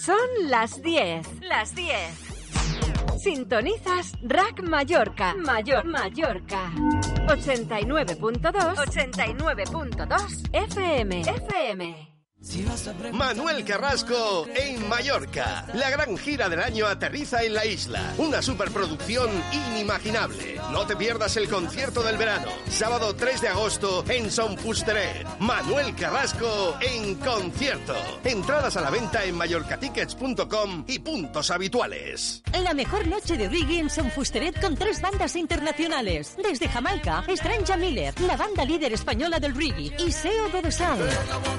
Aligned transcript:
Son 0.00 0.16
las 0.48 0.82
10. 0.82 1.26
Las 1.42 1.74
10. 1.74 1.94
Sintonizas 3.18 4.12
Rack 4.22 4.62
Mallorca. 4.62 5.34
Mayor 5.34 5.84
Mallorca. 5.84 6.70
89.2. 7.28 8.76
89.2 8.76 10.48
FM. 10.52 11.20
FM. 11.20 12.09
Manuel 13.12 13.64
Carrasco 13.66 14.46
en 14.54 14.88
Mallorca. 14.88 15.66
La 15.74 15.90
gran 15.90 16.16
gira 16.16 16.48
del 16.48 16.60
año 16.60 16.86
aterriza 16.86 17.42
en 17.42 17.52
la 17.52 17.66
isla. 17.66 18.14
Una 18.16 18.40
superproducción 18.40 19.28
inimaginable. 19.52 20.58
No 20.72 20.86
te 20.86 20.96
pierdas 20.96 21.36
el 21.36 21.50
concierto 21.50 22.02
del 22.02 22.16
verano. 22.16 22.50
Sábado 22.70 23.14
3 23.14 23.42
de 23.42 23.48
agosto 23.48 24.04
en 24.08 24.30
Son 24.30 24.56
Fusteret. 24.56 25.26
Manuel 25.38 25.94
Carrasco 25.94 26.78
en 26.80 27.16
concierto. 27.16 27.94
Entradas 28.24 28.74
a 28.78 28.80
la 28.80 28.90
venta 28.90 29.22
en 29.24 29.34
mallorcatickets.com 29.34 30.84
y 30.88 30.98
puntos 30.98 31.50
habituales. 31.50 32.42
La 32.62 32.72
mejor 32.72 33.06
noche 33.06 33.36
de 33.36 33.50
reggae 33.50 33.80
en 33.80 33.90
Son 33.90 34.10
Fusteret 34.10 34.58
con 34.62 34.76
tres 34.76 35.02
bandas 35.02 35.36
internacionales. 35.36 36.36
Desde 36.42 36.68
Jamaica, 36.68 37.22
Strange 37.28 37.76
Miller, 37.76 38.18
la 38.22 38.38
banda 38.38 38.64
líder 38.64 38.94
española 38.94 39.38
del 39.38 39.54
reggae, 39.54 39.94
y 39.98 40.10
Seo 40.10 40.50
Godosal. 40.50 40.98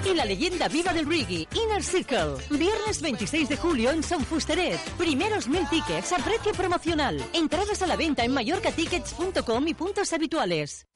Y 0.10 0.16
la 0.16 0.26
leyenda 0.26 0.70
viva 0.72 0.94
del 0.94 1.06
reggae, 1.06 1.48
Inner 1.54 1.84
Circle. 1.84 2.36
Viernes 2.50 3.02
26 3.02 3.50
de 3.50 3.58
julio 3.58 3.92
en 3.92 4.04
Son 4.04 4.24
Fusteret. 4.24 4.80
Primeros 4.98 5.48
mil 5.48 5.68
tickets 5.70 6.14
a 6.14 6.18
precio 6.18 6.54
promocional. 6.54 7.24
Entradas 7.34 7.82
a 7.82 7.88
la 7.88 7.96
venta 7.96 8.24
en 8.24 8.34
mallorcatickets.com 8.34 9.68
y 9.68 9.74
puntos 9.74 10.14
habituales. 10.14 10.88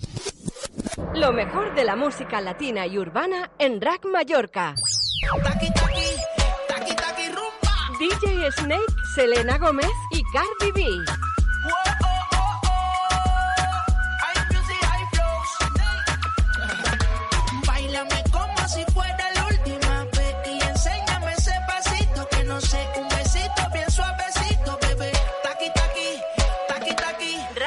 Lo 1.13 1.31
mejor 1.33 1.75
de 1.75 1.83
la 1.83 1.95
música 1.95 2.41
latina 2.41 2.87
y 2.87 2.97
urbana 2.97 3.51
en 3.59 3.81
Rack 3.81 4.05
Mallorca. 4.05 4.75
DJ 7.99 8.51
Snake, 8.51 8.81
Selena 9.15 9.57
Gómez 9.57 9.91
y 10.11 10.21
Cardi 10.33 10.71
B. 10.73 10.85
Báilame 11.65 11.94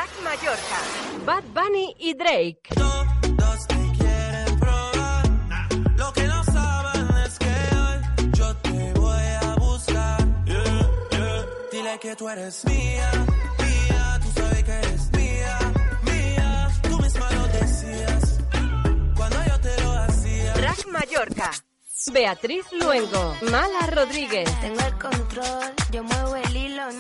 Rack 0.09 0.23
Mallorca. 0.23 0.81
Bad 1.25 1.45
Bunny 1.55 1.95
y 1.99 2.15
Drake. 2.15 2.61
Todos 2.75 3.67
te 3.67 3.75
quieren 3.99 4.59
probar. 4.59 5.29
Lo 5.97 6.13
que 6.13 6.25
no 6.27 6.45
saben 6.45 7.09
es 7.27 7.39
que 7.39 7.77
hoy 7.77 8.31
yo 8.33 8.57
te 8.57 8.93
voy 8.95 9.27
a 9.43 9.55
buscar. 9.57 10.45
Dile 11.73 11.99
que 12.01 12.17
tú 12.17 12.29
eres 12.29 12.65
mía, 12.65 13.11
mía. 13.59 14.21
Tú 14.23 14.41
sabes 14.41 14.65
que 14.65 14.73
eres 14.73 15.13
mía, 15.13 15.59
mía. 16.03 16.69
Tú 16.83 16.99
misma 16.99 17.31
lo 17.33 17.47
decías 17.49 18.39
cuando 19.17 19.45
yo 19.47 19.61
te 19.61 19.83
lo 19.83 19.93
hacía. 19.93 20.55
Rack 20.55 20.87
Mallorca. 20.87 21.51
Beatriz 22.13 22.65
Luengo. 22.73 23.37
Mala 23.51 23.87
Rodríguez. 23.89 24.49
Tengo 24.61 24.81
el 24.81 24.99
control, 24.99 25.75
yo 25.91 26.03
muevo 26.05 26.37
el 26.37 26.57
hilo 26.57 26.91
y 26.91 26.95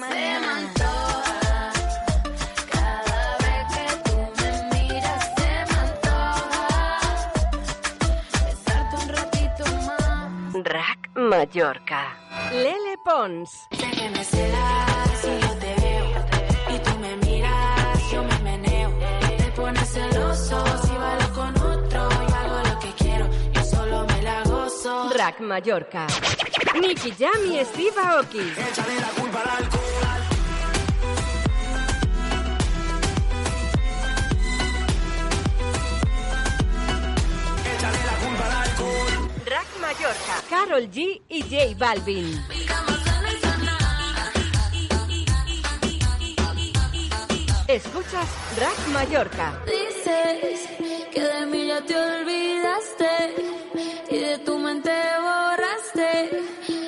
me 24.07 24.23
la 24.23 24.43
gozo. 24.45 25.11
Rack 25.11 25.41
Mallorca. 25.41 26.07
Nicky 26.81 27.13
Jam 27.19 27.45
y 27.45 27.65
Steve 27.65 28.01
Aoki. 28.01 28.41
Échale 28.41 29.01
la 29.01 29.09
culpa 29.21 29.41
al 29.41 29.65
alcohol. 29.65 30.38
Mallorca. 39.99 40.43
Carol 40.49 40.91
G 40.91 41.21
y 41.29 41.43
J 41.43 41.75
Balvin. 41.77 42.41
Escuchas 47.67 48.29
Rack 48.57 48.89
Mallorca. 48.93 49.61
Dices 49.67 50.69
que 51.13 51.21
de 51.21 51.47
mí 51.47 51.67
ya 51.67 51.81
te 51.85 51.97
olvidaste 51.97 53.35
y 54.09 54.19
de 54.19 54.39
tu 54.39 54.59
mente 54.59 54.93
borraste 55.21 56.43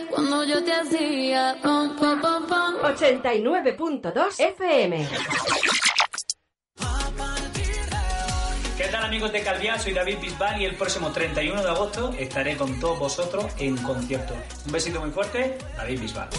cuando 0.08 0.44
yo 0.44 0.62
te 0.62 0.72
hacía 0.72 1.58
pom 1.60 1.96
pom 1.96 2.20
pom 2.20 2.46
pom. 2.46 2.74
89.2 2.82 4.38
FM. 4.38 5.08
¿Qué 8.80 8.88
tal 8.88 9.04
amigos 9.04 9.30
de 9.30 9.42
Calviá? 9.42 9.78
Soy 9.78 9.92
David 9.92 10.20
Bisbal 10.22 10.62
y 10.62 10.64
el 10.64 10.74
próximo 10.74 11.12
31 11.12 11.62
de 11.62 11.68
agosto 11.68 12.14
estaré 12.18 12.56
con 12.56 12.80
todos 12.80 12.98
vosotros 12.98 13.44
en 13.58 13.76
concierto. 13.76 14.32
Un 14.64 14.72
besito 14.72 15.02
muy 15.02 15.10
fuerte, 15.10 15.58
David 15.76 16.00
Bisbal. 16.00 16.30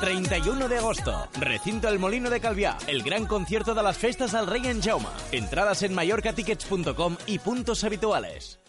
31 0.00 0.68
de 0.68 0.76
agosto, 0.76 1.26
recinto 1.40 1.88
El 1.88 1.98
Molino 1.98 2.28
de 2.28 2.40
Calviá, 2.40 2.76
el 2.88 3.02
gran 3.02 3.24
concierto 3.24 3.74
de 3.74 3.82
las 3.82 3.96
festas 3.96 4.34
al 4.34 4.46
Rey 4.46 4.66
en 4.66 4.82
Jauma. 4.82 5.14
Entradas 5.32 5.82
en 5.82 5.94
mallorcatickets.com 5.94 7.16
y 7.24 7.38
puntos 7.38 7.84
habituales. 7.84 8.60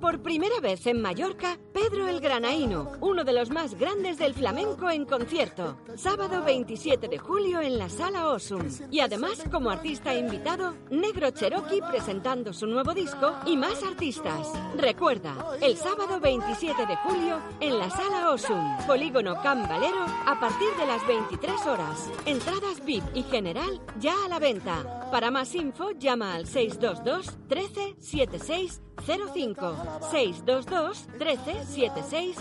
Por 0.00 0.22
primera 0.22 0.60
vez 0.60 0.86
en 0.86 1.00
Mallorca, 1.00 1.58
Pedro 1.72 2.06
el 2.06 2.20
Granaíno, 2.20 2.92
uno 3.00 3.24
de 3.24 3.32
los 3.32 3.50
más 3.50 3.74
grandes 3.74 4.18
del 4.18 4.34
flamenco 4.34 4.90
en 4.90 5.04
concierto. 5.04 5.78
Sábado 5.96 6.44
27 6.44 7.08
de 7.08 7.18
julio 7.18 7.60
en 7.60 7.78
la 7.78 7.88
Sala 7.88 8.28
Osum. 8.28 8.62
Y 8.90 9.00
además, 9.00 9.42
como 9.50 9.70
artista 9.70 10.14
invitado, 10.14 10.74
Negro 10.90 11.30
Cherokee 11.30 11.80
presentando 11.80 12.52
su 12.52 12.66
nuevo 12.66 12.94
disco 12.94 13.34
y 13.46 13.56
más 13.56 13.82
artistas. 13.82 14.52
Recuerda, 14.76 15.34
el 15.60 15.76
sábado 15.76 16.20
27 16.20 16.86
de 16.86 16.96
julio 16.96 17.40
en 17.60 17.78
la 17.78 17.90
Sala 17.90 18.30
Osum, 18.30 18.76
Polígono 18.86 19.40
Can 19.42 19.68
Valero, 19.68 20.04
a 20.26 20.38
partir 20.38 20.68
de 20.78 20.86
las 20.86 21.06
23 21.06 21.66
horas. 21.66 22.10
Entradas 22.26 22.84
VIP 22.84 23.04
y 23.14 23.22
general 23.22 23.80
ya 23.98 24.14
a 24.24 24.28
la 24.28 24.38
venta. 24.38 25.08
Para 25.10 25.30
más 25.30 25.54
info, 25.54 25.92
llama 25.92 26.34
al 26.34 26.46
622 26.46 27.38
13 27.48 27.96
76 27.98 28.82
05 29.04 29.76
622 30.10 31.06
13 31.18 31.64
76 31.64 32.36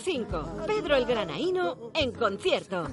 05 0.00 0.64
Pedro 0.66 0.96
el 0.96 1.06
Granaíno 1.06 1.90
en 1.94 2.12
concierto. 2.12 2.88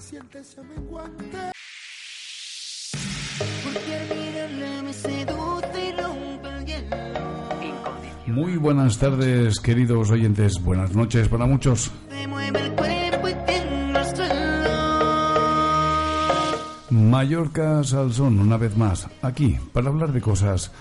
Muy 8.28 8.56
buenas 8.58 8.98
tardes, 8.98 9.60
queridos 9.60 10.10
oyentes. 10.10 10.62
Buenas 10.64 10.96
noches 10.96 11.28
para 11.28 11.46
muchos. 11.46 11.92
Mallorca 16.90 17.84
Salsón, 17.84 18.40
una 18.40 18.58
vez 18.58 18.76
más, 18.78 19.08
aquí, 19.22 19.58
para 19.74 19.90
hablar 19.90 20.12
de 20.14 20.22
cosas 20.22 20.72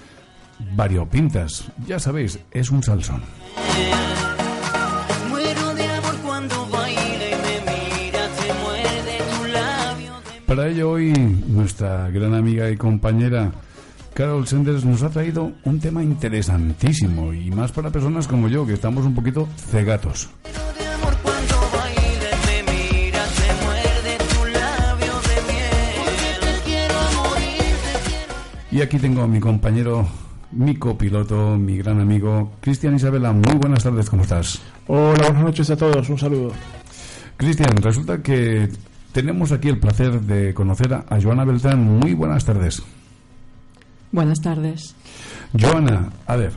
variopintas. 0.75 1.71
Ya 1.87 1.99
sabéis, 1.99 2.39
es 2.51 2.71
un 2.71 2.83
salsón. 2.83 3.23
Para 10.47 10.69
ello 10.69 10.91
hoy, 10.91 11.13
nuestra 11.47 12.11
gran 12.11 12.35
amiga 12.35 12.69
y 12.71 12.77
compañera 12.77 13.53
Carol 14.15 14.47
Sanders 14.47 14.85
nos 14.85 15.03
ha 15.03 15.11
traído 15.11 15.53
un 15.65 15.79
tema 15.79 16.03
interesantísimo 16.03 17.33
y 17.33 17.51
más 17.51 17.73
para 17.73 17.91
personas 17.91 18.27
como 18.27 18.49
yo, 18.49 18.67
que 18.67 18.75
estamos 18.75 19.07
un 19.07 19.15
poquito 19.15 19.49
cegatos. 19.71 20.29
Y 28.73 28.83
aquí 28.83 28.99
tengo 28.99 29.23
a 29.23 29.27
mi 29.27 29.41
compañero, 29.41 30.09
mi 30.53 30.77
copiloto, 30.77 31.57
mi 31.57 31.77
gran 31.77 32.01
amigo, 32.01 32.53
Cristian 32.61 32.97
Isabela. 32.97 33.33
Muy 33.33 33.55
buenas 33.55 33.85
tardes, 33.85 34.11
¿cómo 34.11 34.23
estás? 34.23 34.61
Hola, 34.87 35.29
buenas 35.29 35.45
noches 35.45 35.71
a 35.71 35.77
todos, 35.77 36.09
un 36.09 36.19
saludo. 36.19 36.53
Cristian, 37.37 37.77
resulta 37.77 38.23
que 38.23 38.69
tenemos 39.13 39.53
aquí 39.53 39.69
el 39.69 39.79
placer 39.79 40.21
de 40.21 40.53
conocer 40.53 40.93
a, 40.95 41.05
a 41.09 41.21
Joana 41.21 41.45
Beltrán. 41.45 41.83
Muy 41.83 42.15
buenas 42.15 42.45
tardes. 42.45 42.83
Buenas 44.13 44.41
tardes. 44.41 44.95
Joana, 45.59 46.11
a 46.27 46.37
ver, 46.37 46.53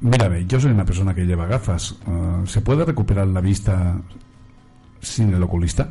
mírame, 0.00 0.46
yo 0.46 0.60
soy 0.60 0.70
una 0.70 0.84
persona 0.84 1.14
que 1.14 1.24
lleva 1.24 1.46
gafas. 1.46 1.96
Ah, 2.06 2.42
¿Se 2.46 2.60
puede 2.60 2.84
recuperar 2.84 3.26
la 3.26 3.40
vista 3.40 4.00
sin 5.00 5.34
el 5.34 5.42
oculista? 5.42 5.88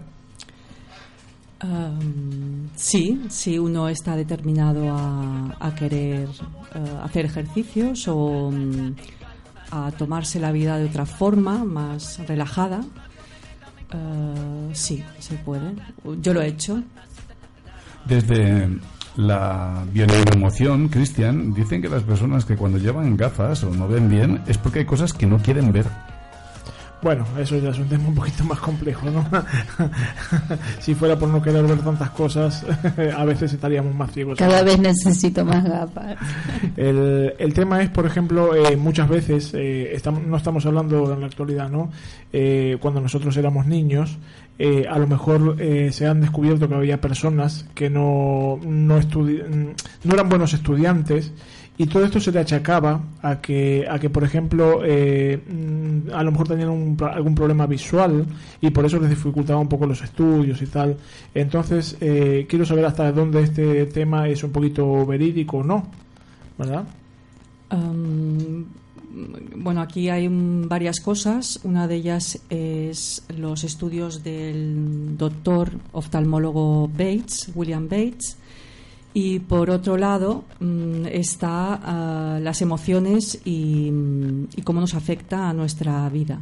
Sí, 2.75 3.21
si 3.29 3.57
uno 3.57 3.87
está 3.87 4.15
determinado 4.15 4.91
a, 4.91 5.55
a 5.59 5.75
querer 5.75 6.27
eh, 6.75 6.97
hacer 7.03 7.25
ejercicios 7.25 8.07
o 8.07 8.51
mm, 8.51 8.95
a 9.71 9.91
tomarse 9.91 10.39
la 10.39 10.51
vida 10.51 10.77
de 10.77 10.85
otra 10.85 11.05
forma, 11.05 11.63
más 11.63 12.19
relajada, 12.27 12.81
eh, 13.93 14.69
sí, 14.73 15.03
se 15.19 15.35
puede. 15.35 15.73
Yo 16.21 16.33
lo 16.33 16.41
he 16.41 16.47
hecho. 16.47 16.83
Desde 18.05 18.69
la 19.15 19.85
bioneuroemoción, 19.91 20.89
Cristian, 20.89 21.53
dicen 21.53 21.81
que 21.81 21.89
las 21.89 22.03
personas 22.03 22.43
que 22.45 22.57
cuando 22.57 22.79
llevan 22.79 23.15
gafas 23.15 23.63
o 23.63 23.69
no 23.69 23.87
ven 23.87 24.09
bien 24.09 24.41
es 24.47 24.57
porque 24.57 24.79
hay 24.79 24.85
cosas 24.85 25.13
que 25.13 25.27
no 25.27 25.37
quieren 25.37 25.71
ver. 25.71 25.85
Bueno, 27.03 27.25
eso 27.37 27.57
ya 27.57 27.69
es 27.69 27.79
un 27.79 27.89
tema 27.89 28.07
un 28.07 28.15
poquito 28.15 28.45
más 28.45 28.59
complejo, 28.59 29.09
¿no? 29.09 29.25
si 30.79 30.95
fuera 30.95 31.19
por 31.19 31.27
no 31.27 31.41
querer 31.41 31.65
ver 31.65 31.79
tantas 31.79 32.09
cosas, 32.11 32.65
a 33.17 33.25
veces 33.25 33.51
estaríamos 33.51 33.93
más 33.93 34.11
ciegos. 34.11 34.39
Cada 34.39 34.63
vez 34.63 34.79
necesito 34.79 35.43
más 35.43 35.63
gafas. 35.65 36.15
El, 36.77 37.33
el 37.37 37.53
tema 37.53 37.81
es, 37.83 37.89
por 37.89 38.05
ejemplo, 38.05 38.55
eh, 38.55 38.77
muchas 38.77 39.09
veces, 39.09 39.53
eh, 39.53 39.93
estamos, 39.93 40.23
no 40.23 40.37
estamos 40.37 40.65
hablando 40.65 41.13
en 41.13 41.19
la 41.19 41.27
actualidad, 41.27 41.69
¿no? 41.69 41.91
Eh, 42.31 42.77
cuando 42.79 43.01
nosotros 43.01 43.35
éramos 43.35 43.67
niños, 43.67 44.17
eh, 44.57 44.85
a 44.89 44.97
lo 44.97 45.07
mejor 45.07 45.57
eh, 45.59 45.91
se 45.91 46.07
han 46.07 46.21
descubierto 46.21 46.69
que 46.69 46.75
había 46.75 47.01
personas 47.01 47.65
que 47.73 47.89
no, 47.89 48.59
no, 48.63 48.99
no 48.99 50.13
eran 50.13 50.29
buenos 50.29 50.53
estudiantes 50.53 51.33
y 51.77 51.87
todo 51.87 52.05
esto 52.05 52.19
se 52.19 52.31
le 52.31 52.39
achacaba 52.39 53.01
a 53.21 53.41
que, 53.41 53.85
a 53.89 53.97
que 53.97 54.09
por 54.09 54.23
ejemplo, 54.23 54.81
eh, 54.85 55.41
mm, 55.47 56.11
a 56.13 56.23
lo 56.23 56.31
mejor 56.31 56.47
tenían 56.47 56.69
un 56.69 56.97
algún 57.01 57.33
problema 57.33 57.65
visual 57.65 58.25
y 58.61 58.69
por 58.69 58.85
eso 58.85 58.99
les 58.99 59.09
dificultaba 59.09 59.59
un 59.59 59.69
poco 59.69 59.87
los 59.87 60.01
estudios 60.01 60.61
y 60.61 60.67
tal. 60.67 60.97
Entonces, 61.33 61.97
eh, 61.99 62.45
quiero 62.47 62.65
saber 62.65 62.85
hasta 62.85 63.11
dónde 63.11 63.41
este 63.41 63.87
tema 63.87 64.27
es 64.27 64.43
un 64.43 64.51
poquito 64.51 65.05
verídico 65.05 65.57
o 65.57 65.63
no, 65.63 65.87
¿verdad? 66.57 66.85
Um, 67.71 68.65
bueno, 69.55 69.81
aquí 69.81 70.09
hay 70.09 70.27
varias 70.29 70.99
cosas. 70.99 71.59
Una 71.63 71.87
de 71.87 71.95
ellas 71.95 72.39
es 72.49 73.23
los 73.35 73.63
estudios 73.63 74.23
del 74.23 75.17
doctor 75.17 75.71
oftalmólogo 75.91 76.87
Bates, 76.87 77.51
William 77.55 77.87
Bates. 77.87 78.37
Y 79.13 79.39
por 79.39 79.69
otro 79.69 79.97
lado 79.97 80.43
mm, 80.59 81.05
está 81.05 81.79
ah, 81.83 82.39
las 82.41 82.61
emociones 82.61 83.41
y, 83.45 83.91
mm, 83.91 84.47
y 84.55 84.61
cómo 84.63 84.81
nos 84.81 84.95
afecta 84.95 85.49
a 85.49 85.53
nuestra 85.53 86.09
vida. 86.09 86.39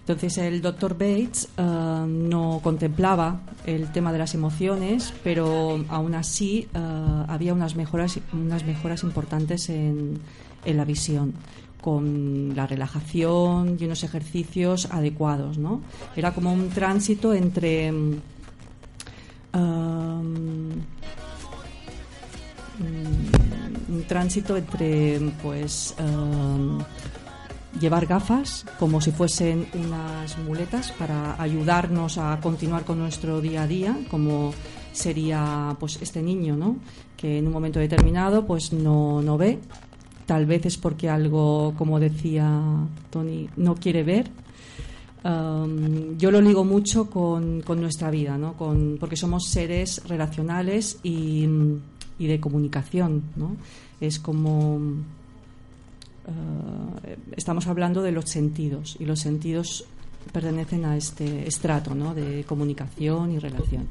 Entonces 0.00 0.38
el 0.38 0.60
doctor 0.60 0.94
Bates 0.94 1.48
ah, 1.58 2.04
no 2.08 2.60
contemplaba 2.62 3.40
el 3.66 3.92
tema 3.92 4.12
de 4.12 4.18
las 4.18 4.34
emociones, 4.34 5.12
pero 5.22 5.84
aún 5.88 6.14
así 6.14 6.66
ah, 6.74 7.24
había 7.28 7.54
unas 7.54 7.76
mejoras, 7.76 8.18
unas 8.32 8.64
mejoras 8.64 9.02
importantes 9.02 9.68
en, 9.70 10.20
la 10.64 10.84
visión 10.84 11.32
con 11.80 12.54
la 12.54 12.66
relajación 12.66 13.78
y 13.80 13.84
unos 13.84 14.04
ejercicios 14.04 14.88
adecuados, 14.90 15.56
¿no? 15.56 15.80
Era 16.14 16.34
como 16.34 16.52
un 16.52 16.68
tránsito 16.68 17.32
entre 17.32 17.90
mm, 17.92 18.16
un 22.80 24.04
tránsito 24.06 24.56
entre 24.56 25.18
pues 25.42 25.94
um, 25.98 26.78
llevar 27.80 28.06
gafas 28.06 28.64
como 28.78 29.00
si 29.00 29.10
fuesen 29.10 29.66
unas 29.74 30.38
muletas 30.38 30.92
para 30.92 31.40
ayudarnos 31.40 32.18
a 32.18 32.38
continuar 32.40 32.84
con 32.84 32.98
nuestro 32.98 33.40
día 33.40 33.62
a 33.62 33.66
día 33.66 33.98
como 34.10 34.52
sería 34.92 35.76
pues 35.78 35.98
este 36.00 36.22
niño 36.22 36.56
no 36.56 36.76
que 37.18 37.38
en 37.38 37.46
un 37.46 37.52
momento 37.52 37.80
determinado 37.80 38.46
pues 38.46 38.72
no, 38.72 39.20
no 39.20 39.36
ve. 39.36 39.58
Tal 40.24 40.46
vez 40.46 40.66
es 40.66 40.78
porque 40.78 41.10
algo 41.10 41.74
como 41.76 41.98
decía 42.00 42.48
Tony 43.10 43.48
no 43.56 43.74
quiere 43.74 44.02
ver. 44.04 44.30
Um, 45.24 46.16
yo 46.16 46.30
lo 46.30 46.40
ligo 46.40 46.64
mucho 46.64 47.10
con, 47.10 47.60
con 47.62 47.80
nuestra 47.80 48.08
vida, 48.10 48.38
¿no? 48.38 48.54
con, 48.54 48.98
porque 49.00 49.16
somos 49.16 49.48
seres 49.48 50.00
relacionales 50.06 51.00
y, 51.02 51.46
y 52.18 52.26
de 52.26 52.40
comunicación. 52.40 53.22
¿no? 53.36 53.56
Es 54.00 54.18
como. 54.18 54.76
uh, 54.76 55.00
estamos 57.36 57.66
hablando 57.66 58.02
de 58.02 58.12
los 58.12 58.26
sentidos 58.30 58.96
y 58.98 59.04
los 59.04 59.20
sentidos 59.20 59.84
pertenecen 60.32 60.84
a 60.84 60.96
este 60.96 61.46
estrato 61.46 61.94
¿no? 61.94 62.14
de 62.14 62.44
comunicación 62.44 63.32
y 63.32 63.38
relación. 63.38 63.86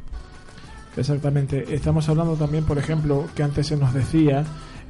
Exactamente. 0.96 1.74
Estamos 1.74 2.10
hablando 2.10 2.36
también, 2.36 2.64
por 2.64 2.78
ejemplo, 2.78 3.28
que 3.36 3.44
antes 3.44 3.68
se 3.68 3.78
nos 3.78 3.94
decía 3.94 4.46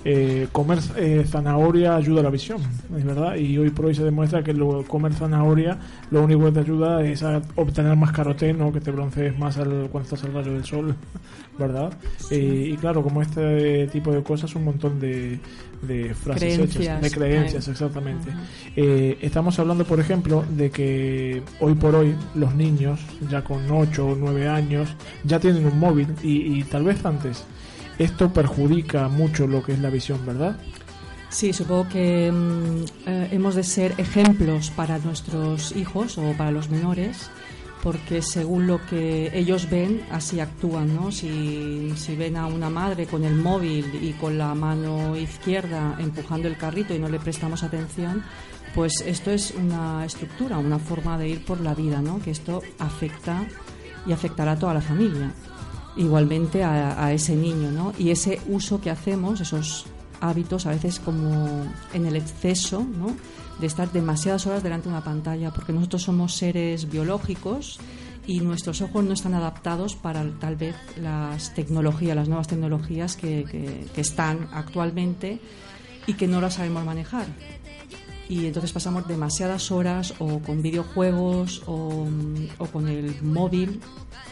eh, 0.09 0.47
comer 0.53 0.79
eh, 0.95 1.25
zanahoria 1.27 1.97
ayuda 1.97 2.21
a 2.21 2.23
la 2.23 2.29
visión, 2.29 2.61
es 2.97 3.03
verdad. 3.03 3.35
Y 3.35 3.57
hoy 3.57 3.71
por 3.71 3.87
hoy 3.87 3.93
se 3.93 4.05
demuestra 4.05 4.41
que 4.41 4.53
lo, 4.53 4.85
comer 4.85 5.13
zanahoria 5.13 5.77
lo 6.11 6.23
único 6.23 6.45
que 6.45 6.51
te 6.53 6.59
ayuda 6.61 7.03
es 7.03 7.23
a 7.23 7.41
obtener 7.55 7.93
más 7.97 8.13
caroteno, 8.13 8.71
que 8.71 8.79
te 8.79 8.89
broncees 8.89 9.37
más 9.37 9.57
al, 9.57 9.89
cuando 9.91 10.03
estás 10.03 10.23
al 10.23 10.33
rayo 10.33 10.53
del 10.53 10.63
sol, 10.63 10.95
¿verdad? 11.59 11.91
Eh, 12.31 12.69
y 12.71 12.77
claro, 12.77 13.03
como 13.03 13.21
este 13.21 13.87
tipo 13.87 14.13
de 14.13 14.23
cosas, 14.23 14.55
un 14.55 14.63
montón 14.63 14.97
de, 14.97 15.41
de 15.81 16.13
frases 16.13 16.55
Creencias. 16.55 16.83
hechas, 16.85 17.01
de 17.01 17.11
creencias, 17.11 17.67
exactamente. 17.67 18.29
Eh, 18.77 19.17
estamos 19.19 19.59
hablando, 19.59 19.83
por 19.83 19.99
ejemplo, 19.99 20.45
de 20.55 20.69
que 20.69 21.41
hoy 21.59 21.73
por 21.73 21.95
hoy 21.95 22.15
los 22.33 22.55
niños, 22.55 23.01
ya 23.29 23.43
con 23.43 23.69
8 23.69 24.07
o 24.07 24.15
9 24.15 24.47
años, 24.47 24.87
ya 25.25 25.37
tienen 25.37 25.65
un 25.65 25.77
móvil 25.77 26.07
y, 26.23 26.59
y 26.59 26.63
tal 26.63 26.85
vez 26.85 27.03
antes. 27.03 27.43
Esto 27.99 28.31
perjudica 28.31 29.07
mucho 29.07 29.47
lo 29.47 29.63
que 29.63 29.73
es 29.73 29.79
la 29.79 29.89
visión, 29.89 30.23
¿verdad? 30.25 30.57
Sí, 31.29 31.51
supongo 31.51 31.89
que 31.89 32.31
mm, 32.31 32.85
eh, 33.05 33.29
hemos 33.31 33.55
de 33.55 33.63
ser 33.63 33.93
ejemplos 33.97 34.71
para 34.71 34.97
nuestros 34.99 35.75
hijos 35.75 36.17
o 36.17 36.33
para 36.37 36.51
los 36.51 36.69
menores, 36.69 37.29
porque 37.83 38.21
según 38.21 38.67
lo 38.67 38.85
que 38.85 39.31
ellos 39.37 39.69
ven, 39.69 40.03
así 40.11 40.39
actúan, 40.39 40.95
¿no? 40.95 41.11
Si, 41.11 41.91
si 41.95 42.15
ven 42.15 42.37
a 42.37 42.45
una 42.47 42.69
madre 42.69 43.07
con 43.07 43.23
el 43.23 43.35
móvil 43.35 43.85
y 44.01 44.13
con 44.13 44.37
la 44.37 44.53
mano 44.53 45.17
izquierda 45.17 45.95
empujando 45.99 46.47
el 46.47 46.57
carrito 46.57 46.93
y 46.93 46.99
no 46.99 47.09
le 47.09 47.19
prestamos 47.19 47.63
atención, 47.63 48.23
pues 48.73 49.03
esto 49.05 49.31
es 49.31 49.51
una 49.51 50.05
estructura, 50.05 50.59
una 50.59 50.79
forma 50.79 51.17
de 51.17 51.29
ir 51.29 51.45
por 51.45 51.59
la 51.61 51.73
vida, 51.73 52.01
¿no? 52.01 52.19
Que 52.19 52.31
esto 52.31 52.61
afecta 52.77 53.45
y 54.05 54.11
afectará 54.11 54.53
a 54.53 54.59
toda 54.59 54.75
la 54.75 54.81
familia 54.81 55.33
igualmente 55.97 56.63
a, 56.63 57.03
a 57.03 57.13
ese 57.13 57.35
niño, 57.35 57.71
¿no? 57.71 57.93
Y 57.97 58.11
ese 58.11 58.39
uso 58.47 58.79
que 58.81 58.89
hacemos, 58.91 59.41
esos 59.41 59.85
hábitos, 60.21 60.65
a 60.65 60.71
veces 60.71 60.99
como 60.99 61.63
en 61.93 62.05
el 62.05 62.15
exceso, 62.15 62.83
¿no? 62.83 63.15
De 63.59 63.67
estar 63.67 63.91
demasiadas 63.91 64.45
horas 64.47 64.63
delante 64.63 64.87
de 64.89 64.95
una 64.95 65.03
pantalla, 65.03 65.51
porque 65.51 65.73
nosotros 65.73 66.03
somos 66.03 66.35
seres 66.35 66.89
biológicos 66.89 67.79
y 68.27 68.41
nuestros 68.41 68.81
ojos 68.81 69.03
no 69.05 69.13
están 69.13 69.33
adaptados 69.33 69.95
para 69.95 70.23
tal 70.39 70.55
vez 70.57 70.75
las 71.01 71.53
tecnologías, 71.55 72.15
las 72.15 72.27
nuevas 72.27 72.47
tecnologías 72.47 73.15
que, 73.15 73.45
que- 73.49 73.85
que 73.93 74.01
están 74.01 74.47
actualmente 74.53 75.39
y 76.05 76.13
que 76.13 76.27
no 76.27 76.41
las 76.41 76.55
sabemos 76.55 76.85
manejar. 76.85 77.25
Y 78.29 78.45
entonces 78.45 78.73
pasamos 78.73 79.07
demasiadas 79.07 79.71
horas 79.71 80.13
o 80.19 80.39
con 80.39 80.61
videojuegos 80.61 81.63
o, 81.65 82.05
o 82.57 82.65
con 82.67 82.89
el 82.89 83.21
móvil 83.23 83.79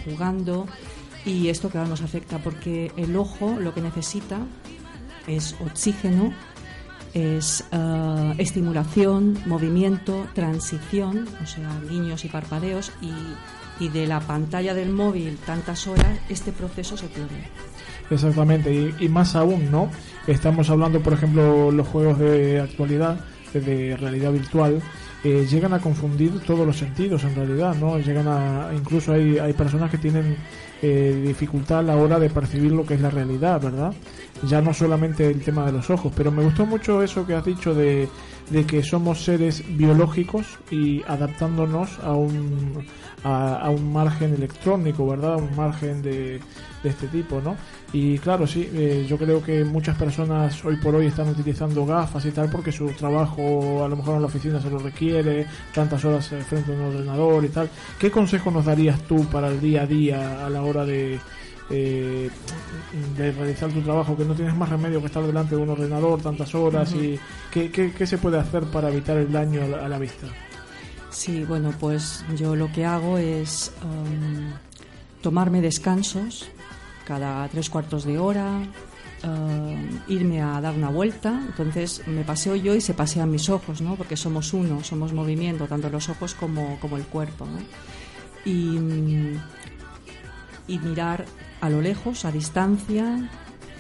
jugando 0.04 0.68
y 1.26 1.50
esto 1.50 1.70
claro 1.70 1.88
nos 1.88 2.02
afecta 2.02 2.38
porque 2.40 2.92
el 2.98 3.16
ojo 3.16 3.58
lo 3.60 3.74
que 3.74 3.82
necesita 3.82 4.40
es 5.28 5.56
oxígeno, 5.60 6.34
es 7.14 7.66
eh, 7.72 8.34
estimulación, 8.38 9.40
movimiento, 9.46 10.28
transición, 10.34 11.28
o 11.42 11.46
sea, 11.46 11.80
guiños 11.90 12.26
y 12.26 12.30
parpadeos 12.30 12.92
y, 13.02 13.12
y 13.84 13.90
de 13.90 14.06
la 14.06 14.20
pantalla 14.20 14.74
del 14.74 14.92
móvil 14.92 15.38
tantas 15.46 15.88
horas 15.88 16.20
este 16.30 16.52
proceso 16.52 16.96
se 16.96 17.08
pierde. 17.08 17.50
Exactamente, 18.10 18.72
y, 18.72 19.06
y 19.06 19.10
más 19.10 19.36
aún, 19.36 19.72
¿no? 19.72 19.90
Estamos 20.28 20.70
hablando, 20.70 21.00
por 21.00 21.14
ejemplo, 21.14 21.72
los 21.72 21.88
juegos 21.88 22.20
de 22.20 22.60
actualidad, 22.60 23.20
de 23.54 23.98
realidad 23.98 24.32
virtual, 24.32 24.82
eh, 25.26 25.48
llegan 25.50 25.74
a 25.74 25.80
confundir 25.80 26.40
todos 26.42 26.68
los 26.68 26.78
sentidos 26.78 27.24
en 27.24 27.34
realidad, 27.34 27.74
¿no? 27.74 27.98
Llegan 27.98 28.28
a, 28.28 28.70
incluso 28.76 29.12
hay, 29.12 29.40
hay 29.40 29.54
personas 29.54 29.90
que 29.90 29.98
tienen 29.98 30.38
eh, 30.84 31.24
dificultad 31.26 31.80
a 31.80 31.82
la 31.82 31.96
hora 31.96 32.20
de 32.20 32.30
percibir 32.30 32.72
lo 32.72 32.86
que 32.86 32.94
es 32.94 33.02
la 33.02 33.10
realidad, 33.10 33.60
¿verdad? 33.60 33.92
Ya 34.48 34.62
no 34.62 34.72
solamente 34.72 35.26
el 35.26 35.42
tema 35.42 35.66
de 35.66 35.72
los 35.72 35.90
ojos, 35.90 36.14
pero 36.16 36.32
me 36.32 36.44
gustó 36.44 36.68
mucho 36.68 37.02
eso 37.02 37.26
que 37.26 37.34
has 37.34 37.44
dicho 37.44 37.74
de, 37.74 38.08
de 38.50 38.66
que 38.66 38.84
somos 38.84 39.24
seres 39.24 39.64
biológicos 39.78 40.46
y 40.70 41.02
adaptándonos 41.08 42.00
a 42.00 42.14
un, 42.14 42.86
a, 43.24 43.70
un 43.70 43.92
margen 43.92 44.34
electrónico, 44.34 45.08
¿verdad? 45.08 45.34
A 45.34 45.38
un 45.38 45.56
margen 45.56 46.02
de, 46.02 46.40
de 46.84 46.90
este 46.90 47.08
tipo, 47.08 47.42
¿no? 47.42 47.56
Y 47.92 48.20
claro, 48.20 48.46
sí, 48.46 48.70
eh, 48.74 49.06
yo 49.08 49.18
creo 49.18 49.42
que 49.42 49.64
muchas 49.64 49.98
personas 49.98 50.64
hoy 50.66 50.76
por 50.78 50.96
hoy 50.96 51.08
están 51.08 51.30
utilizando 51.30 51.86
gafas 51.86 52.26
y 52.26 52.32
tal 52.32 52.50
porque 52.50 52.72
su 52.72 52.88
trabajo 52.90 53.84
a 53.84 53.88
lo 53.88 53.96
mejor 53.96 54.16
en 54.16 54.22
la 54.22 54.28
oficina 54.28 54.62
se 54.62 54.70
lo 54.70 54.80
requiere, 54.80 55.48
tantas 55.74 56.04
horas 56.06 56.32
eh, 56.34 56.42
frente 56.42 56.72
a 56.72 56.76
un 56.76 56.82
ordenador 56.82 57.46
y 57.46 57.50
tal. 57.50 57.70
¿Qué 57.98 58.12
consejo 58.12 58.52
nos 58.52 58.66
darías 58.66 59.02
tú 59.04 59.26
para 59.26 59.48
el 59.48 59.60
día 59.62 59.84
a 59.84 59.88
día 59.88 60.46
a 60.46 60.50
la 60.50 60.62
hora 60.62 60.86
de, 60.86 61.20
eh, 61.70 62.30
de 63.18 63.32
realizar 63.32 63.72
tu 63.72 63.82
trabajo, 63.82 64.16
que 64.16 64.26
no 64.26 64.36
tienes 64.36 64.56
más 64.56 64.70
remedio 64.70 65.00
que 65.00 65.08
estar 65.08 65.24
delante 65.26 65.56
de 65.56 65.62
un 65.62 65.70
ordenador 65.70 66.22
tantas 66.22 66.54
horas 66.54 66.94
y 66.94 67.20
¿qué, 67.52 67.72
qué, 67.72 67.92
qué 67.92 68.06
se 68.06 68.18
puede 68.18 68.38
hacer 68.38 68.64
para 68.66 68.90
evitar 68.90 69.18
el 69.18 69.32
daño 69.32 69.64
a 69.64 69.68
la, 69.68 69.86
a 69.86 69.90
la 69.90 69.98
vista? 69.98 70.28
Sí, 71.10 71.44
bueno, 71.46 71.74
pues 71.80 72.26
yo 72.36 72.56
lo 72.56 72.72
que 72.72 72.86
hago 72.86 73.18
es 73.18 73.72
um, 73.84 74.52
tomarme 75.22 75.62
descansos 75.62 76.50
cada 77.06 77.48
tres 77.48 77.70
cuartos 77.70 78.04
de 78.04 78.18
hora, 78.18 78.60
um, 79.24 80.00
irme 80.08 80.42
a 80.42 80.60
dar 80.60 80.76
una 80.76 80.90
vuelta. 80.90 81.42
Entonces 81.48 82.06
me 82.08 82.24
paseo 82.24 82.56
yo 82.56 82.76
y 82.76 82.82
se 82.82 82.94
pasean 82.94 83.32
mis 83.32 83.50
ojos, 83.50 83.82
¿no? 83.82 83.96
Porque 83.96 84.18
somos 84.18 84.54
uno, 84.54 84.84
somos 84.84 85.14
movimiento, 85.14 85.68
tanto 85.68 85.90
los 85.90 86.10
ojos 86.10 86.34
como, 86.34 86.78
como 86.80 86.98
el 86.98 87.06
cuerpo, 87.06 87.46
¿no? 87.46 87.60
Y, 88.44 88.78
mm, 88.78 89.42
y 90.68 90.80
mirar 90.80 91.26
a 91.66 91.70
lo 91.70 91.82
lejos, 91.82 92.26
a 92.26 92.32
distancia 92.32 93.30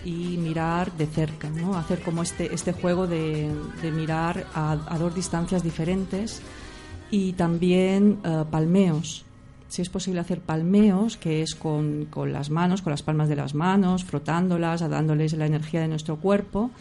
y 0.03 0.37
mirar 0.37 0.91
de 0.93 1.05
cerca, 1.07 1.49
¿no? 1.49 1.75
Hacer 1.77 2.01
como 2.01 2.23
este, 2.23 2.53
este 2.53 2.73
juego 2.73 3.07
de, 3.07 3.51
mirar 3.95 4.45
a, 4.53 4.71
a 4.87 4.97
dos 4.97 5.13
distancias 5.13 5.63
diferentes 5.63 6.41
y 7.11 7.33
también 7.33 8.19
eh, 8.23 8.43
palmeos. 8.49 9.25
Si 9.67 9.81
es 9.81 9.89
posible 9.89 10.19
hacer 10.19 10.41
palmeos, 10.41 11.17
que 11.17 11.41
es 11.41 11.55
con, 11.55 12.05
con 12.05 12.31
las 12.33 12.49
manos, 12.49 12.81
con 12.81 12.91
las 12.91 13.03
palmas 13.03 13.29
de 13.29 13.35
las 13.35 13.53
manos, 13.55 14.03
frotándolas, 14.03 14.87
dándoles 14.87 15.33
la 15.33 15.45
energía 15.45 15.81
de 15.81 15.87
nuestro 15.87 16.17
cuerpo, 16.17 16.71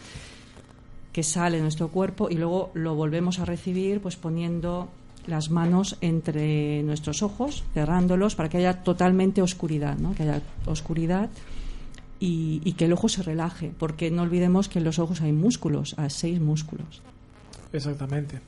que 1.11 1.23
sale 1.23 1.57
de 1.57 1.63
nuestro 1.63 1.89
cuerpo 1.89 2.29
y 2.29 2.35
luego 2.35 2.71
lo 2.73 2.95
volvemos 2.95 3.39
a 3.39 3.45
recibir 3.45 4.01
pues 4.01 4.15
poniendo 4.15 4.89
las 5.27 5.49
manos 5.49 5.97
entre 6.01 6.83
nuestros 6.83 7.23
ojos, 7.23 7.63
cerrándolos 7.73 8.35
para 8.35 8.49
que 8.49 8.57
haya 8.57 8.83
totalmente 8.83 9.41
oscuridad, 9.41 9.97
¿no? 9.97 10.13
que 10.15 10.23
haya 10.23 10.41
oscuridad 10.65 11.29
y, 12.19 12.73
que 12.73 12.85
el 12.85 12.93
ojo 12.93 13.09
se 13.09 13.23
relaje, 13.23 13.71
porque 13.77 14.09
no 14.11 14.23
olvidemos 14.23 14.67
que 14.69 14.79
en 14.79 14.85
los 14.85 14.99
ojos 14.99 15.21
hay 15.21 15.31
músculos, 15.31 15.95
hay 15.97 16.09
seis 16.09 16.39
músculos. 16.39 17.01
Exactamente. 17.71 18.39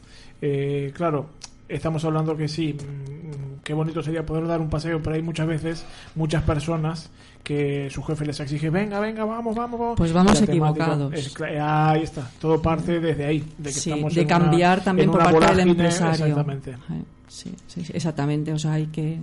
Eh, 0.42 0.92
claro, 0.96 1.28
estamos 1.70 2.04
hablando 2.06 2.36
que 2.38 2.48
sí, 2.48 2.74
mm, 2.74 3.64
qué 3.64 3.74
bonito 3.74 4.02
sería 4.02 4.26
poder 4.26 4.48
dar 4.48 4.62
un 4.62 4.70
paseo, 4.70 5.02
pero 5.02 5.16
hay 5.16 5.22
muchas 5.22 5.48
veces 5.48 5.86
muchas 6.16 6.44
personas 6.44 7.10
que 7.44 7.90
su 7.90 8.04
jefe 8.04 8.26
les 8.26 8.40
exige, 8.42 8.70
venga, 8.70 9.00
venga, 9.00 9.24
vamos, 9.24 9.56
vamos, 9.56 9.80
vamos. 9.80 9.98
Pues 9.98 10.12
vamos 10.12 10.42
equivocados. 10.42 11.14
es 11.14 11.34
cla- 11.34 11.90
ahí 11.92 12.04
está, 12.04 12.30
todo 12.42 12.62
parte 12.62 13.00
desde 13.00 13.26
ahí, 13.26 13.40
de 13.58 13.70
que 13.70 13.72
Sí, 13.72 13.90
estamos 13.92 14.14
de 14.14 14.22
en 14.22 14.28
una- 14.28 14.38
cambiar 14.38 14.84
también 14.84 15.08
en 15.10 15.12
por 15.14 15.24
parte 15.24 15.56
del 15.56 15.70
empresario. 15.70 16.26
Exactamente. 16.26 16.72
Eh, 16.72 17.04
Sí, 17.30 17.52
sí, 17.68 17.84
sí, 17.84 17.92
exactamente. 17.94 18.54
O 18.54 18.58
sea, 18.60 18.74
hay 18.74 18.88
que. 18.88 19.20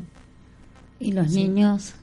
Y 1.01 1.13
los 1.13 1.33
Sí. 1.33 1.45
niños, 1.49 1.95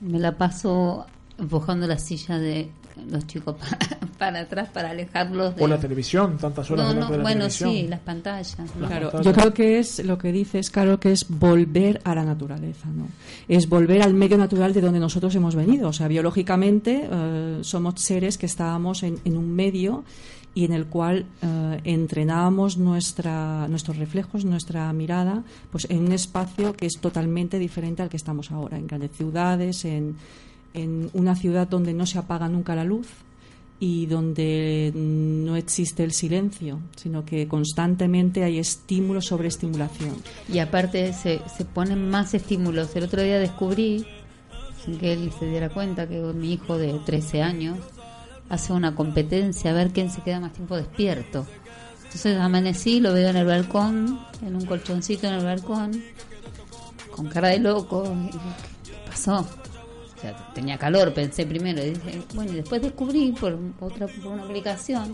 me 0.00 0.18
la 0.18 0.32
paso 0.36 1.06
empujando 1.38 1.86
la 1.86 1.96
silla 1.98 2.38
de 2.38 2.68
los 3.08 3.26
chicos 3.26 3.56
para, 3.56 3.78
para 4.18 4.40
atrás 4.40 4.68
para 4.70 4.90
alejarlos 4.90 5.56
de... 5.56 5.64
O 5.64 5.68
la 5.68 5.78
televisión, 5.78 6.36
tantas 6.38 6.70
horas 6.70 6.86
No, 6.86 6.94
delante 6.94 7.06
no, 7.06 7.12
de 7.12 7.16
la 7.18 7.22
bueno, 7.22 7.38
televisión. 7.48 7.70
sí, 7.70 7.88
las 7.88 8.00
pantallas. 8.00 8.56
¿no? 8.78 8.86
Claro, 8.86 9.22
yo 9.22 9.32
creo 9.32 9.54
que 9.54 9.78
es 9.78 10.04
lo 10.04 10.18
que 10.18 10.32
dices, 10.32 10.70
claro, 10.70 10.98
que 11.00 11.12
es 11.12 11.26
volver 11.28 12.00
a 12.04 12.14
la 12.14 12.24
naturaleza, 12.24 12.88
¿no? 12.88 13.08
Es 13.48 13.68
volver 13.68 14.02
al 14.02 14.14
medio 14.14 14.38
natural 14.38 14.72
de 14.72 14.80
donde 14.80 15.00
nosotros 15.00 15.34
hemos 15.34 15.54
venido. 15.54 15.88
O 15.88 15.92
sea, 15.92 16.08
biológicamente 16.08 17.08
eh, 17.10 17.58
somos 17.62 18.00
seres 18.00 18.38
que 18.38 18.46
estábamos 18.46 19.02
en, 19.02 19.18
en 19.24 19.36
un 19.36 19.54
medio 19.54 20.04
y 20.54 20.64
en 20.64 20.72
el 20.72 20.86
cual 20.86 21.26
eh, 21.42 21.80
entrenábamos 21.84 22.78
nuestra, 22.78 23.66
nuestros 23.68 23.96
reflejos, 23.96 24.44
nuestra 24.44 24.92
mirada, 24.92 25.42
pues 25.70 25.86
en 25.90 26.06
un 26.06 26.12
espacio 26.12 26.74
que 26.74 26.86
es 26.86 26.98
totalmente 27.00 27.58
diferente 27.58 28.02
al 28.02 28.08
que 28.08 28.16
estamos 28.16 28.52
ahora, 28.52 28.78
en 28.78 28.86
grandes 28.86 29.10
ciudades, 29.12 29.84
en, 29.84 30.16
en 30.74 31.08
una 31.14 31.34
ciudad 31.36 31.68
donde 31.68 31.94
no 31.94 32.04
se 32.04 32.18
apaga 32.18 32.48
nunca 32.48 32.74
la 32.74 32.84
luz 32.84 33.06
y 33.80 34.06
donde 34.06 34.92
no 34.94 35.56
existe 35.56 36.04
el 36.04 36.12
silencio, 36.12 36.80
sino 36.96 37.24
que 37.24 37.48
constantemente 37.48 38.44
hay 38.44 38.58
estímulo 38.58 39.20
sobre 39.20 39.48
estimulación. 39.48 40.14
Y 40.48 40.58
aparte 40.58 41.12
se, 41.12 41.40
se 41.56 41.64
ponen 41.64 42.08
más 42.08 42.34
estímulos. 42.34 42.94
El 42.96 43.04
otro 43.04 43.22
día 43.22 43.38
descubrí, 43.38 44.06
sin 44.84 44.98
que 44.98 45.12
él 45.12 45.30
se 45.38 45.46
diera 45.46 45.70
cuenta, 45.70 46.08
que 46.08 46.20
mi 46.20 46.52
hijo 46.52 46.78
de 46.78 46.98
13 47.04 47.42
años 47.42 47.78
hace 48.48 48.72
una 48.72 48.94
competencia 48.94 49.70
a 49.70 49.74
ver 49.74 49.90
quién 49.90 50.10
se 50.10 50.22
queda 50.22 50.40
más 50.40 50.52
tiempo 50.52 50.76
despierto. 50.76 51.46
Entonces 52.04 52.38
amanecí, 52.38 53.00
lo 53.00 53.12
veo 53.12 53.30
en 53.30 53.36
el 53.36 53.46
balcón, 53.46 54.20
en 54.46 54.54
un 54.54 54.64
colchoncito 54.66 55.26
en 55.26 55.34
el 55.34 55.44
balcón, 55.44 56.02
con 57.10 57.26
cara 57.26 57.48
de 57.48 57.58
loco. 57.58 58.04
¿Qué 58.84 59.10
pasó? 59.10 59.46
Sea, 60.24 60.52
tenía 60.54 60.78
calor, 60.78 61.12
pensé 61.12 61.44
primero. 61.44 61.84
Y 61.84 61.90
dije, 61.90 62.22
bueno, 62.34 62.52
y 62.52 62.56
después 62.56 62.80
descubrí 62.80 63.32
por 63.32 63.58
otra 63.80 64.06
por 64.06 64.32
una 64.32 64.44
aplicación 64.44 65.12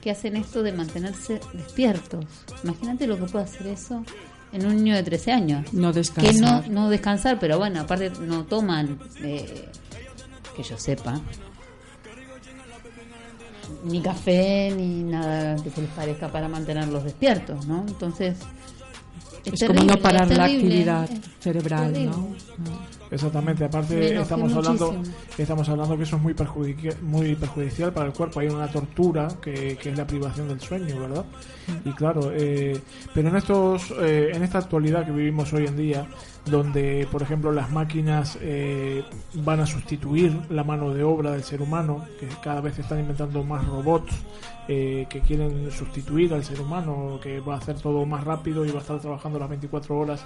que 0.00 0.10
hacen 0.10 0.36
esto 0.36 0.62
de 0.64 0.72
mantenerse 0.72 1.40
despiertos. 1.52 2.24
Imagínate 2.64 3.06
lo 3.06 3.16
que 3.18 3.26
puede 3.26 3.44
hacer 3.44 3.68
eso 3.68 4.04
en 4.52 4.66
un 4.66 4.76
niño 4.76 4.96
de 4.96 5.02
13 5.04 5.30
años. 5.32 5.72
No 5.72 5.92
Que 5.92 5.98
descansar. 6.00 6.68
no, 6.68 6.82
no 6.82 6.90
descansar, 6.90 7.38
pero 7.38 7.58
bueno, 7.58 7.82
aparte 7.82 8.10
no 8.20 8.44
toman, 8.46 8.98
eh, 9.22 9.68
que 10.56 10.62
yo 10.64 10.76
sepa, 10.76 11.20
ni 13.84 14.00
café 14.00 14.72
ni 14.76 15.04
nada 15.04 15.54
que 15.62 15.70
se 15.70 15.82
les 15.82 15.90
parezca 15.90 16.28
para 16.32 16.48
mantenerlos 16.48 17.04
despiertos, 17.04 17.64
¿no? 17.66 17.84
Entonces, 17.86 18.38
Es 19.44 19.64
como 19.64 19.84
no 19.84 19.96
parar 19.98 20.28
la 20.30 20.44
actividad 20.46 21.08
cerebral, 21.38 21.92
terrible. 21.92 22.10
¿no? 22.10 22.97
Exactamente, 23.10 23.64
aparte 23.64 24.16
estamos 24.20 24.52
hablando 24.52 24.92
muchísimo. 24.92 25.16
estamos 25.38 25.68
hablando 25.68 25.96
que 25.96 26.02
eso 26.02 26.16
es 26.16 26.22
muy 26.22 26.34
perjudici- 26.34 27.00
muy 27.00 27.34
perjudicial 27.36 27.92
para 27.92 28.06
el 28.06 28.12
cuerpo, 28.12 28.40
hay 28.40 28.48
una 28.48 28.68
tortura 28.68 29.28
que, 29.40 29.76
que 29.80 29.90
es 29.90 29.96
la 29.96 30.06
privación 30.06 30.48
del 30.48 30.60
sueño, 30.60 30.98
¿verdad? 31.00 31.24
Y 31.84 31.90
claro, 31.92 32.30
eh, 32.34 32.78
pero 33.14 33.28
en 33.28 33.36
estos 33.36 33.90
eh, 34.00 34.30
en 34.34 34.42
esta 34.42 34.58
actualidad 34.58 35.04
que 35.06 35.12
vivimos 35.12 35.52
hoy 35.52 35.66
en 35.66 35.76
día, 35.76 36.06
donde 36.46 37.06
por 37.10 37.22
ejemplo 37.22 37.52
las 37.52 37.70
máquinas 37.70 38.38
eh, 38.40 39.02
van 39.34 39.60
a 39.60 39.66
sustituir 39.66 40.38
la 40.50 40.64
mano 40.64 40.92
de 40.92 41.02
obra 41.04 41.32
del 41.32 41.42
ser 41.44 41.62
humano, 41.62 42.04
que 42.20 42.26
cada 42.42 42.60
vez 42.60 42.78
están 42.78 43.00
inventando 43.00 43.42
más 43.44 43.66
robots 43.66 44.12
eh, 44.70 45.06
que 45.08 45.20
quieren 45.20 45.70
sustituir 45.70 46.34
al 46.34 46.44
ser 46.44 46.60
humano, 46.60 47.18
que 47.22 47.40
va 47.40 47.54
a 47.54 47.58
hacer 47.58 47.76
todo 47.80 48.04
más 48.04 48.24
rápido 48.24 48.64
y 48.66 48.70
va 48.70 48.78
a 48.78 48.82
estar 48.82 48.98
trabajando 49.00 49.38
las 49.38 49.48
24 49.48 49.96
horas. 49.98 50.24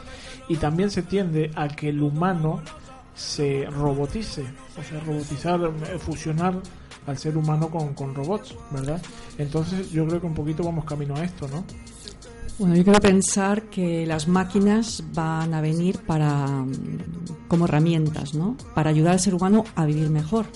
Y 0.49 0.57
también 0.57 0.91
se 0.91 1.03
tiende 1.03 1.51
a 1.55 1.69
que 1.69 1.89
el 1.91 2.03
humano 2.03 2.61
se 3.15 3.67
robotice, 3.67 4.45
o 4.79 4.83
sea, 4.83 5.01
robotizar, 5.01 5.61
eh, 5.65 5.99
fusionar 5.99 6.61
al 7.07 7.19
ser 7.19 7.37
humano 7.37 7.69
con, 7.69 7.95
con 7.95 8.15
robots, 8.15 8.55
¿verdad? 8.71 9.03
Entonces 9.39 9.91
yo 9.91 10.07
creo 10.07 10.21
que 10.21 10.27
un 10.27 10.35
poquito 10.35 10.63
vamos 10.63 10.85
camino 10.85 11.17
a 11.17 11.25
esto, 11.25 11.49
¿no? 11.49 11.65
Bueno, 12.59 12.77
yo 12.77 12.85
quiero 12.85 13.01
pensar 13.01 13.65
que 13.65 14.07
las 14.07 14.29
máquinas 14.29 15.03
van 15.15 15.55
a 15.55 15.61
venir 15.61 15.99
para 16.07 16.47
mm, 16.47 17.49
como 17.49 17.65
herramientas, 17.65 18.35
¿no? 18.35 18.57
Para 18.75 18.91
ayudar 18.91 19.15
al 19.15 19.21
ser 19.21 19.35
humano 19.35 19.65
a 19.75 19.85
vivir 19.85 20.11
mejor. 20.11 20.47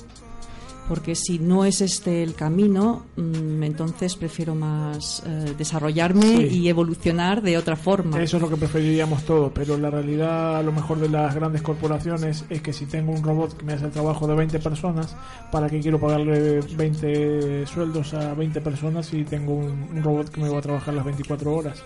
Porque 0.89 1.17
si 1.17 1.41
no 1.41 1.65
es 1.65 1.81
este 1.81 2.23
el 2.23 2.35
camino, 2.35 3.07
mm, 3.17 3.63
entonces 3.65 4.15
prefiero 4.15 4.55
más 4.55 5.21
eh, 5.27 5.53
desarrollarme 5.59 6.23
Sí. 6.49 6.59
y 6.61 6.69
evolucionar 6.69 7.43
de 7.43 7.59
otra 7.59 7.75
forma. 7.75 8.23
Eso 8.23 8.37
es 8.37 8.43
lo 8.43 8.49
que 8.49 8.57
preferiríamos 8.57 9.25
todos, 9.25 9.51
pero 9.53 9.77
la 9.77 9.91
realidad 9.91 10.57
a 10.59 10.63
lo 10.63 10.71
mejor 10.71 11.01
de 11.01 11.09
las 11.09 11.35
grandes 11.35 11.63
corporaciones 11.63 12.45
es 12.51 12.63
que 12.63 12.73
si 12.73 12.87
tengo 12.87 13.11
un 13.13 13.23
robot 13.25 13.57
que 13.57 13.65
me 13.65 13.73
hace 13.73 13.87
el 13.87 13.91
trabajo 13.91 14.29
de 14.29 14.37
20 14.37 14.61
personas, 14.61 15.17
¿para 15.51 15.69
qué 15.69 15.81
quiero 15.81 15.99
pagarle 15.99 16.61
20 16.61 17.67
sueldos 17.67 18.15
a 18.15 18.35
20 18.35 18.61
personas 18.61 19.07
si 19.07 19.25
tengo 19.25 19.55
un, 19.55 19.89
un 19.93 20.03
robot 20.05 20.29
que 20.31 20.41
me 20.41 20.49
va 20.49 20.59
a 20.59 20.63
trabajar 20.63 20.95
las 20.95 21.05
24 21.05 21.53
horas? 21.55 21.83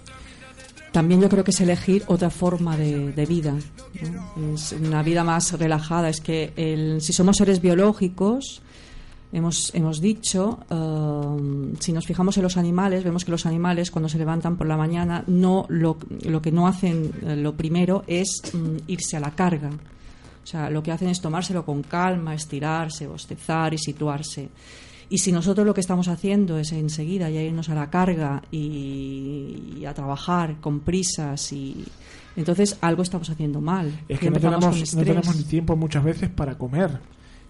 también 0.92 1.20
yo 1.20 1.28
creo 1.28 1.44
que 1.44 1.52
es 1.52 1.60
elegir 1.60 2.02
otra 2.08 2.30
forma 2.30 2.76
de, 2.76 3.12
de 3.12 3.24
vida. 3.24 3.54
¿no? 4.36 4.54
Es 4.54 4.72
una 4.72 5.04
vida 5.04 5.22
más 5.22 5.52
relajada. 5.56 6.08
Es 6.08 6.20
que 6.20 6.52
el- 6.56 7.00
si 7.00 7.12
somos 7.12 7.36
seres 7.36 7.60
biológicos, 7.60 8.60
hemos, 9.32 9.74
hemos 9.74 10.00
dicho, 10.00 10.58
eh, 10.70 11.74
si 11.78 11.92
nos 11.92 12.06
fijamos 12.06 12.36
en 12.36 12.42
los 12.42 12.56
animales, 12.56 13.04
vemos 13.04 13.24
que 13.24 13.30
los 13.30 13.46
animales 13.46 13.90
cuando 13.90 14.08
se 14.08 14.18
levantan 14.18 14.56
por 14.56 14.66
la 14.66 14.76
mañana, 14.76 15.24
no 15.26 15.66
lo, 15.68 15.98
lo 16.24 16.42
que 16.42 16.52
no 16.52 16.66
hacen, 16.66 17.12
eh, 17.22 17.36
lo 17.36 17.54
primero 17.54 18.04
es 18.06 18.42
mm, 18.52 18.76
irse 18.88 19.16
a 19.16 19.20
la 19.20 19.32
carga. 19.32 19.70
O 19.70 20.46
sea, 20.46 20.70
lo 20.70 20.82
que 20.82 20.90
hacen 20.90 21.08
es 21.08 21.20
tomárselo 21.20 21.64
con 21.64 21.82
calma, 21.82 22.34
estirarse, 22.34 23.06
bostezar 23.06 23.74
y 23.74 23.78
situarse. 23.78 24.48
Y 25.08 25.18
si 25.18 25.32
nosotros 25.32 25.66
lo 25.66 25.74
que 25.74 25.80
estamos 25.80 26.08
haciendo 26.08 26.58
es 26.58 26.72
enseguida 26.72 27.28
ya 27.30 27.42
irnos 27.42 27.68
a 27.68 27.74
la 27.74 27.90
carga 27.90 28.42
y, 28.50 29.74
y 29.78 29.84
a 29.84 29.92
trabajar 29.92 30.60
con 30.60 30.80
prisas 30.80 31.52
y 31.52 31.84
entonces 32.36 32.78
algo 32.80 33.02
estamos 33.02 33.28
haciendo 33.28 33.60
mal. 33.60 33.92
Es 34.08 34.18
que 34.18 34.30
no 34.30 34.38
tenemos, 34.38 34.94
no 34.94 35.02
tenemos 35.02 35.36
ni 35.36 35.42
tiempo 35.44 35.76
muchas 35.76 36.04
veces 36.04 36.30
para 36.30 36.56
comer, 36.56 37.00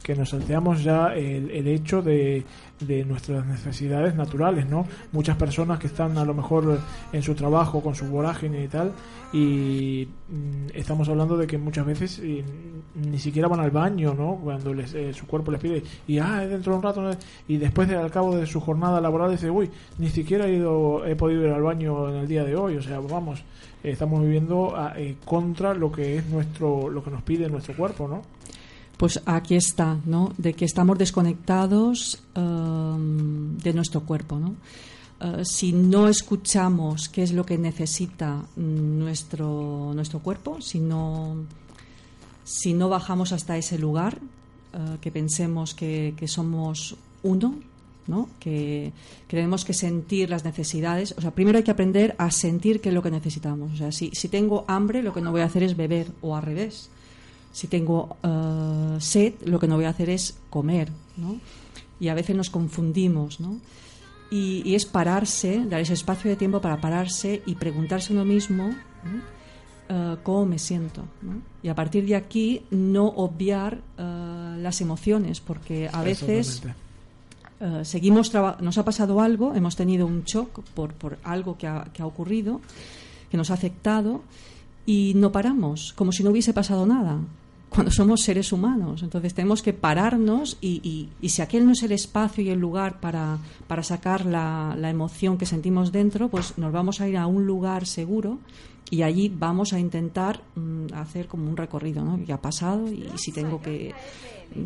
que 0.02 0.14
nos 0.14 0.30
salteamos 0.30 0.82
ya 0.82 1.14
el, 1.14 1.50
el 1.50 1.68
hecho 1.68 2.00
de, 2.02 2.44
de 2.80 3.04
nuestras 3.04 3.44
necesidades 3.46 4.14
naturales, 4.14 4.66
¿no? 4.66 4.86
Muchas 5.12 5.36
personas 5.36 5.78
que 5.78 5.88
están 5.88 6.16
a 6.16 6.24
lo 6.24 6.32
mejor 6.34 6.78
en 7.12 7.22
su 7.22 7.34
trabajo 7.34 7.82
con 7.82 7.94
su 7.94 8.06
vorágine 8.06 8.64
y 8.64 8.68
tal, 8.68 8.92
y 9.32 10.08
mm, 10.28 10.68
estamos 10.74 11.08
hablando 11.08 11.36
de 11.36 11.46
que 11.46 11.58
muchas 11.58 11.84
veces 11.86 12.18
eh, 12.22 12.42
ni 12.94 13.18
siquiera 13.18 13.46
van 13.48 13.60
al 13.60 13.70
baño, 13.70 14.14
¿no? 14.14 14.36
Cuando 14.42 14.72
les, 14.72 14.94
eh, 14.94 15.12
su 15.12 15.26
cuerpo 15.26 15.50
les 15.50 15.60
pide, 15.60 15.82
y 16.08 16.18
ah, 16.18 16.46
dentro 16.46 16.72
de 16.72 16.76
un 16.78 16.82
rato, 16.82 17.10
y 17.46 17.58
después 17.58 17.86
de, 17.88 17.96
al 17.96 18.10
cabo 18.10 18.34
de 18.36 18.46
su 18.46 18.60
jornada 18.60 19.00
laboral 19.00 19.30
dice, 19.30 19.50
uy, 19.50 19.70
ni 19.98 20.08
siquiera 20.08 20.46
he, 20.46 20.54
ido, 20.54 21.04
he 21.06 21.14
podido 21.14 21.46
ir 21.46 21.52
al 21.52 21.62
baño 21.62 22.08
en 22.08 22.16
el 22.16 22.26
día 22.28 22.42
de 22.44 22.56
hoy, 22.56 22.76
o 22.76 22.82
sea, 22.82 23.00
vamos, 23.00 23.44
estamos 23.82 24.22
viviendo 24.22 24.74
a- 24.76 24.94
eh, 24.98 25.16
contra 25.24 25.74
lo 25.74 25.92
que 25.92 26.16
es 26.16 26.26
nuestro, 26.26 26.88
lo 26.88 27.04
que 27.04 27.10
nos 27.10 27.22
pide 27.22 27.48
nuestro 27.50 27.74
cuerpo, 27.76 28.08
¿no? 28.08 28.22
Pues 29.00 29.18
aquí 29.24 29.54
está, 29.54 29.96
¿no? 30.04 30.34
De 30.36 30.52
que 30.52 30.66
estamos 30.66 30.98
desconectados 30.98 32.22
em, 32.34 33.56
de 33.56 33.72
nuestro 33.72 34.02
cuerpo, 34.02 34.38
¿no? 34.38 34.56
Eh, 35.22 35.42
si 35.46 35.72
no 35.72 36.06
escuchamos 36.06 37.08
qué 37.08 37.22
es 37.22 37.32
lo 37.32 37.46
que 37.46 37.56
necesita 37.56 38.44
nuestro, 38.56 39.92
nuestro 39.94 40.18
cuerpo, 40.18 40.60
si 40.60 40.80
no, 40.80 41.34
si 42.44 42.74
no 42.74 42.90
bajamos 42.90 43.32
hasta 43.32 43.56
ese 43.56 43.78
lugar, 43.78 44.18
eh, 44.74 44.98
que 45.00 45.10
pensemos 45.10 45.72
que, 45.72 46.12
que 46.14 46.28
somos 46.28 46.94
uno, 47.22 47.54
¿no? 48.06 48.28
Que, 48.38 48.92
que 49.26 49.36
tenemos 49.38 49.64
que 49.64 49.72
sentir 49.72 50.28
las 50.28 50.44
necesidades. 50.44 51.14
O 51.16 51.22
sea, 51.22 51.30
primero 51.30 51.56
hay 51.56 51.64
que 51.64 51.70
aprender 51.70 52.14
a 52.18 52.30
sentir 52.30 52.82
qué 52.82 52.90
es 52.90 52.94
lo 52.94 53.02
que 53.02 53.10
necesitamos. 53.10 53.72
O 53.72 53.76
sea, 53.78 53.92
si, 53.92 54.10
si 54.10 54.28
tengo 54.28 54.66
hambre, 54.68 55.02
lo 55.02 55.14
que 55.14 55.22
no 55.22 55.32
voy 55.32 55.40
a 55.40 55.46
hacer 55.46 55.62
es 55.62 55.74
beber, 55.74 56.08
o 56.20 56.36
al 56.36 56.42
revés. 56.42 56.90
Si 57.52 57.66
tengo 57.66 58.16
eh, 58.22 58.96
sed, 59.00 59.34
lo 59.44 59.58
que 59.58 59.66
no 59.66 59.76
voy 59.76 59.84
a 59.84 59.90
hacer 59.90 60.10
es 60.10 60.38
comer, 60.50 60.90
¿no? 61.16 61.40
Y 61.98 62.08
a 62.08 62.14
veces 62.14 62.36
nos 62.36 62.50
confundimos, 62.50 63.40
¿no? 63.40 63.58
Y, 64.30 64.62
y 64.64 64.74
es 64.76 64.86
pararse, 64.86 65.64
dar 65.66 65.80
ese 65.80 65.94
espacio 65.94 66.30
de 66.30 66.36
tiempo 66.36 66.60
para 66.60 66.80
pararse 66.80 67.42
y 67.46 67.56
preguntarse 67.56 68.12
uno 68.12 68.24
mismo 68.24 68.68
¿no? 69.04 69.40
Eh, 69.88 70.16
cómo 70.22 70.46
me 70.46 70.58
siento. 70.58 71.02
¿no? 71.20 71.42
Y 71.64 71.68
a 71.68 71.74
partir 71.74 72.06
de 72.06 72.14
aquí 72.14 72.62
no 72.70 73.06
obviar 73.06 73.80
eh, 73.98 74.56
las 74.58 74.80
emociones, 74.80 75.40
porque 75.40 75.90
a 75.92 76.02
veces 76.02 76.62
eh, 77.58 77.80
seguimos 77.84 78.32
nos 78.60 78.78
ha 78.78 78.84
pasado 78.84 79.20
algo, 79.20 79.52
hemos 79.54 79.74
tenido 79.74 80.06
un 80.06 80.22
shock 80.22 80.62
por, 80.74 80.92
por 80.94 81.18
algo 81.24 81.58
que 81.58 81.66
ha, 81.66 81.88
que 81.92 82.02
ha 82.02 82.06
ocurrido, 82.06 82.60
que 83.32 83.36
nos 83.36 83.50
ha 83.50 83.54
afectado, 83.54 84.22
y 84.86 85.12
no 85.16 85.32
paramos, 85.32 85.92
como 85.94 86.12
si 86.12 86.22
no 86.22 86.30
hubiese 86.30 86.52
pasado 86.52 86.86
nada, 86.86 87.18
cuando 87.70 87.90
somos 87.92 88.20
seres 88.22 88.52
humanos. 88.52 89.02
Entonces 89.02 89.32
tenemos 89.32 89.62
que 89.62 89.72
pararnos 89.72 90.58
y, 90.60 90.80
y- 90.82 91.08
y 91.24 91.28
si 91.30 91.40
aquel 91.40 91.64
no 91.64 91.72
es 91.72 91.82
el 91.82 91.92
espacio 91.92 92.44
y 92.44 92.50
el 92.50 92.58
lugar 92.58 93.00
para, 93.00 93.38
para 93.66 93.82
sacar 93.82 94.26
la, 94.26 94.74
la 94.78 94.90
emoción 94.90 95.38
que 95.38 95.46
sentimos 95.46 95.92
dentro, 95.92 96.28
pues 96.28 96.58
nos 96.58 96.72
vamos 96.72 97.00
a 97.00 97.08
ir 97.08 97.16
a 97.16 97.26
un 97.26 97.46
lugar 97.46 97.86
seguro 97.86 98.38
y 98.90 99.02
allí 99.02 99.28
vamos 99.32 99.72
a 99.72 99.78
intentar 99.78 100.40
mm, 100.56 100.92
hacer 100.94 101.28
como 101.28 101.48
un 101.48 101.56
recorrido, 101.56 102.04
¿no? 102.04 102.18
¿Qué 102.26 102.32
ha 102.32 102.40
pasado? 102.42 102.88
Y 102.92 103.06
si 103.16 103.30
tengo 103.30 103.62
que 103.62 103.94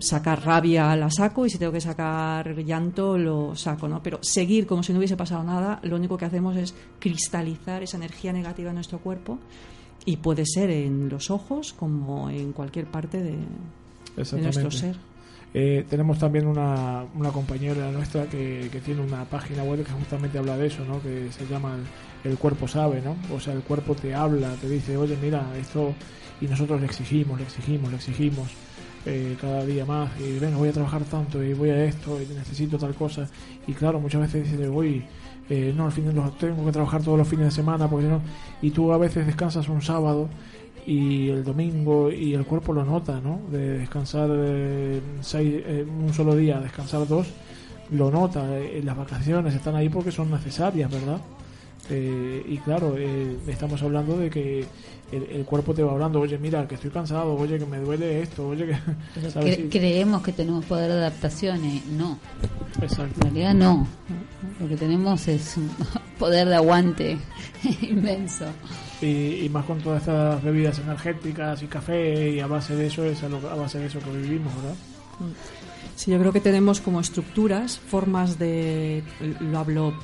sacar 0.00 0.42
rabia 0.46 0.96
la 0.96 1.10
saco 1.10 1.44
y 1.44 1.50
si 1.50 1.58
tengo 1.58 1.72
que 1.72 1.80
sacar 1.82 2.56
llanto 2.64 3.18
lo 3.18 3.54
saco, 3.54 3.86
¿no? 3.86 4.02
Pero 4.02 4.18
seguir 4.22 4.66
como 4.66 4.82
si 4.82 4.92
no 4.94 4.98
hubiese 4.98 5.14
pasado 5.18 5.44
nada, 5.44 5.78
lo 5.82 5.96
único 5.96 6.16
que 6.16 6.24
hacemos 6.24 6.56
es 6.56 6.74
cristalizar 6.98 7.82
esa 7.82 7.98
energía 7.98 8.32
negativa 8.32 8.70
en 8.70 8.76
nuestro 8.76 8.98
cuerpo 8.98 9.38
y 10.04 10.16
puede 10.16 10.44
ser 10.46 10.70
en 10.70 11.08
los 11.08 11.30
ojos 11.30 11.72
como 11.72 12.30
en 12.30 12.52
cualquier 12.52 12.86
parte 12.86 13.22
de, 13.22 13.36
de 14.16 14.42
nuestro 14.42 14.70
ser. 14.70 14.96
Eh, 15.56 15.84
tenemos 15.88 16.18
también 16.18 16.46
una, 16.48 17.04
una 17.14 17.30
compañera 17.30 17.90
nuestra 17.92 18.26
que, 18.26 18.68
que 18.72 18.80
tiene 18.80 19.02
una 19.02 19.24
página 19.24 19.62
web 19.62 19.84
que 19.84 19.92
justamente 19.92 20.36
habla 20.36 20.56
de 20.56 20.66
eso, 20.66 20.84
¿no? 20.84 21.00
Que 21.00 21.30
se 21.30 21.46
llama 21.46 21.76
el, 21.76 22.30
El 22.30 22.38
cuerpo 22.38 22.66
sabe, 22.66 23.00
¿no? 23.02 23.16
O 23.32 23.38
sea, 23.38 23.52
el 23.52 23.62
cuerpo 23.62 23.94
te 23.94 24.14
habla, 24.14 24.54
te 24.60 24.68
dice, 24.68 24.96
oye, 24.96 25.16
mira, 25.20 25.46
esto... 25.58 25.94
Y 26.40 26.46
nosotros 26.46 26.80
le 26.80 26.86
exigimos, 26.86 27.38
le 27.38 27.44
exigimos, 27.44 27.90
le 27.90 27.96
exigimos 27.96 28.48
eh, 29.06 29.36
cada 29.40 29.64
día 29.64 29.84
más. 29.84 30.10
Y 30.20 30.40
venga, 30.40 30.56
voy 30.56 30.70
a 30.70 30.72
trabajar 30.72 31.04
tanto 31.04 31.42
y 31.42 31.54
voy 31.54 31.70
a 31.70 31.84
esto 31.84 32.20
y 32.20 32.26
necesito 32.34 32.76
tal 32.76 32.94
cosa. 32.94 33.28
Y 33.68 33.72
claro, 33.74 34.00
muchas 34.00 34.22
veces 34.22 34.50
dices, 34.50 34.68
voy... 34.68 35.04
Eh, 35.50 35.74
no, 35.76 35.86
al 35.86 35.92
fin 35.92 36.14
los 36.14 36.38
tengo 36.38 36.64
que 36.64 36.72
trabajar 36.72 37.02
todos 37.02 37.18
los 37.18 37.28
fines 37.28 37.46
de 37.46 37.50
semana 37.50 37.86
porque 37.88 38.06
no 38.06 38.22
y 38.62 38.70
tú 38.70 38.90
a 38.92 38.98
veces 38.98 39.26
descansas 39.26 39.68
un 39.68 39.82
sábado 39.82 40.30
y 40.86 41.28
el 41.28 41.44
domingo 41.44 42.10
y 42.10 42.34
el 42.34 42.44
cuerpo 42.44 42.72
lo 42.72 42.84
nota, 42.84 43.20
¿no? 43.20 43.40
De 43.50 43.78
descansar 43.78 44.30
eh, 44.32 45.00
seis, 45.20 45.62
eh, 45.66 45.86
un 45.86 46.12
solo 46.12 46.34
día, 46.34 46.60
descansar 46.60 47.06
dos, 47.06 47.26
lo 47.90 48.10
nota. 48.10 48.58
Eh, 48.58 48.82
las 48.84 48.96
vacaciones 48.96 49.54
están 49.54 49.76
ahí 49.76 49.88
porque 49.88 50.12
son 50.12 50.30
necesarias, 50.30 50.90
¿verdad? 50.90 51.20
Eh, 51.90 52.42
y 52.48 52.56
claro, 52.58 52.94
eh, 52.96 53.36
estamos 53.46 53.82
hablando 53.82 54.16
de 54.16 54.30
que 54.30 54.64
el, 55.12 55.22
el 55.24 55.44
cuerpo 55.44 55.74
te 55.74 55.82
va 55.82 55.92
hablando, 55.92 56.18
oye, 56.20 56.38
mira, 56.38 56.66
que 56.66 56.76
estoy 56.76 56.90
cansado, 56.90 57.34
oye, 57.34 57.58
que 57.58 57.66
me 57.66 57.78
duele 57.78 58.22
esto, 58.22 58.48
oye, 58.48 58.66
que... 58.66 59.68
Creemos 59.68 60.22
que 60.22 60.32
tenemos 60.32 60.64
poder 60.64 60.90
de 60.90 60.96
adaptación 60.98 61.62
y 61.64 61.82
no. 61.96 62.18
Exacto. 62.80 63.14
En 63.26 63.34
realidad 63.34 63.54
no. 63.54 63.86
Lo 64.60 64.68
que 64.68 64.76
tenemos 64.76 65.28
es 65.28 65.56
un 65.58 65.68
poder 66.18 66.48
de 66.48 66.54
aguante 66.56 67.18
inmenso. 67.82 68.46
Y, 69.02 69.44
y 69.44 69.48
más 69.50 69.64
con 69.66 69.78
todas 69.80 70.00
estas 70.00 70.42
bebidas 70.42 70.78
energéticas 70.78 71.62
y 71.62 71.66
café 71.66 72.30
y 72.30 72.40
a 72.40 72.46
base 72.46 72.74
de 72.74 72.86
eso 72.86 73.04
es 73.04 73.22
a, 73.22 73.28
lo- 73.28 73.50
a 73.50 73.54
base 73.56 73.78
de 73.78 73.86
eso 73.86 73.98
que 74.00 74.10
vivimos, 74.10 74.54
¿verdad? 74.56 74.74
Sí, 75.96 76.10
yo 76.10 76.18
creo 76.18 76.32
que 76.32 76.40
tenemos 76.40 76.80
como 76.80 77.00
estructuras, 77.00 77.78
formas 77.78 78.38
de. 78.38 79.02
Lo 79.40 79.58
hablo 79.58 79.94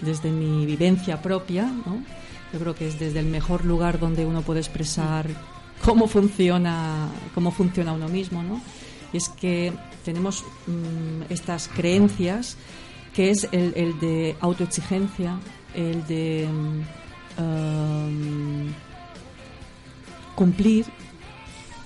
desde 0.00 0.30
mi 0.30 0.66
vivencia 0.66 1.22
propia. 1.22 1.70
Yo 2.52 2.58
creo 2.58 2.74
que 2.74 2.88
es 2.88 2.98
desde 2.98 3.20
el 3.20 3.26
mejor 3.26 3.64
lugar 3.64 3.98
donde 3.98 4.24
uno 4.24 4.42
puede 4.42 4.60
expresar 4.60 5.28
cómo 5.84 6.06
funciona, 6.06 7.08
cómo 7.34 7.50
funciona 7.50 7.92
uno 7.92 8.08
mismo, 8.08 8.42
¿no? 8.42 8.60
Y 9.12 9.16
es 9.16 9.28
que 9.28 9.72
tenemos 10.04 10.44
mm, 10.66 11.32
estas 11.32 11.68
creencias 11.68 12.56
que 13.14 13.30
es 13.30 13.48
el, 13.52 13.98
de 14.00 14.36
autoexigencia, 14.40 15.38
el 15.74 16.04
de 16.06 16.48
mm, 16.50 17.42
um, 17.42 18.72
cumplir 20.34 20.86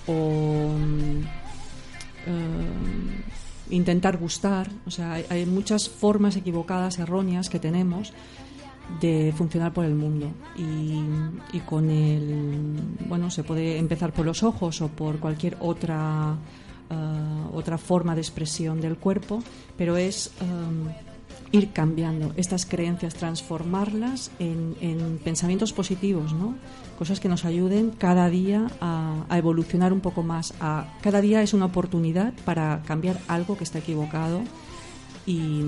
o 0.07 0.73
mm, 0.75 1.21
eh, 2.25 3.28
intentar 3.69 4.17
gustar. 4.17 4.69
O 4.85 4.91
sea, 4.91 5.13
hay, 5.13 5.25
hay 5.29 5.45
muchas 5.45 5.89
formas 5.89 6.35
equivocadas, 6.35 6.99
erróneas 6.99 7.49
que 7.49 7.59
tenemos 7.59 8.13
de 8.99 9.33
funcionar 9.37 9.71
por 9.71 9.85
el 9.85 9.95
mundo 9.95 10.31
y, 10.57 11.03
y 11.55 11.59
con 11.59 11.89
el 11.89 12.75
bueno 13.07 13.29
se 13.29 13.43
puede 13.43 13.77
empezar 13.77 14.11
por 14.11 14.25
los 14.25 14.41
ojos 14.43 14.81
o 14.81 14.87
por 14.87 15.19
cualquier 15.19 15.57
otra 15.59 16.35
eh, 16.89 16.95
otra 17.53 17.77
forma 17.77 18.15
de 18.15 18.21
expresión 18.21 18.81
del 18.81 18.97
cuerpo 18.97 19.43
pero 19.77 19.95
es 19.95 20.31
eh, 20.41 21.08
ir 21.51 21.71
cambiando 21.71 22.31
estas 22.37 22.65
creencias 22.65 23.15
transformarlas 23.15 24.31
en, 24.39 24.75
en 24.81 25.17
pensamientos 25.17 25.73
positivos 25.73 26.33
no 26.33 26.55
cosas 26.97 27.19
que 27.19 27.29
nos 27.29 27.45
ayuden 27.45 27.91
cada 27.91 28.29
día 28.29 28.67
a, 28.81 29.25
a 29.29 29.37
evolucionar 29.37 29.93
un 29.93 30.01
poco 30.01 30.23
más 30.23 30.53
a 30.59 30.93
cada 31.01 31.21
día 31.21 31.41
es 31.41 31.53
una 31.53 31.65
oportunidad 31.65 32.33
para 32.45 32.81
cambiar 32.85 33.19
algo 33.27 33.57
que 33.57 33.63
está 33.63 33.79
equivocado 33.79 34.41
y 35.25 35.63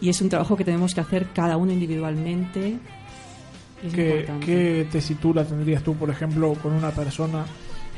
y 0.00 0.08
es 0.08 0.20
un 0.20 0.28
trabajo 0.28 0.56
que 0.56 0.64
tenemos 0.64 0.94
que 0.94 1.00
hacer 1.00 1.28
cada 1.34 1.56
uno 1.56 1.72
individualmente. 1.72 2.78
¿Qué, 3.94 4.28
qué 4.44 4.86
tesitura 4.90 5.44
tendrías 5.44 5.82
tú, 5.82 5.94
por 5.94 6.10
ejemplo, 6.10 6.54
con 6.54 6.72
una 6.72 6.90
persona 6.90 7.44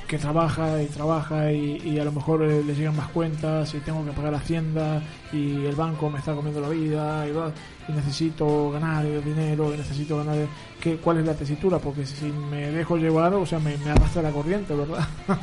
que 0.06 0.18
trabaja 0.18 0.82
y 0.82 0.86
trabaja 0.86 1.50
y, 1.52 1.98
a 1.98 2.04
lo 2.04 2.12
mejor 2.12 2.42
eh, 2.42 2.62
le 2.62 2.74
llegan 2.74 2.96
más 2.96 3.08
cuentas 3.08 3.72
y 3.74 3.78
tengo 3.78 4.04
que 4.04 4.12
pagar 4.12 4.34
Hacienda 4.34 5.02
y 5.32 5.64
el 5.64 5.74
banco 5.74 6.10
me 6.10 6.18
está 6.18 6.34
comiendo 6.34 6.60
la 6.60 6.68
vida 6.68 7.26
y, 7.26 7.92
necesito 7.92 8.70
ganar 8.70 9.04
dinero 9.24 9.70
necesito 9.76 10.18
ganar... 10.18 10.46
¿qué, 10.80 10.96
¿Cuál 10.96 11.18
es 11.18 11.26
la 11.26 11.34
tesitura? 11.34 11.78
Porque 11.78 12.06
si 12.06 12.26
me 12.26 12.70
dejo 12.70 12.96
llevar, 12.96 13.34
o 13.34 13.46
sea, 13.46 13.58
me, 13.58 13.76
me 13.78 13.90
arrastra 13.90 14.22
la 14.22 14.30
corriente, 14.30 14.74
¿verdad? 14.74 15.06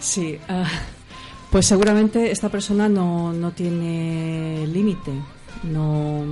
Sí, 0.00 0.38
ah, 0.48 0.64
pues 1.50 1.66
seguramente 1.66 2.30
esta 2.30 2.48
persona 2.48 2.88
no, 2.88 3.34
no 3.34 3.52
tiene 3.52 4.66
límite, 4.66 5.12
no, 5.64 6.24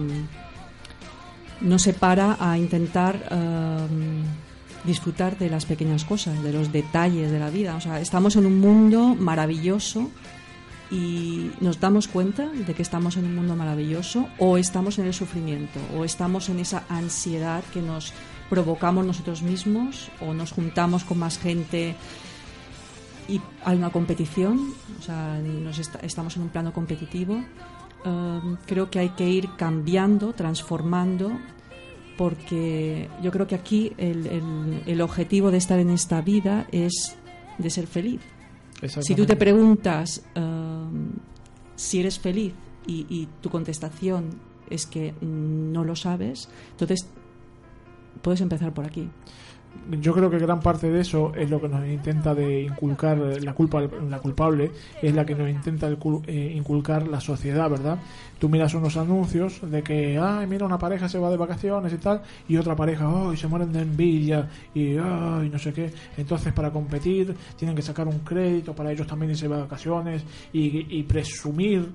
no 1.60 1.78
se 1.78 1.92
para 1.92 2.38
a 2.40 2.56
intentar 2.56 3.28
am, 3.30 4.22
disfrutar 4.84 5.36
de 5.38 5.50
las 5.50 5.66
pequeñas 5.66 6.04
cosas, 6.04 6.42
de 6.42 6.52
los 6.52 6.72
detalles 6.72 7.30
de 7.30 7.38
la 7.38 7.50
vida. 7.50 7.76
O 7.76 7.80
sea, 7.80 8.00
estamos 8.00 8.36
en 8.36 8.46
un 8.46 8.58
mundo 8.60 9.14
maravilloso 9.18 10.10
y 10.90 11.50
nos 11.60 11.80
damos 11.80 12.08
cuenta 12.08 12.46
de 12.48 12.72
que 12.74 12.82
estamos 12.82 13.16
en 13.16 13.26
un 13.26 13.34
mundo 13.34 13.54
maravilloso 13.56 14.28
o 14.38 14.56
estamos 14.56 14.98
en 14.98 15.06
el 15.06 15.12
sufrimiento 15.14 15.78
o 15.96 16.04
estamos 16.04 16.48
en 16.48 16.60
esa 16.60 16.84
ansiedad 16.88 17.62
que 17.74 17.82
nos 17.82 18.12
provocamos 18.48 19.04
nosotros 19.04 19.42
mismos 19.42 20.10
o 20.20 20.32
nos 20.32 20.52
juntamos 20.52 21.04
con 21.04 21.18
más 21.18 21.38
gente 21.38 21.94
y 23.28 23.38
hay 23.64 23.76
una 23.76 23.90
competición, 23.90 24.72
o 24.98 25.02
sea, 25.02 25.38
nos 25.42 25.78
est- 25.78 26.02
estamos 26.02 26.34
en 26.36 26.42
un 26.44 26.48
plano 26.48 26.72
competitivo. 26.72 27.44
Um, 28.06 28.56
creo 28.64 28.88
que 28.90 29.00
hay 29.00 29.10
que 29.10 29.28
ir 29.28 29.50
cambiando, 29.58 30.32
transformando, 30.32 31.32
porque 32.18 33.08
yo 33.22 33.30
creo 33.30 33.46
que 33.46 33.54
aquí 33.54 33.92
el, 33.96 34.26
el- 34.26 34.82
el 34.84 35.00
objetivo 35.00 35.50
de 35.50 35.56
estar 35.56 35.78
en 35.78 35.88
esta 35.88 36.20
vida 36.20 36.66
es 36.72 37.16
de 37.56 37.70
ser 37.70 37.86
feliz. 37.86 38.20
Si 39.02 39.14
tú 39.14 39.24
te 39.26 39.36
preguntas 39.36 40.22
um, 40.36 41.12
si 41.76 42.00
eres 42.00 42.18
feliz 42.18 42.52
y, 42.86 43.06
y 43.08 43.28
tu 43.40 43.48
contestación 43.50 44.30
es 44.68 44.84
que 44.86 45.14
no 45.22 45.82
lo 45.84 45.96
sabes, 45.96 46.48
entonces 46.72 47.08
puedes 48.22 48.40
empezar 48.40 48.74
por 48.74 48.84
aquí. 48.84 49.08
Yo 49.90 50.12
creo 50.12 50.30
que 50.30 50.38
gran 50.38 50.60
parte 50.60 50.90
de 50.90 51.00
eso 51.00 51.32
es 51.34 51.48
lo 51.48 51.60
que 51.60 51.68
nos 51.68 51.86
intenta 51.86 52.34
de 52.34 52.62
inculcar 52.62 53.18
eh, 53.18 53.40
la 53.40 53.54
culpa 53.54 53.80
la 53.80 54.18
culpable 54.18 54.70
es 55.00 55.14
la 55.14 55.24
que 55.24 55.34
nos 55.34 55.48
intenta 55.48 55.88
eh, 55.88 56.52
inculcar 56.54 57.08
la 57.08 57.20
sociedad 57.20 57.70
verdad 57.70 57.98
tú 58.38 58.48
miras 58.48 58.74
unos 58.74 58.96
anuncios 58.96 59.60
de 59.62 59.82
que 59.82 60.18
ay 60.18 60.46
mira 60.46 60.66
una 60.66 60.78
pareja 60.78 61.08
se 61.08 61.18
va 61.18 61.30
de 61.30 61.36
vacaciones 61.36 61.92
y 61.92 61.96
tal 61.96 62.20
y 62.48 62.56
otra 62.56 62.76
pareja 62.76 63.08
ay 63.30 63.36
se 63.36 63.48
mueren 63.48 63.72
de 63.72 63.80
envidia 63.80 64.48
y 64.74 64.96
ay 64.96 65.48
no 65.50 65.58
sé 65.58 65.72
qué 65.72 65.90
entonces 66.16 66.52
para 66.52 66.70
competir 66.70 67.34
tienen 67.56 67.74
que 67.74 67.82
sacar 67.82 68.06
un 68.06 68.18
crédito 68.20 68.74
para 68.74 68.92
ellos 68.92 69.06
también 69.06 69.30
irse 69.30 69.48
de 69.48 69.56
vacaciones 69.56 70.22
y, 70.52 70.98
y 70.98 71.02
presumir 71.04 71.88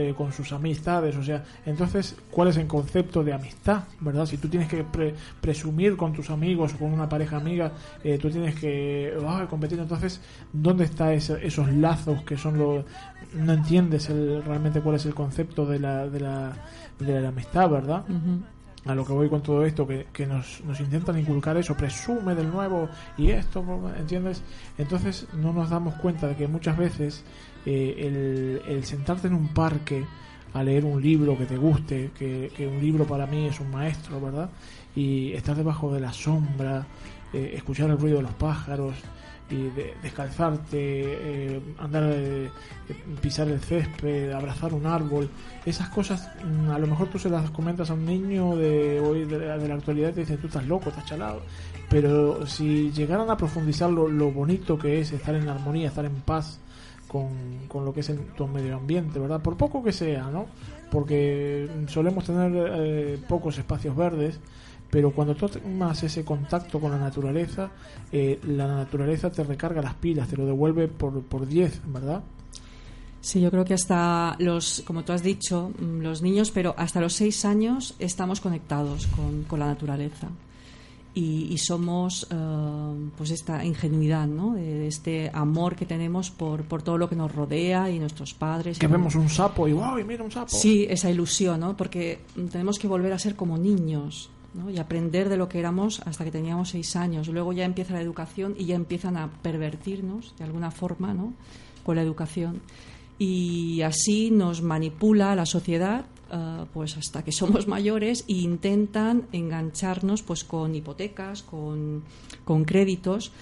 eh, 0.00 0.14
con 0.16 0.32
sus 0.32 0.52
amistades, 0.52 1.16
o 1.16 1.24
sea, 1.24 1.42
entonces, 1.66 2.14
¿cuál 2.30 2.46
es 2.48 2.56
el 2.56 2.68
concepto 2.68 3.24
de 3.24 3.32
amistad, 3.32 3.82
verdad? 3.98 4.26
Si 4.26 4.36
tú 4.36 4.46
tienes 4.48 4.68
que 4.68 4.84
pre- 4.84 5.12
presumir 5.40 5.96
con 5.96 6.12
tus 6.12 6.30
amigos 6.30 6.72
o 6.74 6.78
con 6.78 6.92
una 6.92 7.08
pareja 7.08 7.36
amiga, 7.36 7.72
eh, 8.04 8.16
tú 8.16 8.30
tienes 8.30 8.54
que 8.54 9.12
ah, 9.26 9.46
competir, 9.50 9.78
entonces, 9.80 10.20
¿dónde 10.52 10.84
está 10.84 11.12
ese- 11.12 11.44
esos 11.44 11.68
lazos 11.72 12.22
que 12.22 12.36
son 12.36 12.58
los... 12.58 12.84
No 13.34 13.52
entiendes 13.54 14.08
el- 14.08 14.42
realmente 14.44 14.80
cuál 14.80 14.94
es 14.96 15.06
el 15.06 15.14
concepto 15.14 15.66
de 15.66 15.80
la, 15.80 16.06
de 16.08 16.20
la, 16.20 16.52
de 17.00 17.20
la 17.20 17.28
amistad, 17.30 17.68
¿verdad? 17.68 18.04
a 18.86 18.94
lo 18.94 19.04
que 19.04 19.12
voy 19.12 19.28
con 19.28 19.42
todo 19.42 19.66
esto, 19.66 19.86
que, 19.86 20.06
que 20.14 20.24
nos, 20.26 20.62
nos 20.64 20.80
intentan 20.80 21.18
inculcar 21.18 21.56
eso, 21.58 21.76
presume 21.76 22.34
del 22.34 22.48
nuevo 22.48 22.88
y 23.18 23.30
esto, 23.32 23.62
¿entiendes? 23.98 24.40
Entonces 24.78 25.26
no 25.34 25.52
nos 25.52 25.68
damos 25.68 25.94
cuenta 25.96 26.26
de 26.28 26.36
que 26.36 26.46
muchas 26.48 26.76
veces 26.78 27.22
eh, 27.70 28.60
el, 28.68 28.84
sentarte 28.84 29.26
en 29.28 29.34
un 29.34 29.48
parque 29.48 30.02
a 30.54 30.62
leer 30.62 30.84
un 30.86 31.00
libro 31.02 31.36
que 31.36 31.44
te 31.44 31.56
guste, 31.58 32.10
que, 32.18 32.50
un 32.66 32.80
libro 32.80 33.04
para 33.04 33.26
mí 33.26 33.46
es 33.46 33.60
un 33.60 33.70
maestro, 33.70 34.18
¿verdad? 34.20 34.48
Y 34.96 35.32
estar 35.34 35.54
debajo 35.54 35.92
de 35.92 36.00
la 36.00 36.12
sombra, 36.12 36.86
eh, 37.34 37.52
escuchar 37.54 37.90
el 37.90 37.98
ruido 37.98 38.16
de 38.16 38.22
los 38.22 38.32
pájaros 38.32 38.94
y 39.50 39.56
de- 39.76 39.94
descalzarte, 40.02 40.76
eh, 40.78 41.60
andar, 41.78 42.04
eh, 42.06 42.48
pisar 43.20 43.48
el 43.48 43.60
césped, 43.60 44.30
abrazar 44.32 44.72
un 44.72 44.86
árbol, 44.86 45.28
esas 45.66 45.88
cosas 45.90 46.28
mm, 46.44 46.70
a 46.70 46.78
lo 46.78 46.86
mejor 46.86 47.08
tú 47.08 47.18
se 47.18 47.28
las 47.30 47.50
comentas 47.50 47.90
a 47.90 47.94
un 47.94 48.04
niño 48.06 48.56
de 48.56 49.00
hoy 49.00 49.24
de, 49.26 49.38
la- 49.38 49.58
de 49.58 49.68
la 49.68 49.74
actualidad 49.74 50.10
y 50.10 50.12
te 50.14 50.20
dicen 50.20 50.38
tú 50.38 50.46
estás 50.46 50.66
loco, 50.66 50.88
estás 50.88 51.04
chalado, 51.06 51.42
pero 51.90 52.46
si 52.46 52.90
llegaran 52.92 53.28
a 53.30 53.36
profundizar 53.36 53.90
lo, 53.90 54.08
lo 54.08 54.30
bonito 54.30 54.78
que 54.78 55.00
es 55.00 55.12
estar 55.12 55.34
en 55.34 55.48
armonía, 55.48 55.88
estar 55.88 56.04
en 56.06 56.16
paz 56.22 56.58
con, 57.08 57.28
con 57.66 57.84
lo 57.84 57.92
que 57.92 58.00
es 58.00 58.08
el, 58.10 58.18
tu 58.36 58.46
medio 58.46 58.76
ambiente, 58.76 59.18
¿verdad? 59.18 59.40
Por 59.40 59.56
poco 59.56 59.82
que 59.82 59.92
sea, 59.92 60.30
¿no? 60.30 60.46
Porque 60.90 61.68
solemos 61.88 62.24
tener 62.24 62.52
eh, 62.54 63.18
pocos 63.28 63.58
espacios 63.58 63.96
verdes, 63.96 64.38
pero 64.90 65.10
cuando 65.10 65.34
tú 65.34 65.48
tomas 65.48 66.02
ese 66.02 66.24
contacto 66.24 66.80
con 66.80 66.90
la 66.90 66.98
naturaleza, 66.98 67.70
eh, 68.12 68.38
la 68.44 68.66
naturaleza 68.66 69.30
te 69.30 69.42
recarga 69.42 69.82
las 69.82 69.94
pilas, 69.94 70.28
te 70.28 70.36
lo 70.36 70.46
devuelve 70.46 70.88
por, 70.88 71.22
por 71.22 71.46
10, 71.46 71.80
¿verdad? 71.92 72.22
Sí, 73.20 73.40
yo 73.40 73.50
creo 73.50 73.64
que 73.64 73.74
hasta 73.74 74.36
los, 74.38 74.82
como 74.86 75.02
tú 75.04 75.12
has 75.12 75.22
dicho, 75.22 75.72
mm, 75.78 76.00
los 76.00 76.22
niños, 76.22 76.50
pero 76.50 76.74
hasta 76.78 77.00
los 77.00 77.14
seis 77.14 77.44
años 77.44 77.94
estamos 77.98 78.40
conectados 78.40 79.06
con, 79.08 79.42
con 79.44 79.58
la 79.58 79.66
naturaleza. 79.66 80.28
Y, 81.20 81.48
y 81.52 81.58
somos, 81.58 82.28
eh, 82.30 83.10
pues, 83.16 83.30
esta 83.32 83.64
ingenuidad, 83.64 84.26
¿no? 84.28 84.54
De, 84.54 84.86
este 84.86 85.30
amor 85.34 85.74
que 85.74 85.84
tenemos 85.84 86.30
por, 86.30 86.62
por 86.62 86.82
todo 86.82 86.96
lo 86.96 87.08
que 87.08 87.16
nos 87.16 87.34
rodea 87.34 87.90
y 87.90 87.98
nuestros 87.98 88.34
padres. 88.34 88.78
Que 88.78 88.86
y- 88.86 88.88
vemos 88.88 89.16
un 89.16 89.28
sapo 89.28 89.66
y 89.66 89.72
¡wow! 89.72 89.96
Mira 90.06 90.22
un 90.22 90.30
sapo. 90.30 90.48
Sí, 90.48 90.86
esa 90.88 91.10
ilusión, 91.10 91.58
¿no? 91.60 91.76
Porque 91.76 92.20
tenemos 92.52 92.78
que 92.78 92.86
volver 92.86 93.12
a 93.12 93.18
ser 93.18 93.34
como 93.34 93.58
niños, 93.58 94.30
¿no? 94.54 94.70
Y 94.70 94.78
aprender 94.78 95.28
de 95.28 95.36
lo 95.36 95.48
que 95.48 95.58
éramos 95.58 96.00
hasta 96.06 96.24
que 96.24 96.30
teníamos 96.30 96.68
seis 96.70 96.94
años. 96.94 97.26
Luego 97.28 97.52
ya 97.52 97.64
empieza 97.64 97.94
la 97.94 98.00
educación 98.00 98.54
y 98.56 98.66
ya 98.66 98.76
empiezan 98.76 99.16
a 99.16 99.28
pervertirnos 99.42 100.34
de 100.38 100.44
alguna 100.44 100.70
forma, 100.70 101.14
¿no? 101.14 101.32
Con 101.84 101.96
la 101.96 102.02
educación. 102.02 102.60
Y 103.18 103.82
así 103.82 104.30
nos 104.30 104.62
manipula 104.62 105.34
la 105.34 105.44
sociedad, 105.46 106.04
eh, 106.30 106.64
pues 106.72 106.96
hasta 106.96 107.24
que 107.24 107.32
somos 107.40 107.66
mayores 107.66 108.24
e 108.28 108.34
intentan 108.34 109.26
engancharnos, 109.32 110.22
pues 110.22 110.44
con 110.44 110.74
hipotecas, 110.74 111.42
con, 111.42 112.04
con 112.44 112.64
créditos 112.64 113.32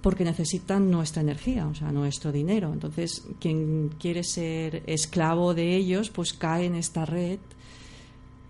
porque 0.00 0.22
necesitan 0.24 0.90
nuestra 0.90 1.22
energía, 1.22 1.66
o 1.66 1.74
sea, 1.74 1.90
nuestro 1.90 2.30
dinero. 2.30 2.70
Entonces, 2.74 3.26
quien 3.40 3.88
quiere 3.98 4.22
ser 4.22 4.82
esclavo 4.86 5.54
de 5.54 5.74
ellos, 5.76 6.10
pues 6.10 6.34
cae 6.34 6.66
en 6.66 6.74
esta 6.74 7.06
red 7.06 7.38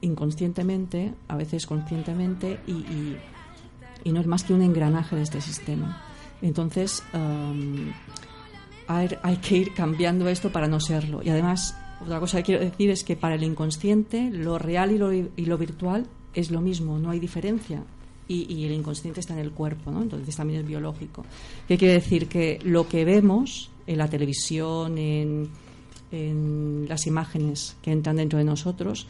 inconscientemente, 0.01 1.15
a 1.29 1.37
veces 1.37 1.67
conscientemente, 1.67 2.59
y, 2.67 2.73
y- 2.73 3.17
y 4.05 4.13
no 4.13 4.21
es 4.21 4.27
más 4.27 4.45
que 4.45 4.53
un 4.53 4.63
engranaje 4.63 5.17
de 5.17 5.23
este 5.23 5.41
sistema. 5.41 6.03
Entonces, 6.43 7.03
am, 7.13 7.93
hay, 8.87 9.37
que 9.39 9.57
ir 9.57 9.75
cambiando 9.75 10.29
esto 10.29 10.51
para 10.51 10.69
no 10.69 10.81
serlo. 10.81 11.23
Y 11.23 11.31
además, 11.31 11.77
otra 12.03 12.21
cosa 12.21 12.39
que 12.39 12.45
quiero 12.45 12.65
decir 12.65 12.91
es 12.91 13.05
que 13.05 13.17
para 13.17 13.35
el 13.35 13.43
inconsciente, 13.43 14.31
lo 14.31 14.59
real 14.59 14.93
y 14.93 14.99
lo, 14.99 15.13
y 15.13 15.47
lo 15.47 15.59
virtual 15.59 16.07
es 16.35 16.51
lo 16.51 16.61
mismo, 16.61 16.99
no 16.99 17.11
hay 17.11 17.21
diferencia. 17.21 17.83
Y, 18.27 18.53
y 18.53 18.65
el 18.65 18.73
inconsciente 18.73 19.21
está 19.21 19.35
en 19.35 19.41
el 19.41 19.53
cuerpo, 19.53 19.91
¿no? 19.91 20.03
entonces 20.03 20.35
también 20.35 20.61
es 20.61 20.67
biológico. 20.67 21.25
¿Qué 21.69 21.77
quiere 21.77 21.95
decir? 21.95 22.27
Que 22.27 22.59
lo 22.63 22.89
que 22.89 23.05
vemos 23.05 23.71
en 23.87 23.99
la 23.99 24.09
televisión, 24.09 24.97
en, 24.97 25.51
en 26.11 26.87
las 26.89 27.07
imágenes 27.07 27.77
que 27.83 27.93
entran 27.93 28.17
dentro 28.17 28.39
de 28.39 28.45
nosotros, 28.47 29.07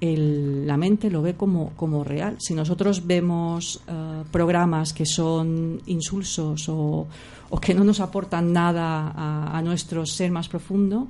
el- 0.00 0.66
la 0.66 0.76
mente 0.76 1.10
lo 1.10 1.22
ve 1.22 1.34
como, 1.34 1.70
como 1.76 2.04
real. 2.04 2.36
Si 2.38 2.54
nosotros 2.54 3.06
vemos 3.06 3.80
eh, 3.88 4.22
programas 4.30 4.92
que 4.92 5.06
son 5.06 5.80
insulsos 5.86 6.68
o, 6.68 7.06
o 7.50 7.60
que 7.60 7.74
no 7.74 7.82
nos 7.84 8.00
aportan 8.00 8.52
nada 8.52 9.12
a, 9.14 9.56
a 9.56 9.62
nuestro 9.62 10.04
ser 10.06 10.30
más 10.30 10.48
profundo, 10.48 11.08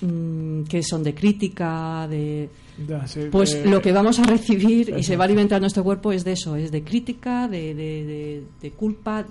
mm, 0.00 0.62
que 0.64 0.82
son 0.82 1.02
de 1.02 1.14
crítica, 1.14 2.06
de... 2.08 2.48
Ya, 2.86 3.06
sí, 3.08 3.22
Pues 3.30 3.54
eh, 3.54 3.64
lo 3.66 3.82
que 3.82 3.92
vamos 3.92 4.18
a 4.20 4.22
recibir 4.22 4.94
y 4.96 5.02
se 5.02 5.16
va 5.16 5.24
a 5.24 5.26
alimentar 5.26 5.60
nuestro 5.60 5.82
cuerpo 5.82 6.12
es 6.12 6.24
de 6.24 6.32
eso, 6.32 6.54
es 6.56 6.70
de 6.70 6.84
crítica, 6.84 7.48
de, 7.48 7.74
de- 7.74 8.04
de- 8.06 8.44
de 8.62 8.70
culpa, 8.70 9.26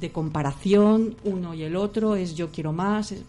de 0.00 0.10
comparación, 0.10 1.14
uno 1.24 1.54
y 1.54 1.62
el 1.62 1.76
otro, 1.76 2.16
es 2.16 2.34
yo 2.34 2.50
quiero 2.50 2.72
más. 2.72 3.12
es- 3.12 3.22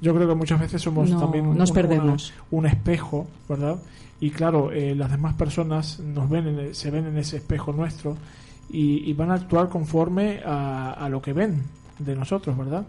Yo 0.00 0.14
creo 0.14 0.28
que 0.28 0.34
muchas 0.36 0.60
veces 0.60 0.80
somos 0.82 1.10
No, 1.10 1.18
también 1.18 1.56
nos 1.56 1.70
un, 1.70 1.74
perdemos. 1.74 2.32
un 2.52 2.66
espejo, 2.66 3.26
¿verdad? 3.48 3.76
Y 4.20 4.30
claro, 4.30 4.72
eh, 4.72 4.94
las 4.94 5.10
demás 5.10 5.34
personas 5.34 6.00
nos 6.00 6.28
ven 6.30 6.46
en 6.48 6.58
el- 6.58 6.74
se 6.74 6.90
ven 6.90 7.06
en 7.06 7.18
ese 7.18 7.36
espejo 7.36 7.72
nuestro 7.72 8.16
y, 8.70 9.08
y 9.08 9.12
van 9.12 9.30
a 9.30 9.34
actuar 9.34 9.68
conforme 9.68 10.40
a, 10.44 10.92
a 10.92 11.08
lo 11.08 11.20
que 11.20 11.32
ven 11.32 11.62
de 11.98 12.14
nosotros, 12.16 12.56
¿verdad? 12.56 12.86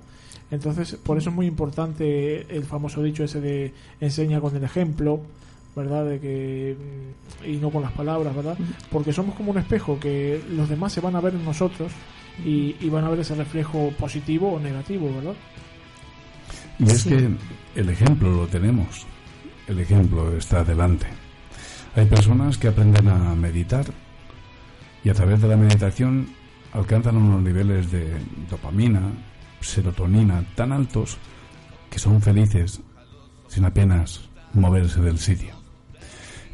Entonces, 0.52 0.96
por 0.96 1.18
eso 1.18 1.30
es 1.30 1.36
muy 1.36 1.46
importante 1.46 2.42
el 2.56 2.64
famoso 2.64 3.04
dicho 3.04 3.24
ese 3.24 3.42
de 3.42 3.74
enseña 4.00 4.40
con 4.40 4.56
el 4.56 4.64
ejemplo, 4.64 5.20
¿verdad? 5.76 6.06
De 6.06 6.20
que 6.22 6.78
mm, 7.44 7.46
y 7.50 7.58
no 7.58 7.70
con 7.70 7.82
las 7.82 7.92
palabras, 7.92 8.34
¿verdad? 8.34 8.58
Porque 8.90 9.12
somos 9.12 9.36
como 9.36 9.52
un 9.52 9.58
espejo 9.58 10.00
que 10.00 10.42
los 10.52 10.70
demás 10.70 10.94
se 10.94 11.02
van 11.02 11.16
a 11.18 11.22
ver 11.22 11.36
en 11.36 11.44
nosotros 11.44 11.92
y, 12.46 12.76
y 12.80 12.90
van 12.90 13.04
a 13.04 13.10
ver 13.10 13.20
ese 13.20 13.36
reflejo 13.36 13.92
positivo 14.00 14.54
o 14.54 14.60
negativo, 14.60 15.12
¿verdad? 15.14 15.34
Y 16.80 16.86
es 16.86 17.02
Sí. 17.02 17.10
que 17.10 17.30
el 17.80 17.90
ejemplo 17.90 18.32
lo 18.32 18.48
tenemos, 18.48 19.06
el 19.68 19.80
ejemplo 19.80 20.36
está 20.36 20.64
delante. 20.64 21.08
Hay 21.96 22.06
personas 22.06 22.58
que 22.58 22.68
aprenden 22.68 23.08
a 23.10 23.36
meditar 23.36 23.86
y 25.04 25.10
a 25.10 25.14
través 25.14 25.42
de 25.42 25.48
la 25.48 25.58
meditación 25.58 26.28
alcanzan 26.74 27.18
unos 27.18 27.42
niveles 27.42 27.92
de 27.92 28.14
dopamina, 28.50 29.02
serotonina 29.62 30.44
tan 30.56 30.72
altos 30.72 31.18
que 31.90 32.00
son 32.00 32.22
felices 32.22 32.82
sin 33.48 33.66
apenas 33.66 34.30
moverse 34.54 35.02
del 35.02 35.18
sitio. 35.18 35.56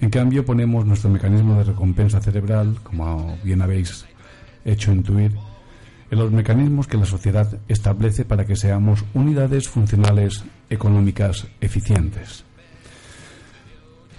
En 0.01 0.09
cambio 0.09 0.45
ponemos 0.45 0.85
nuestro 0.85 1.09
mecanismo 1.09 1.57
de 1.57 1.63
recompensa 1.63 2.21
cerebral, 2.21 2.79
como 2.83 3.37
bien 3.43 3.61
habéis 3.61 4.05
hecho 4.65 4.91
intuir, 4.91 5.31
en 6.11 6.19
los 6.19 6.31
mecanismos 6.31 6.87
que 6.87 6.97
la 6.97 7.05
sociedad 7.05 7.59
establece 7.67 8.25
para 8.25 8.45
que 8.45 8.55
seamos 8.55 9.03
unidades 9.13 9.67
funcionales 9.67 10.43
económicas 10.69 11.47
eficientes. 11.59 12.45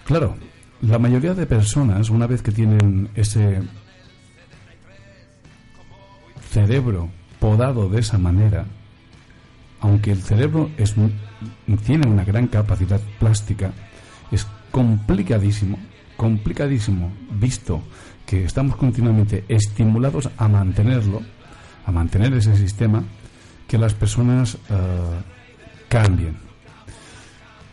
Claro, 0.04 0.36
la 0.82 0.98
mayoría 0.98 1.34
de 1.34 1.46
personas, 1.46 2.10
una 2.10 2.26
vez 2.26 2.42
que 2.42 2.52
tienen 2.52 3.08
ese 3.14 3.62
cerebro 6.50 7.08
podado 7.40 7.88
de 7.88 8.00
esa 8.00 8.18
manera, 8.18 8.66
aunque 9.80 10.12
el 10.12 10.22
cerebro 10.22 10.70
tiene 11.84 12.06
una 12.06 12.24
gran 12.24 12.48
capacidad 12.48 13.00
plástica, 13.18 13.72
es 14.30 14.46
complicadísimo, 14.70 15.78
complicadísimo, 16.16 17.12
visto 17.32 17.82
que 18.26 18.44
estamos 18.44 18.76
continuamente 18.76 19.44
estimulados 19.48 20.28
a 20.36 20.48
mantenerlo, 20.48 21.22
a 21.86 21.92
mantener 21.92 22.34
ese 22.34 22.56
sistema, 22.56 23.02
que 23.66 23.78
las 23.78 23.94
personas 23.94 24.54
eh, 24.54 25.22
cambien. 25.88 26.36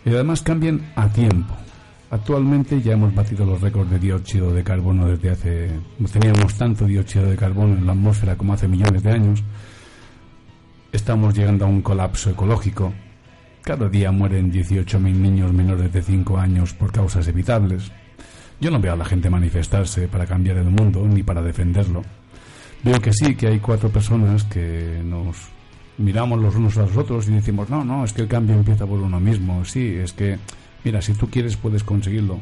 Y 0.06 0.10
además 0.10 0.42
cambien 0.42 0.92
a 0.96 1.08
tiempo. 1.10 1.61
Actualmente 2.12 2.82
ya 2.82 2.92
hemos 2.92 3.16
batido 3.16 3.46
los 3.46 3.62
récords 3.62 3.90
de 3.90 3.98
dióxido 3.98 4.54
de 4.54 4.66
carbono 4.66 5.08
desde 5.08 5.30
hace... 5.30 5.70
Teníamos 6.12 6.56
tanto 6.56 6.86
dióxido 6.86 7.26
de 7.26 7.38
carbono 7.38 7.78
en 7.78 7.86
la 7.86 7.94
atmósfera 7.94 8.36
como 8.36 8.54
hace 8.54 8.68
millones 8.68 9.02
de 9.02 9.12
años. 9.12 9.42
Estamos 10.92 11.34
llegando 11.34 11.64
a 11.64 11.70
un 11.70 11.82
colapso 11.82 12.30
ecológico. 12.30 12.92
Cada 13.62 13.88
día 13.88 14.12
mueren 14.12 14.52
18.000 14.52 15.00
niños 15.00 15.54
menores 15.54 15.94
de 15.94 16.02
5 16.02 16.38
años 16.38 16.74
por 16.74 16.92
causas 16.92 17.26
evitables. 17.30 17.90
Yo 18.60 18.72
no 18.72 18.82
veo 18.82 18.92
a 18.92 18.98
la 18.98 19.06
gente 19.06 19.30
manifestarse 19.30 20.10
para 20.10 20.26
cambiar 20.26 20.58
el 20.58 20.70
mundo 20.70 21.08
ni 21.08 21.24
para 21.24 21.42
defenderlo. 21.42 22.04
Veo 22.84 23.00
que 23.00 23.14
sí, 23.14 23.36
que 23.36 23.48
hay 23.48 23.60
cuatro 23.60 23.88
personas 23.88 24.44
que 24.44 25.02
nos 25.06 25.38
miramos 25.98 26.42
los 26.42 26.56
unos 26.56 26.78
a 26.78 26.82
los 26.82 26.98
otros 26.98 27.30
y 27.30 27.32
decimos, 27.32 27.70
no, 27.70 27.86
no, 27.86 28.04
es 28.04 28.12
que 28.12 28.24
el 28.24 28.28
cambio 28.28 28.56
empieza 28.56 28.86
por 28.86 29.00
uno 29.00 29.20
mismo. 29.20 29.64
Sí, 29.64 29.96
es 29.96 30.12
que, 30.12 30.38
mira, 30.84 31.02
si 31.02 31.14
tú 31.14 31.30
quieres 31.30 31.58
puedes 31.58 31.84
conseguirlo. 31.84 32.40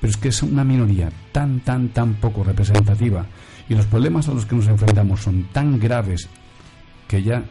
Pero 0.00 0.10
es 0.10 0.16
que 0.16 0.28
es 0.28 0.42
una 0.42 0.64
minoría 0.64 1.10
tan, 1.32 1.60
tan, 1.60 1.88
tan 1.88 2.14
poco 2.14 2.44
representativa 2.44 3.26
y 3.68 3.74
los 3.74 3.86
problemas 3.86 4.28
a 4.28 4.34
los 4.34 4.46
que 4.46 4.54
nos 4.54 4.68
enfrentamos 4.68 5.20
son 5.20 5.44
tan 5.52 5.78
graves 5.78 6.28
que 7.08 7.22
ya 7.22 7.42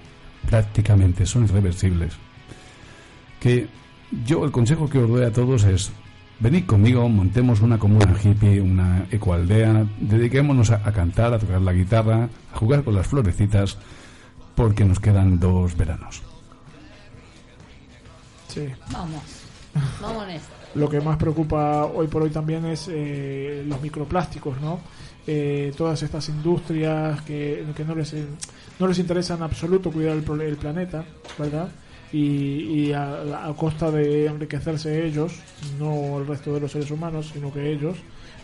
prácticamente 0.50 1.26
son 1.26 1.44
irreversibles. 1.44 2.14
Que 3.40 3.68
yo 4.26 4.46
el 4.46 4.52
consejo 4.52 4.90
que 4.90 5.00
os 5.00 5.10
doy 5.10 5.24
a 5.26 5.32
todos 5.32 5.66
es 5.66 5.92
venid 6.40 6.66
conmigo, 6.66 7.08
montemos 7.10 7.62
una 7.62 7.78
comuna 7.78 8.16
hippie, 8.24 8.62
una 8.62 9.06
ecoaldea, 9.12 9.86
dediquémonos 10.00 10.72
a, 10.72 10.82
a 10.88 10.92
cantar, 10.92 11.34
a 11.34 11.40
tocar 11.40 11.62
la 11.62 11.74
guitarra, 11.74 12.30
a 12.54 12.58
jugar 12.58 12.84
con 12.84 12.96
las 12.96 13.08
florecitas, 13.08 13.78
porque 14.56 14.86
nos 14.86 15.00
quedan 15.00 15.40
dos 15.40 15.76
veranos. 15.76 16.22
Sí. 18.48 18.68
Vamos, 18.92 19.22
Lo 20.76 20.90
que 20.90 21.02
más 21.02 21.18
preocupa 21.18 21.86
hoy 21.86 22.08
por 22.08 22.24
hoy 22.24 22.30
también 22.30 22.66
es 22.66 22.88
eh, 22.92 23.64
los 23.68 23.82
microplásticos, 23.82 24.60
¿no? 24.62 24.80
Eh, 25.26 25.74
todas 25.76 26.02
estas 26.04 26.30
industrias 26.30 27.22
que, 27.24 27.66
no 27.86 27.96
les 27.96 28.16
no 28.80 28.88
les 28.88 29.00
interesa 29.00 29.34
en 29.34 29.44
absoluto 29.44 29.92
cuidar 29.92 30.16
el, 30.16 30.42
el 30.42 30.58
planeta, 30.58 31.04
¿verdad? 31.38 31.70
Y, 32.14 32.18
y 32.88 32.94
a, 32.94 33.48
a 33.48 33.54
costa 33.54 33.92
de 33.92 34.28
enriquecerse 34.28 35.06
ellos, 35.06 35.34
no 35.80 36.20
el 36.20 36.28
resto 36.28 36.54
de 36.54 36.62
los 36.62 36.72
seres 36.72 36.92
humanos, 36.92 37.32
sino 37.34 37.52
que 37.52 37.72
ellos 37.72 37.98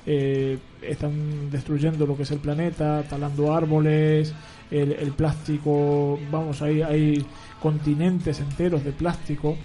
eh, 0.05 0.57
están 0.81 1.49
destruyendo 1.49 2.05
lo 2.05 2.17
que 2.17 2.23
es 2.23 2.31
el 2.31 2.39
planeta, 2.39 3.03
talando 3.09 3.53
árboles, 3.53 4.33
el, 4.69 4.91
el 4.91 5.11
plástico, 5.11 6.19
vamos, 6.29 6.61
hay, 6.61 6.81
hay 6.81 7.25
continentes 7.61 8.41
enteros 8.41 8.83
de 8.83 8.91
plástico 8.91 9.55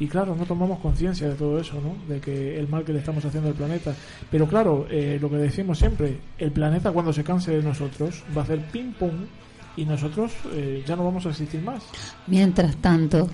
y 0.00 0.06
claro, 0.06 0.36
no 0.36 0.44
tomamos 0.44 0.78
conciencia 0.78 1.28
de 1.28 1.34
todo 1.34 1.58
eso, 1.58 1.74
¿no? 1.80 1.94
De 2.12 2.20
que 2.20 2.58
el 2.58 2.68
mal 2.68 2.84
que 2.84 2.92
le 2.92 3.00
estamos 3.00 3.24
haciendo 3.24 3.48
al 3.48 3.54
planeta. 3.54 3.94
Pero 4.30 4.46
claro, 4.46 4.86
eh, 4.90 5.18
lo 5.20 5.28
que 5.28 5.36
decimos 5.36 5.78
siempre, 5.78 6.18
el 6.38 6.52
planeta 6.52 6.92
cuando 6.92 7.12
se 7.12 7.24
canse 7.24 7.56
de 7.56 7.62
nosotros 7.62 8.22
va 8.36 8.42
a 8.42 8.44
hacer 8.44 8.60
ping 8.70 8.92
pong 8.92 9.26
y 9.76 9.84
nosotros 9.84 10.32
eh, 10.52 10.84
ya 10.86 10.94
no 10.96 11.04
vamos 11.04 11.26
a 11.26 11.30
existir 11.30 11.62
más. 11.62 11.84
Mientras 12.26 12.76
tanto, 12.76 13.28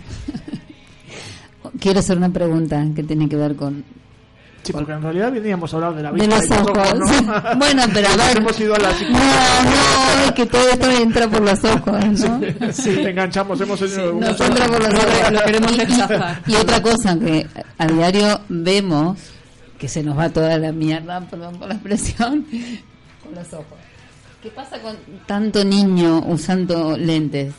quiero 1.81 2.01
hacer 2.01 2.17
una 2.17 2.31
pregunta 2.31 2.87
que 2.95 3.03
tiene 3.03 3.29
que 3.29 3.37
ver 3.37 3.57
con... 3.57 3.85
Sí, 4.65 4.73
porque 4.73 4.93
en 4.93 5.03
realidad 5.03 5.31
veníamos 5.31 5.73
a 5.73 5.77
hablar 5.77 5.95
de 5.95 6.03
la 6.03 6.11
De 6.13 6.27
vista 6.27 6.37
los 6.37 6.45
y 6.47 6.49
los 6.49 6.61
ojos. 6.61 6.95
¿no? 6.99 7.57
bueno, 7.59 7.83
pero 7.93 8.09
a 8.09 8.17
ver... 8.17 8.37
Hemos 8.39 8.59
ido 8.61 8.75
a 8.75 8.79
la 8.79 8.89
No, 8.91 9.11
no, 9.71 10.25
es 10.25 10.33
que 10.33 10.47
todo 10.47 10.69
esto 10.71 10.91
entra 10.91 11.29
por 11.29 11.43
los 11.43 11.65
ojos, 11.65 12.05
¿no? 12.21 12.41
Sí, 12.73 12.95
te 12.95 13.11
enganchamos, 13.11 13.61
hemos 13.61 13.83
hecho 13.83 14.13
Nos 14.15 14.41
una- 14.41 14.47
entra 14.47 14.67
por 14.67 14.83
los 14.83 14.95
ojos. 15.05 15.33
Lo 15.33 15.41
queremos 15.45 15.77
rechazar. 15.77 16.43
Y 16.47 16.55
otra 16.57 16.83
cosa 16.83 17.19
que 17.19 17.47
a 17.79 17.87
diario 17.87 18.41
vemos, 18.49 19.19
que 19.79 19.87
se 19.89 20.03
nos 20.03 20.19
va 20.19 20.31
toda 20.31 20.57
la 20.59 20.73
mierda, 20.73 21.21
perdón 21.21 21.59
por 21.59 21.69
la 21.69 21.75
expresión, 21.75 22.47
con 23.23 23.35
los 23.35 23.53
ojos. 23.53 23.67
¿Qué 24.43 24.49
pasa 24.51 24.79
con 24.81 24.97
tanto 25.27 25.63
niño 25.65 26.21
usando 26.27 26.97
lentes? 26.97 27.53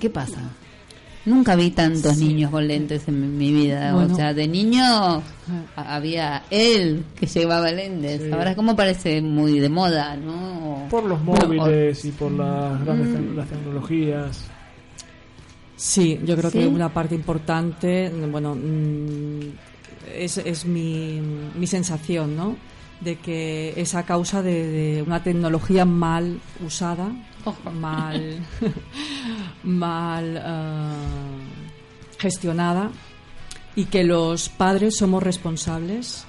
¿Qué 0.00 0.08
pasa? 0.10 0.38
Nunca 1.26 1.56
vi 1.56 1.70
tantos 1.72 2.16
niños 2.18 2.50
con 2.52 2.66
lentes 2.66 3.06
en 3.08 3.20
mi, 3.20 3.26
mi 3.26 3.52
vida. 3.52 3.92
Bueno. 3.92 4.14
O 4.14 4.16
sea, 4.16 4.32
de 4.32 4.46
niño 4.48 4.82
a- 4.84 5.22
había 5.76 6.44
él 6.50 7.04
que 7.18 7.26
llevaba 7.26 7.70
lentes. 7.72 8.22
Sí. 8.22 8.30
Ahora 8.32 8.50
es 8.50 8.56
como 8.56 8.74
parece 8.76 9.20
muy 9.20 9.58
de 9.58 9.68
moda, 9.68 10.16
¿no? 10.16 10.86
por 10.88 11.02
los 11.04 11.22
Bueno, 11.24 11.48
móviles 11.48 12.04
y 12.04 12.12
por 12.12 12.30
las 12.30 12.84
grandes 12.84 13.08
Mm. 13.08 13.14
tec- 13.16 13.34
las 13.34 13.48
tecnologías. 13.48 14.44
Sí, 15.76 16.18
yo 16.24 16.36
creo 16.36 16.50
¿Sí? 16.50 16.58
que 16.60 16.66
una 16.68 16.88
parte 16.94 17.14
importante, 17.14 18.08
bueno, 18.30 18.54
mm, 18.54 19.40
es, 20.16 20.38
es 20.38 20.64
mi, 20.64 21.20
mi 21.58 21.66
sensación, 21.66 22.36
¿no? 22.36 22.56
De 23.00 23.16
que 23.16 23.74
es 23.76 23.94
a 23.94 24.04
causa 24.04 24.42
de, 24.42 24.66
de 24.68 25.02
una 25.02 25.22
tecnología 25.22 25.84
mal 25.84 26.38
usada, 26.64 27.08
mal, 27.72 28.38
mal 29.64 30.42
eh, 30.44 32.18
gestionada 32.18 32.90
y 33.74 33.86
que 33.86 34.04
los 34.04 34.48
padres 34.48 34.96
somos 34.96 35.22
responsables. 35.22 36.24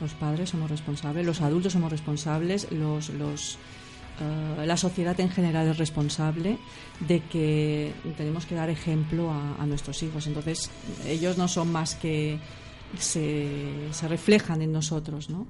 Los 0.00 0.12
padres 0.12 0.50
somos 0.50 0.70
responsables, 0.70 1.26
los 1.26 1.40
adultos 1.42 1.72
somos 1.72 1.90
responsables, 1.90 2.70
los, 2.70 3.10
los, 3.10 3.58
eh, 4.20 4.66
la 4.66 4.76
sociedad 4.76 5.18
en 5.20 5.30
general 5.30 5.68
es 5.68 5.78
responsable 5.78 6.58
de 7.00 7.20
que 7.20 7.92
tenemos 8.16 8.46
que 8.46 8.54
dar 8.54 8.70
ejemplo 8.70 9.30
a, 9.30 9.66
nuestros 9.66 10.02
hijos. 10.02 10.26
Entonces, 10.26 10.70
ellos 11.06 11.36
no 11.36 11.48
son 11.48 11.72
más 11.72 11.96
que 11.96 12.38
se 12.98 14.08
reflejan 14.08 14.62
en 14.62 14.72
nosotros, 14.72 15.28
¿no? 15.28 15.46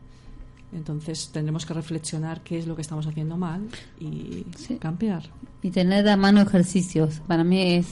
Entonces, 0.72 1.30
tendremos 1.32 1.66
que 1.66 1.74
reflexionar 1.74 2.42
qué 2.42 2.58
es 2.58 2.66
lo 2.66 2.76
que 2.76 2.82
estamos 2.82 3.06
haciendo 3.06 3.36
mal 3.36 3.68
y 3.98 4.44
cambiar. 4.78 5.24
Y 5.62 5.70
tener 5.70 6.08
a 6.08 6.16
mano 6.16 6.40
ejercicios. 6.40 7.20
Para 7.26 7.42
mí 7.44 7.74
es. 7.74 7.86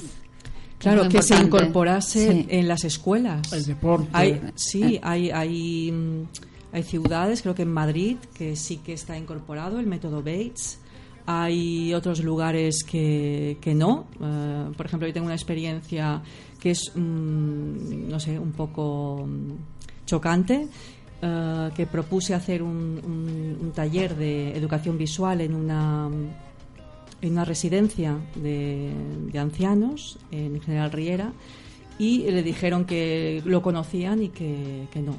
Claro, 0.79 1.09
que 1.09 1.23
se 1.23 1.35
incorporase 1.37 2.33
Sí. 2.33 2.47
en 2.51 2.69
las 2.69 2.85
escuelas. 2.85 3.53
El 3.53 3.65
deporte. 3.65 4.09
Hay, 4.13 4.41
sí, 4.55 5.01
hay, 5.03 5.31
hay, 5.31 5.91
mm, 5.91 6.23
hay 6.73 6.83
ciudades, 6.85 7.43
creo 7.43 7.55
que 7.57 7.63
en 7.63 7.73
Madrid, 7.73 8.17
que 8.33 8.55
sí 8.55 8.77
que 8.77 8.93
está 8.93 9.19
incorporado 9.19 9.81
el 9.81 9.87
método 9.87 10.19
Bates. 10.23 10.79
Hay 11.27 11.93
otros 11.95 12.23
lugares 12.23 12.85
que, 12.85 13.59
que 13.61 13.75
no. 13.75 14.07
Eh, 14.21 14.71
por 14.77 14.87
ejemplo, 14.87 15.09
yo 15.09 15.13
tengo 15.13 15.27
una 15.27 15.35
experiencia 15.35 16.23
que 16.61 16.71
es, 16.71 16.93
mm, 16.95 18.09
no 18.09 18.21
sé, 18.21 18.39
un 18.39 18.53
poco 18.53 19.27
mm, 19.27 20.07
chocante. 20.07 20.69
Eh, 21.23 21.71
que 21.75 21.87
propuse 21.87 22.35
hacer 22.35 22.63
un, 22.63 23.01
un- 23.05 23.59
un 23.61 23.73
taller 23.73 24.15
de 24.17 24.57
educación 24.57 24.97
visual 24.99 25.41
en 25.41 25.55
una 25.55 26.09
en 27.21 27.33
una 27.33 27.45
residencia 27.45 28.17
de, 28.37 28.93
de 29.33 29.39
ancianos 29.41 30.19
en 30.31 30.61
General 30.61 30.93
Riera 30.93 31.33
y 31.99 32.19
le 32.31 32.45
dijeron 32.45 32.85
que 32.85 33.43
lo 33.45 33.61
conocían 33.61 34.23
y 34.23 34.29
que, 34.29 34.87
que 34.93 35.03
no 35.03 35.17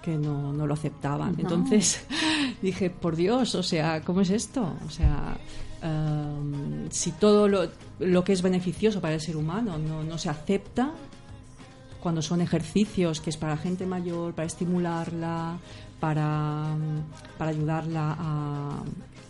que 0.00 0.16
no, 0.16 0.52
no 0.52 0.66
lo 0.66 0.72
aceptaban. 0.74 1.32
No. 1.32 1.40
Entonces 1.40 2.06
dije, 2.62 2.88
por 2.88 3.16
Dios, 3.16 3.54
o 3.56 3.62
sea, 3.62 4.00
¿cómo 4.02 4.20
es 4.22 4.30
esto? 4.30 4.74
O 4.86 4.90
sea, 4.90 5.36
em, 5.82 6.88
si 6.90 7.12
todo 7.12 7.48
lo, 7.48 7.68
lo 7.98 8.24
que 8.24 8.32
es 8.32 8.40
beneficioso 8.42 9.00
para 9.00 9.14
el 9.14 9.20
ser 9.20 9.36
humano 9.36 9.76
no, 9.76 10.02
no 10.04 10.16
se 10.18 10.28
acepta, 10.30 10.92
cuando 12.00 12.22
son 12.22 12.40
ejercicios 12.40 13.20
que 13.20 13.30
es 13.30 13.36
para 13.36 13.56
gente 13.56 13.86
mayor, 13.86 14.34
para 14.34 14.46
estimularla, 14.46 15.58
para, 16.00 16.74
para 17.38 17.50
ayudarla 17.50 18.16
a, 18.18 18.82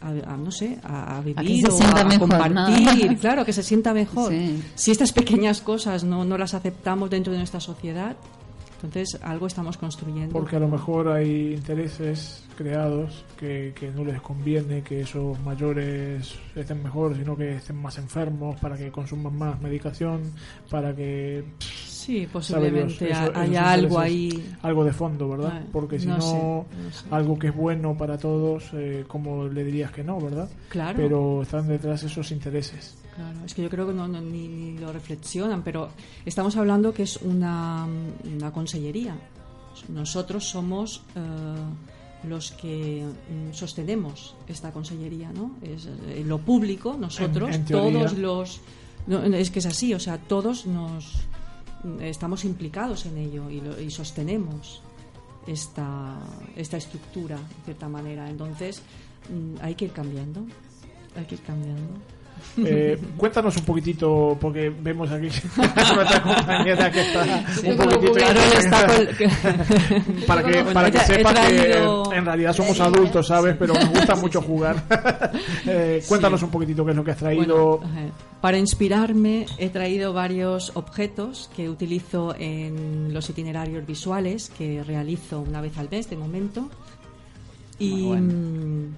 a- 0.03 0.33
a, 0.33 0.37
no 0.37 0.51
sé, 0.51 0.79
a, 0.83 1.19
a 1.19 1.21
vivir 1.21 1.61
se 1.61 1.69
o 1.69 1.77
sienta 1.77 2.01
a 2.01 2.05
mejor, 2.05 2.29
compartir, 2.29 3.11
¿no? 3.13 3.19
claro, 3.21 3.45
que 3.45 3.53
se 3.53 3.63
sienta 3.63 3.93
mejor. 3.93 4.33
Sí. 4.33 4.63
Si 4.75 4.91
estas 4.93 5.13
pequeñas 5.13 5.61
cosas 5.61 6.05
no, 6.05 6.25
no 6.25 6.39
las 6.39 6.55
aceptamos 6.55 7.11
dentro 7.11 7.33
de 7.33 7.39
nuestra 7.39 7.61
sociedad, 7.61 8.17
entonces 8.83 9.21
algo 9.23 9.47
estamos 9.47 9.77
construyendo. 9.77 10.33
Porque 10.33 10.57
a 10.57 10.61
lo 10.61 10.69
mejor 10.69 11.09
hay 11.09 11.53
intereses 11.53 12.45
creados 12.57 13.25
que, 13.39 13.75
que 13.79 13.91
no 13.91 14.05
les 14.05 14.23
conviene 14.23 14.81
que 14.83 15.03
esos 15.03 15.39
mayores 15.41 16.35
estén 16.55 16.83
mejor, 16.83 17.15
sino 17.15 17.37
que 17.37 17.57
estén 17.57 17.77
más 17.77 17.99
enfermos, 17.99 18.59
para 18.59 18.79
que 18.79 18.91
consuman 18.91 19.37
más 19.37 19.61
medicación, 19.61 20.23
para 20.71 20.95
que... 20.97 21.45
Sí, 22.11 22.27
posiblemente 22.33 23.07
Dios, 23.07 23.19
eso- 23.21 23.33
haya 23.37 23.71
algo 23.73 23.99
ahí. 24.01 24.53
Algo 24.63 24.85
de 24.85 24.93
fondo, 24.93 25.29
¿verdad? 25.29 25.63
Porque 25.73 25.99
si 26.01 26.07
no 26.07 26.17
no, 26.17 26.21
sé, 26.23 26.35
no 26.37 26.91
sé. 26.93 27.05
algo 27.11 27.39
que 27.39 27.49
es 27.49 27.55
bueno 27.55 27.97
para 27.97 28.19
todos, 28.19 28.65
eh, 28.73 29.05
¿cómo 29.07 29.47
le 29.47 29.63
dirías 29.63 29.93
que 29.93 30.03
no, 30.03 30.21
verdad? 30.21 30.49
Claro. 30.69 30.97
Pero 30.97 31.43
están 31.43 31.69
detrás 31.69 32.03
esos 32.03 32.33
intereses. 32.33 32.97
Claro, 33.15 33.39
es 33.47 33.55
que 33.55 33.63
yo 33.63 33.71
creo 33.71 33.87
que 33.87 33.93
no, 33.93 34.09
no- 34.09 34.21
ni, 34.21 34.49
ni 34.49 34.79
lo 34.79 34.93
reflexionan, 34.93 35.63
pero 35.63 35.91
estamos 36.27 36.57
hablando 36.57 36.93
que 36.93 37.05
es 37.05 37.17
una, 37.19 37.87
una 38.25 38.51
consellería. 38.53 39.15
Nosotros 39.89 40.45
somos 40.49 41.03
eh, 41.15 42.29
los 42.29 42.51
que 42.53 43.05
mm, 43.05 43.53
sostenemos 43.55 44.35
esta 44.49 44.73
consellería, 44.73 45.33
¿no? 45.33 45.53
Es 45.63 45.87
eh, 46.09 46.25
lo 46.27 46.39
público, 46.39 46.97
nosotros, 46.99 47.51
En- 47.51 47.55
en 47.55 47.65
teoría. 47.67 47.99
todos 48.01 48.19
los... 48.19 48.61
no, 49.07 49.23
es 49.23 49.51
que 49.51 49.61
es 49.61 49.67
así, 49.67 49.95
o 49.95 50.01
sea, 50.01 50.19
todos 50.19 50.67
nos 50.67 51.15
estamos 52.01 52.45
implicados 52.45 53.07
en 53.07 53.17
ello 53.19 53.49
y, 53.51 53.61
lo- 53.61 53.81
y 53.81 53.91
sostenemos 53.91 54.83
esta, 55.47 56.19
esta 56.57 56.77
estructura, 56.77 57.37
de 57.37 57.65
cierta 57.65 57.89
manera. 57.89 58.29
Entonces, 58.29 58.83
mm, 59.31 59.57
hay 59.63 59.75
que 59.75 59.87
ir 59.87 59.93
cambiando, 59.93 60.45
hay 61.17 61.25
que 61.27 61.35
ir 61.37 61.43
cambiando. 61.43 61.95
Eh, 62.59 62.99
cuéntanos 63.17 63.57
un 63.57 63.65
poquitito, 63.65 64.37
porque 64.41 64.71
vemos 64.71 65.11
aquí 65.11 65.29
nuestra 65.57 66.23
compañera 66.23 66.91
que 66.91 67.01
está 67.01 67.47
Sí, 67.55 67.69
un 67.71 67.77
poquitito... 67.77 68.13
Carol 68.15 68.43
está 68.59 68.87
con- 68.87 70.27
para 70.27 70.43
que, 70.43 70.65
para 70.65 70.91
que 70.91 70.99
he 70.99 71.01
tra- 71.01 71.03
he 71.03 71.17
sepa 71.17 71.35
traído- 71.35 72.11
que 72.11 72.17
en 72.17 72.25
realidad 72.25 72.53
somos 72.53 72.81
adultos, 72.81 73.27
¿sabes? 73.27 73.57
Pero 73.59 73.75
nos 73.75 73.89
gusta 73.91 74.15
mucho 74.17 74.41
jugar. 74.43 74.83
Eh, 75.67 76.03
cuéntanos 76.09 76.43
un 76.43 76.51
poquitito 76.51 76.85
qué 76.85 76.91
es 76.93 76.97
lo 76.97 77.05
que 77.05 77.11
has 77.13 77.17
traído. 77.19 77.79
Bueno, 77.79 78.11
para 78.41 78.59
inspirarme 78.59 79.47
he 79.59 79.69
traído 79.69 80.13
varios 80.13 80.73
objetos 80.75 81.51
que 81.55 81.69
utilizo 81.69 82.35
en 82.39 83.13
los 83.13 83.29
itinerarios 83.31 83.87
visuales 83.87 84.51
que 84.57 84.83
realizo 84.83 85.41
una 85.41 85.61
vez 85.61 85.77
al 85.79 85.89
mes 85.91 86.09
de 86.11 86.17
momento. 86.17 86.69
Y, 87.79 88.05
mm, 88.07 88.95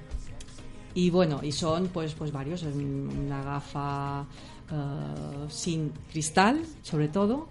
y 0.94 1.10
bueno, 1.10 1.40
y 1.42 1.52
son 1.52 1.88
pues 1.88 2.14
pues 2.14 2.30
varios, 2.32 2.62
una 2.62 3.42
gafa 3.42 4.22
eh, 4.70 5.46
sin 5.48 5.90
cristal, 6.10 6.62
sobre 6.82 7.08
todo, 7.08 7.48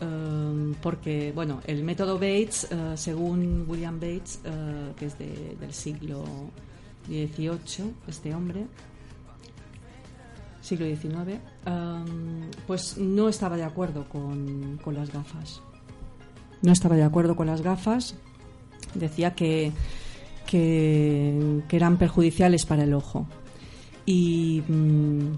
eh, 0.00 0.74
porque 0.82 1.32
bueno, 1.34 1.60
el 1.66 1.82
método 1.84 2.14
Bates, 2.14 2.68
eh, 2.70 2.92
según 2.96 3.64
William 3.68 3.98
Bates, 4.00 4.40
eh, 4.44 4.92
que 4.96 5.06
es 5.06 5.18
de- 5.18 5.56
del 5.60 5.72
siglo 5.72 6.24
XVIII, 7.08 7.92
este 8.08 8.34
hombre, 8.34 8.66
siglo 10.60 10.86
XIX, 10.86 11.38
pues 12.66 12.98
no 12.98 13.28
estaba 13.28 13.56
de 13.56 13.64
acuerdo 13.64 14.04
con, 14.08 14.78
con 14.84 14.94
las 14.94 15.10
gafas. 15.12 15.62
No 16.62 16.72
estaba 16.72 16.94
de 16.96 17.02
acuerdo 17.04 17.34
con 17.36 17.46
las 17.46 17.62
gafas. 17.62 18.14
Decía 18.94 19.34
que, 19.34 19.72
que, 20.50 21.62
eran 21.70 21.96
perjudiciales 21.96 22.66
para 22.66 22.82
el 22.82 22.92
ojo. 22.92 23.26
Y, 24.04 24.62
mm, 24.66 25.32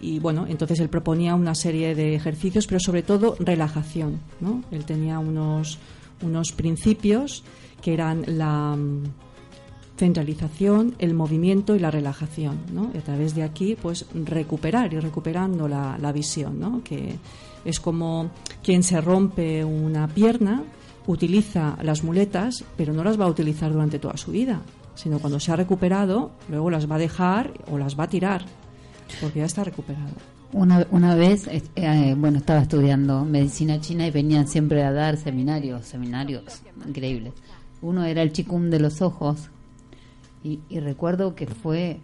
y 0.00 0.18
bueno, 0.18 0.46
entonces 0.48 0.80
él 0.80 0.88
proponía 0.88 1.34
una 1.34 1.54
serie 1.54 1.94
de 1.94 2.14
ejercicios, 2.14 2.66
pero 2.66 2.80
sobre 2.80 3.02
todo 3.02 3.36
relajación. 3.38 4.20
¿no? 4.40 4.62
Él 4.70 4.86
tenía 4.86 5.18
unos, 5.18 5.78
unos 6.22 6.52
principios 6.52 7.44
que 7.82 7.92
eran 7.92 8.24
la 8.26 8.74
mm, 8.76 9.02
centralización, 9.98 10.94
el 10.98 11.12
movimiento 11.12 11.76
y 11.76 11.78
la 11.78 11.90
relajación, 11.90 12.60
¿no? 12.72 12.90
Y 12.94 12.98
a 12.98 13.02
través 13.02 13.34
de 13.34 13.42
aquí, 13.42 13.76
pues 13.80 14.06
recuperar 14.14 14.94
y 14.94 15.00
recuperando 15.00 15.68
la, 15.68 15.98
la 16.00 16.12
visión, 16.12 16.58
¿no? 16.58 16.82
Que 16.82 17.16
es 17.64 17.78
como 17.78 18.30
quien 18.62 18.82
se 18.82 19.00
rompe 19.00 19.64
una 19.64 20.08
pierna, 20.08 20.64
utiliza 21.06 21.76
las 21.82 22.04
muletas, 22.04 22.64
pero 22.76 22.92
no 22.92 23.02
las 23.04 23.18
va 23.20 23.24
a 23.24 23.28
utilizar 23.28 23.72
durante 23.72 23.98
toda 23.98 24.16
su 24.16 24.30
vida, 24.30 24.60
sino 24.94 25.18
cuando 25.18 25.40
se 25.40 25.50
ha 25.52 25.56
recuperado, 25.56 26.32
luego 26.48 26.70
las 26.70 26.90
va 26.90 26.96
a 26.96 26.98
dejar 26.98 27.52
o 27.70 27.78
las 27.78 27.98
va 27.98 28.04
a 28.04 28.08
tirar, 28.08 28.44
porque 29.20 29.40
ya 29.40 29.46
está 29.46 29.64
recuperado. 29.64 30.10
Una, 30.52 30.86
una 30.90 31.14
vez, 31.14 31.46
eh, 31.48 31.62
eh, 31.76 32.14
bueno, 32.16 32.38
estaba 32.38 32.60
estudiando 32.60 33.24
medicina 33.24 33.80
china 33.80 34.06
y 34.06 34.10
venían 34.10 34.46
siempre 34.46 34.82
a 34.84 34.92
dar 34.92 35.16
seminarios, 35.16 35.86
seminarios 35.86 36.60
increíbles. 36.86 37.32
Uno 37.80 38.04
era 38.04 38.22
el 38.22 38.32
chikung 38.32 38.68
de 38.70 38.78
los 38.78 39.00
ojos 39.00 39.48
y, 40.44 40.60
y 40.68 40.78
recuerdo 40.80 41.34
que 41.34 41.46
fue 41.46 41.98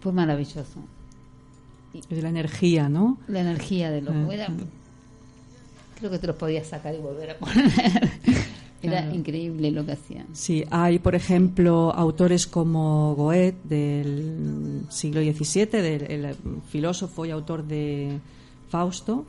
fue 0.00 0.12
maravilloso. 0.12 0.80
Es 2.10 2.22
la 2.22 2.28
energía, 2.28 2.88
¿no? 2.88 3.18
La 3.28 3.40
energía 3.40 3.90
de 3.90 4.02
los 4.02 4.14
era- 4.32 4.48
creo 5.98 6.10
que 6.10 6.18
te 6.18 6.26
los 6.26 6.36
podías 6.36 6.66
sacar 6.66 6.94
y 6.94 6.98
volver 6.98 7.30
a 7.30 7.38
poner. 7.38 7.64
Era 8.82 9.00
Claro. 9.00 9.14
increíble 9.14 9.70
lo 9.70 9.86
que 9.86 9.92
hacían. 9.92 10.26
Sí, 10.34 10.62
hay, 10.70 10.98
por 10.98 11.14
ejemplo, 11.14 11.90
autores 11.94 12.46
como 12.46 13.14
Goethe 13.14 13.56
del 13.64 14.82
siglo 14.90 15.22
XVII, 15.22 15.66
del, 15.80 16.02
el 16.10 16.36
filósofo 16.68 17.24
y 17.24 17.30
autor 17.30 17.64
de 17.64 18.18
Fausto, 18.68 19.24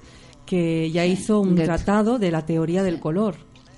que 0.45 0.91
ya 0.91 1.06
hizo 1.06 1.39
un 1.39 1.51
Goethe. 1.51 1.63
tratado 1.65 2.19
de 2.19 2.32
la 2.32 2.45
teoría 2.45 2.84
del 2.84 2.99
color. 2.99 3.36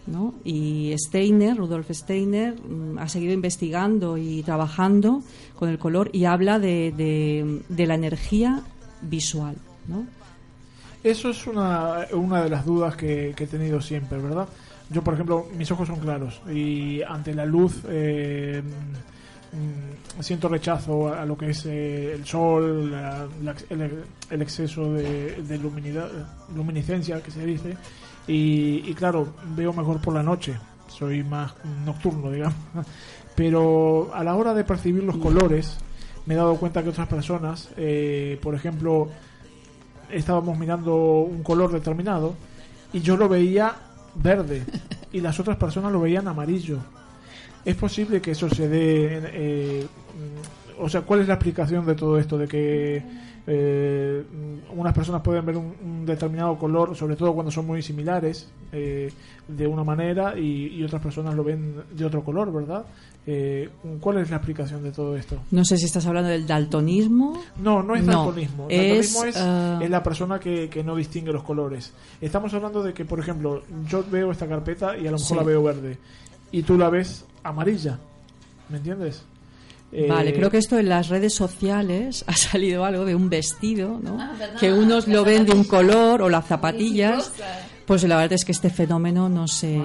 ¿no? 0.07 0.33
Y 0.43 0.93
Steiner, 0.97 1.55
Rudolf 1.57 1.91
Steiner, 1.91 2.55
mm, 2.59 2.97
ha 2.97 3.07
seguido 3.07 3.33
investigando 3.33 4.17
y 4.17 4.41
trabajando 4.41 5.21
con 5.59 5.69
el 5.69 5.77
color 5.77 6.09
y 6.13 6.23
habla 6.25 6.57
de, 6.59 6.91
de- 6.95 7.61
de 7.69 7.85
la 7.85 7.93
energía 7.95 8.63
visual. 9.03 9.57
¿no? 9.87 10.07
Eso 11.03 11.29
es 11.29 11.47
una, 11.47 12.05
una 12.13 12.43
de 12.43 12.49
las 12.49 12.65
dudas 12.65 12.95
que, 12.95 13.33
que 13.35 13.43
he 13.45 13.47
tenido 13.47 13.79
siempre, 13.81 14.17
¿verdad? 14.17 14.47
Yo, 14.89 15.03
por 15.03 15.13
ejemplo, 15.13 15.47
mis 15.55 15.69
ojos 15.71 15.87
son 15.87 15.99
claros 15.99 16.41
y 16.51 17.01
ante 17.03 17.33
la 17.33 17.45
luz 17.45 17.81
eh, 17.89 18.61
mm, 19.53 20.21
siento 20.21 20.47
rechazo 20.49 21.09
a, 21.09 21.21
a 21.21 21.25
lo 21.25 21.37
que 21.37 21.49
es 21.51 21.65
eh, 21.65 22.13
el 22.13 22.25
sol, 22.25 22.91
la- 22.91 23.27
la- 23.43 23.55
el, 23.69 24.03
el 24.29 24.41
exceso 24.41 24.93
de, 24.93 25.41
de 25.43 25.57
luminidad, 25.57 26.09
luminiscencia 26.55 27.21
que 27.21 27.31
se 27.31 27.45
dice. 27.45 27.77
Y, 28.27 28.83
y 28.89 28.93
claro, 28.93 29.27
veo 29.55 29.71
mejor 29.73 30.01
por 30.01 30.13
la 30.13 30.23
noche, 30.23 30.57
soy 30.87 31.23
más 31.23 31.53
nocturno, 31.85 32.31
digamos. 32.31 32.55
Pero 33.35 34.09
a 34.13 34.23
la 34.23 34.35
hora 34.35 34.53
de 34.53 34.63
percibir 34.63 35.03
los 35.03 35.17
colores, 35.17 35.77
me 36.25 36.33
he 36.33 36.37
dado 36.37 36.55
cuenta 36.55 36.81
que 36.81 36.89
otras 36.89 37.07
personas, 37.07 37.69
eh, 37.77 38.39
por 38.41 38.55
ejemplo, 38.55 39.09
estábamos 40.11 40.57
mirando 40.57 40.95
un 41.21 41.43
color 41.43 41.71
determinado 41.71 42.35
y 42.93 43.01
yo 43.01 43.17
lo 43.17 43.27
veía 43.29 43.75
verde 44.15 44.63
y 45.11 45.21
las 45.21 45.39
otras 45.39 45.57
personas 45.57 45.91
lo 45.91 46.01
veían 46.01 46.27
amarillo. 46.27 46.79
¿Es 47.65 47.75
posible 47.75 48.21
que 48.21 48.31
eso 48.31 48.49
se 48.49 48.67
dé? 48.67 49.21
eh, 49.33 49.85
mm, 49.85 50.83
o 50.83 50.89
sea, 50.89 51.01
¿cuál 51.01 51.21
es 51.21 51.27
la 51.27 51.33
explicación 51.35 51.85
de 51.85 51.95
todo 51.95 52.17
esto? 52.19 52.37
De 52.37 52.47
que 52.47 53.03
eh, 53.49 54.23
unas 54.75 54.93
personas 54.93 55.21
pueden 55.21 55.45
ver 55.45 55.55
un, 55.57 55.73
un 55.83 56.05
determinado 56.05 56.57
color, 56.57 56.95
sobre 56.95 57.15
todo 57.15 57.33
cuando 57.33 57.49
son 57.51 57.65
muy 57.65 57.81
similares, 57.81 58.49
eh, 58.73 59.11
de 59.47 59.65
una 59.67 59.83
manera 59.83 60.37
y, 60.37 60.67
y 60.75 60.83
otras 60.83 61.01
personas 61.01 61.33
lo 61.33 61.43
ven 61.43 61.75
de 61.91 62.05
otro 62.05 62.23
color, 62.23 62.51
¿verdad? 62.51 62.85
Eh, 63.25 63.69
¿Cuál 63.99 64.19
es 64.19 64.29
la 64.29 64.37
explicación 64.37 64.83
de 64.83 64.91
todo 64.91 65.15
esto? 65.17 65.37
No 65.51 65.63
sé 65.65 65.77
si 65.77 65.85
estás 65.85 66.05
hablando 66.07 66.29
del 66.29 66.45
daltonismo. 66.47 67.41
No, 67.61 67.81
no 67.83 67.95
es 67.95 68.05
daltonismo. 68.05 68.67
El 68.69 68.79
Es, 68.97 69.13
daltonismo 69.13 69.23
es, 69.25 69.35
ah, 69.37 69.79
es 69.81 69.89
la 69.89 70.03
persona 70.03 70.39
que, 70.39 70.69
que 70.69 70.83
no 70.83 70.95
distingue 70.95 71.31
los 71.31 71.43
colores. 71.43 71.93
Estamos 72.21 72.53
hablando 72.53 72.83
de 72.83 72.93
que, 72.93 73.05
por 73.05 73.19
ejemplo, 73.19 73.63
yo 73.87 74.03
veo 74.09 74.31
esta 74.31 74.47
carpeta 74.47 74.95
y 74.97 75.01
a 75.07 75.11
lo 75.11 75.17
mejor 75.17 75.19
Sí. 75.27 75.35
la 75.35 75.43
veo 75.43 75.63
verde. 75.63 75.97
Y 76.51 76.63
tú 76.63 76.77
la 76.77 76.89
ves 76.89 77.25
amarilla. 77.43 77.99
¿Me 78.69 78.77
entiendes? 78.77 79.23
Eh, 79.91 80.07
Vale, 80.09 80.33
creo 80.33 80.51
que 80.51 80.57
esto 80.57 80.77
en 80.77 80.89
las 80.89 81.07
redes 81.07 81.33
sociales 81.33 82.23
ha 82.27 82.33
salido 82.35 82.83
algo 82.83 83.05
de 83.05 83.15
un 83.15 83.29
vestido, 83.29 83.99
¿no? 84.01 84.17
Ah, 84.19 84.33
¿verdad? 84.37 84.59
que 84.59 84.73
unos 84.73 85.07
lo 85.07 85.23
ven 85.23 85.45
de 85.45 85.53
un 85.53 85.63
color 85.63 86.21
o 86.21 86.29
las 86.29 86.45
zapatillas, 86.45 87.31
Pues 87.85 88.03
la 88.03 88.17
verdad 88.17 88.33
es 88.33 88.43
que 88.43 88.51
este 88.51 88.69
fenómeno 88.69 89.29
no 89.29 89.47
sé, 89.47 89.79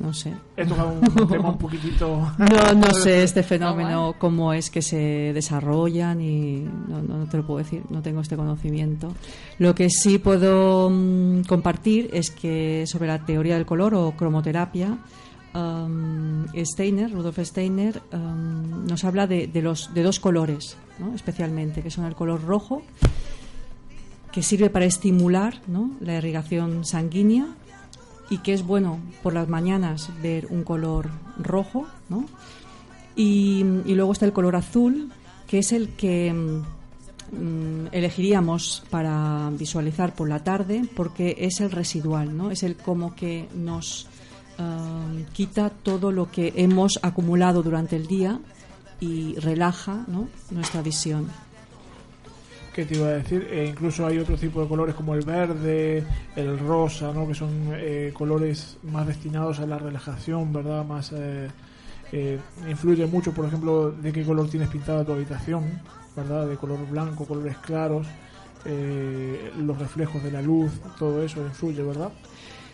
no 0.00 0.14
sé. 0.14 0.32
He 0.56 0.64
tocado 0.64 0.92
un 0.92 1.28
tema 1.28 1.50
un 1.50 1.58
poquitito. 1.58 2.32
No, 2.38 2.74
no 2.74 2.94
sé 2.94 3.22
este 3.24 3.42
fenómeno 3.42 4.14
cómo 4.18 4.52
es 4.52 4.70
que 4.70 4.82
se 4.82 5.32
desarrollan 5.34 6.20
y 6.20 6.60
no, 6.60 7.02
no, 7.02 7.18
no 7.18 7.26
te 7.26 7.38
lo 7.38 7.44
puedo 7.44 7.58
decir, 7.58 7.82
no 7.90 8.02
tengo 8.02 8.20
este 8.20 8.36
conocimiento. 8.36 9.12
Lo 9.58 9.74
que 9.74 9.90
sí 9.90 10.18
puedo 10.18 10.90
mm, 10.90 11.42
compartir 11.48 12.08
es 12.12 12.30
que 12.30 12.84
sobre 12.86 13.08
la 13.08 13.24
teoría 13.24 13.54
del 13.56 13.66
color 13.66 13.94
o 13.94 14.12
cromoterapia, 14.12 14.98
um, 15.54 16.46
Steiner, 16.64 17.10
Rudolf 17.10 17.38
Steiner, 17.38 18.02
um, 18.12 18.86
nos 18.86 19.04
habla 19.04 19.26
de, 19.26 19.50
los 19.62 19.92
de 19.94 20.02
dos 20.02 20.20
colores, 20.20 20.76
¿no? 20.98 21.14
especialmente, 21.14 21.82
que 21.82 21.90
son 21.90 22.04
el 22.06 22.14
color 22.14 22.42
rojo 22.44 22.82
que 24.32 24.42
sirve 24.42 24.70
para 24.70 24.84
estimular 24.84 25.60
la 26.00 26.16
irrigación 26.16 26.84
sanguínea 26.84 27.48
y 28.30 28.38
que 28.38 28.52
es 28.52 28.64
bueno 28.64 29.00
por 29.22 29.34
las 29.34 29.48
mañanas 29.48 30.10
ver 30.22 30.46
un 30.50 30.62
color 30.62 31.10
rojo, 31.36 31.86
y 33.16 33.64
luego 33.86 34.12
está 34.12 34.24
el 34.24 34.32
color 34.32 34.54
azul, 34.54 35.10
que 35.48 35.58
es 35.58 35.72
el 35.72 35.90
que 35.90 36.32
mm, 36.32 37.86
elegiríamos 37.90 38.84
para 38.88 39.50
visualizar 39.50 40.14
por 40.14 40.28
la 40.28 40.44
tarde, 40.44 40.84
porque 40.94 41.36
es 41.40 41.60
el 41.60 41.72
residual, 41.72 42.36
¿no? 42.36 42.52
Es 42.52 42.62
el 42.62 42.76
como 42.76 43.16
que 43.16 43.48
nos 43.52 44.06
quita 45.32 45.70
todo 45.70 46.12
lo 46.12 46.30
que 46.30 46.52
hemos 46.56 46.98
acumulado 47.02 47.62
durante 47.62 47.96
el 47.96 48.06
día 48.06 48.40
y 49.00 49.34
relaja 49.36 50.04
¿no? 50.08 50.28
nuestra 50.50 50.82
visión. 50.82 51.28
que 52.74 52.84
te 52.84 52.96
iba 52.96 53.08
a 53.08 53.12
decir? 53.12 53.46
Eh, 53.50 53.66
incluso 53.68 54.06
hay 54.06 54.18
otro 54.18 54.36
tipo 54.36 54.62
de 54.62 54.68
colores 54.68 54.94
como 54.94 55.14
el 55.14 55.24
verde, 55.24 56.04
el 56.36 56.58
rosa, 56.58 57.12
¿no? 57.12 57.26
Que 57.26 57.34
son 57.34 57.50
eh, 57.72 58.12
colores 58.12 58.78
más 58.82 59.06
destinados 59.06 59.58
a 59.60 59.66
la 59.66 59.78
relajación, 59.78 60.52
¿verdad? 60.52 60.84
Más 60.84 61.12
eh, 61.12 61.48
eh, 62.12 62.38
influye 62.68 63.06
mucho, 63.06 63.32
por 63.32 63.46
ejemplo, 63.46 63.92
de 63.92 64.12
qué 64.12 64.24
color 64.24 64.48
tienes 64.48 64.68
pintada 64.68 65.04
tu 65.04 65.12
habitación, 65.12 65.80
¿verdad? 66.16 66.46
De 66.46 66.56
color 66.56 66.78
blanco, 66.88 67.24
colores 67.24 67.56
claros, 67.58 68.06
eh, 68.64 69.52
los 69.58 69.78
reflejos 69.78 70.22
de 70.22 70.32
la 70.32 70.42
luz, 70.42 70.72
todo 70.98 71.22
eso 71.22 71.40
influye, 71.42 71.82
¿verdad? 71.82 72.10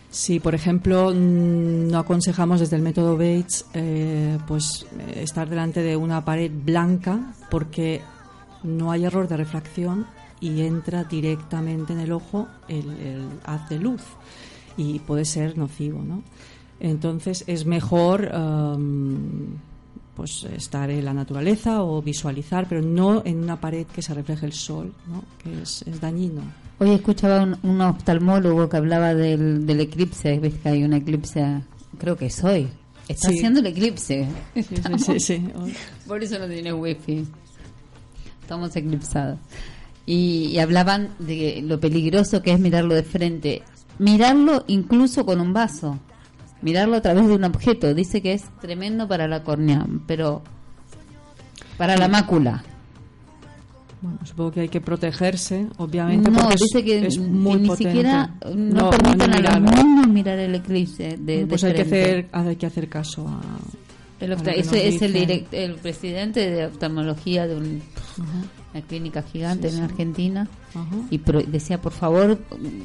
Si, 0.09 0.39
por 0.39 0.55
ejemplo, 0.55 1.11
mm, 1.13 1.89
no 1.89 1.99
aconsejamos 1.99 2.59
desde 2.59 2.75
el 2.75 2.81
método 2.81 3.17
Bates 3.17 3.65
eh, 3.73 4.37
pues 4.47 4.85
eh, 4.99 5.21
estar 5.23 5.49
delante 5.49 5.81
de 5.81 5.95
una 5.95 6.23
pared 6.23 6.51
blanca 6.51 7.33
porque 7.49 8.01
no 8.63 8.91
hay 8.91 9.05
error 9.05 9.27
de 9.27 9.37
refracción 9.37 10.07
y 10.39 10.61
entra 10.61 11.03
directamente 11.03 11.93
en 11.93 11.99
el 11.99 12.11
ojo 12.11 12.47
el, 12.67 12.89
el 12.99 13.27
haz 13.43 13.69
de 13.69 13.79
luz 13.79 14.01
y 14.77 14.99
puede 14.99 15.25
ser 15.25 15.57
nocivo, 15.57 16.03
¿no? 16.03 16.21
Entonces 16.79 17.43
es 17.47 17.65
mejor 17.65 18.31
um, 18.33 19.57
pues 20.15 20.43
estar 20.45 20.89
en 20.89 21.05
la 21.05 21.13
naturaleza 21.13 21.83
o 21.83 22.01
visualizar, 22.01 22.67
pero 22.67 22.81
no 22.81 23.23
en 23.25 23.43
una 23.43 23.59
pared 23.59 23.85
que 23.87 24.01
se 24.01 24.13
refleje 24.13 24.45
el 24.45 24.53
sol, 24.53 24.93
¿no? 25.07 25.23
que 25.43 25.61
es, 25.61 25.83
es 25.83 26.01
dañino. 26.01 26.41
Hoy 26.79 26.91
escuchaba 26.91 27.41
un, 27.43 27.57
un 27.63 27.81
oftalmólogo 27.81 28.69
que 28.69 28.77
hablaba 28.77 29.13
del, 29.15 29.65
del 29.65 29.79
eclipse. 29.81 30.39
Ves 30.39 30.55
que 30.61 30.69
hay 30.69 30.83
un 30.83 30.93
eclipse, 30.93 31.61
creo 31.97 32.15
que 32.15 32.27
es 32.27 32.43
hoy. 32.43 32.67
Está 33.07 33.29
Sí. 33.29 33.37
haciendo 33.37 33.59
el 33.61 33.67
eclipse. 33.67 34.27
Sí, 34.97 35.19
sí. 35.19 35.47
Por 36.07 36.23
eso 36.23 36.37
no 36.39 36.47
tiene 36.47 36.73
wifi. 36.73 37.25
Estamos 38.41 38.75
eclipsados. 38.75 39.39
Y, 40.05 40.49
y 40.53 40.59
hablaban 40.59 41.09
de 41.19 41.61
lo 41.63 41.79
peligroso 41.79 42.41
que 42.41 42.51
es 42.53 42.59
mirarlo 42.59 42.93
de 42.95 43.03
frente. 43.03 43.63
Mirarlo 43.99 44.63
incluso 44.67 45.25
con 45.25 45.41
un 45.41 45.53
vaso. 45.53 45.97
Mirarlo 46.61 46.95
a 46.97 47.01
través 47.01 47.27
de 47.27 47.33
un 47.35 47.43
objeto. 47.43 47.93
Dice 47.93 48.21
que 48.21 48.33
es 48.33 48.43
tremendo 48.61 49.07
para 49.07 49.27
la 49.27 49.43
córnea, 49.43 49.85
pero 50.05 50.43
para 51.77 51.97
la 51.97 52.07
mácula. 52.07 52.63
Bueno, 54.01 54.19
supongo 54.25 54.51
que 54.51 54.59
hay 54.61 54.69
que 54.69 54.79
protegerse, 54.79 55.67
obviamente. 55.77 56.29
No, 56.29 56.37
porque 56.39 56.53
es- 56.55 56.61
dice 56.61 56.83
que, 56.85 57.07
es 57.07 57.15
que 57.17 57.21
muy 57.23 57.59
ni 57.61 57.67
potente. 57.67 57.89
siquiera 57.91 58.35
no, 58.45 58.83
No, 58.83 58.89
permiten 58.91 59.31
no 59.31 59.35
a 59.37 59.59
los 59.59 59.71
niños 59.75 60.07
mirar 60.07 60.37
el 60.39 60.53
eclipse 60.55 61.17
de, 61.17 61.37
de 61.39 61.45
pues 61.47 61.63
hay 61.63 61.73
que, 61.73 61.81
hacer, 61.81 62.27
hay 62.31 62.55
que 62.55 62.65
hacer 62.67 62.89
caso 62.89 63.27
a. 63.27 63.41
El 64.19 64.33
a 64.33 64.35
que 64.37 64.59
ese 64.59 64.87
es 64.87 65.01
el, 65.01 65.13
direct- 65.13 65.47
el 65.51 65.75
presidente 65.75 66.49
de 66.49 66.65
oftalmología 66.67 67.47
de 67.47 67.55
un- 67.55 67.81
una 68.73 68.81
clínica 68.87 69.21
gigante 69.23 69.69
Sí, 69.69 69.75
en 69.77 69.83
sí. 69.87 69.91
Argentina 69.91 70.47
Ajá. 70.75 70.95
y 71.09 71.17
pro- 71.19 71.41
decía 71.43 71.79
por 71.81 71.91
favor 71.91 72.39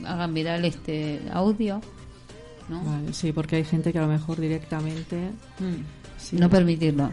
hagan 0.06 0.32
viral 0.34 0.64
este 0.66 1.20
audio 1.32 1.80
¿no? 2.68 2.82
Vale, 2.84 3.12
sí, 3.12 3.32
porque 3.32 3.56
hay 3.56 3.64
gente 3.64 3.92
que 3.92 3.98
a 3.98 4.02
lo 4.02 4.08
mejor 4.08 4.40
directamente. 4.40 5.16
Mm. 5.58 5.82
sí. 6.18 6.36
no 6.36 6.48
permitirlo 6.50 7.10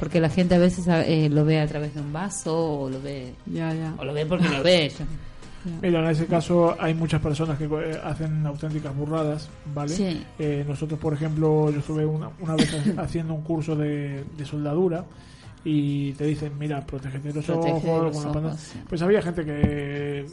porque 0.00 0.18
la 0.18 0.30
gente 0.30 0.54
a 0.54 0.58
veces 0.58 0.86
eh, 0.88 1.28
lo 1.30 1.44
ve 1.44 1.60
a 1.60 1.66
través 1.66 1.94
de 1.94 2.00
un 2.00 2.10
vaso 2.12 2.56
o 2.56 2.90
lo 2.90 3.00
ve 3.02 3.34
Ya, 3.46 3.72
ya. 3.74 3.94
o 3.98 4.04
lo 4.04 4.14
ve 4.14 4.24
porque 4.24 4.48
lo 4.48 4.62
ve 4.62 4.90
Mira, 5.82 6.00
en 6.00 6.06
ese 6.06 6.24
caso 6.26 6.74
hay 6.80 6.94
muchas 6.94 7.20
personas 7.20 7.58
que 7.58 7.64
eh, 7.66 8.00
hacen 8.02 8.46
auténticas 8.46 8.96
burradas, 8.96 9.50
¿vale? 9.74 9.90
Sí. 9.94 10.24
Eh, 10.38 10.64
nosotros, 10.66 10.98
por 10.98 11.12
ejemplo, 11.12 11.70
yo 11.70 11.80
estuve 11.80 12.06
una, 12.06 12.30
una 12.40 12.56
vez 12.56 12.74
haciendo 12.96 13.34
un 13.34 13.42
curso 13.42 13.76
de, 13.76 14.24
de 14.38 14.44
soldadura 14.46 15.04
y 15.64 16.12
te 16.12 16.24
dicen, 16.24 16.52
mira, 16.58 16.80
protégete 16.86 17.32
los 17.34 17.44
Protege 17.44 17.72
ojos, 17.90 18.14
los 18.16 18.24
ojos, 18.24 18.56
sí. 18.60 18.78
Pues 18.88 19.02
había 19.02 19.20
gente 19.20 19.44
que, 19.44 20.26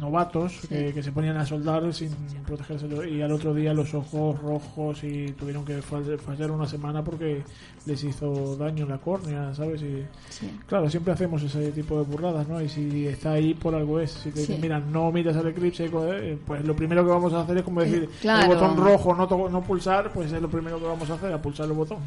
novatos, 0.00 0.60
que, 0.68 0.92
que 0.94 1.02
se 1.02 1.12
ponían 1.12 1.36
a 1.36 1.44
soldar 1.44 1.92
sin 1.92 2.10
protegerse 2.46 2.88
los- 2.88 3.06
y 3.06 3.20
al 3.20 3.30
otro 3.32 3.52
día 3.52 3.74
los 3.74 3.92
ojos 3.92 4.40
rojos 4.40 5.04
y 5.04 5.32
tuvieron 5.32 5.64
que 5.64 5.80
fall- 5.82 6.18
fallar 6.18 6.50
una 6.50 6.66
semana 6.66 7.04
porque 7.04 7.42
les 7.84 8.02
hizo 8.04 8.56
daño 8.56 8.84
en 8.84 8.90
la 8.90 8.98
córnea, 8.98 9.54
¿sabes? 9.54 9.82
Y, 9.82 10.02
Sí. 10.30 10.50
Claro, 10.66 10.88
siempre 10.88 11.12
hacemos 11.12 11.42
ese 11.42 11.70
tipo 11.72 11.98
de 11.98 12.04
burradas, 12.04 12.48
¿no? 12.48 12.60
Y 12.62 12.68
si 12.68 13.06
está 13.06 13.32
ahí 13.32 13.52
por 13.52 13.74
algo 13.74 14.00
es. 14.00 14.10
Si 14.12 14.30
te 14.30 14.40
dicen, 14.40 14.60
mira, 14.60 14.78
no 14.78 15.12
miras 15.12 15.36
al 15.36 15.48
eclipse, 15.48 15.90
eh, 15.92 16.38
pues 16.46 16.64
lo 16.64 16.74
primero 16.74 17.04
que 17.04 17.10
vamos 17.10 17.32
a 17.34 17.42
hacer 17.42 17.58
es 17.58 17.62
como 17.62 17.82
decir, 17.82 18.08
claro. 18.22 18.42
el 18.42 18.48
botón 18.58 18.76
rojo, 18.78 19.14
no, 19.14 19.28
to- 19.28 19.50
no 19.50 19.60
pulsar, 19.62 20.10
pues 20.12 20.32
es 20.32 20.40
lo 20.40 20.48
primero 20.48 20.78
que 20.78 20.86
vamos 20.86 21.10
a 21.10 21.14
hacer, 21.14 21.32
a 21.32 21.42
pulsar 21.42 21.66
el 21.66 21.72
botón. 21.72 21.98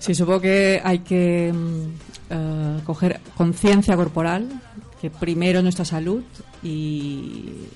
Sí, 0.00 0.14
supongo 0.14 0.40
que 0.40 0.80
hay 0.82 0.98
que 1.00 1.52
eh, 2.30 2.80
coger 2.84 3.20
conciencia 3.36 3.96
corporal, 3.96 4.48
que 5.00 5.10
primero 5.10 5.62
nuestra 5.62 5.84
salud 5.84 6.22
y, 6.62 7.66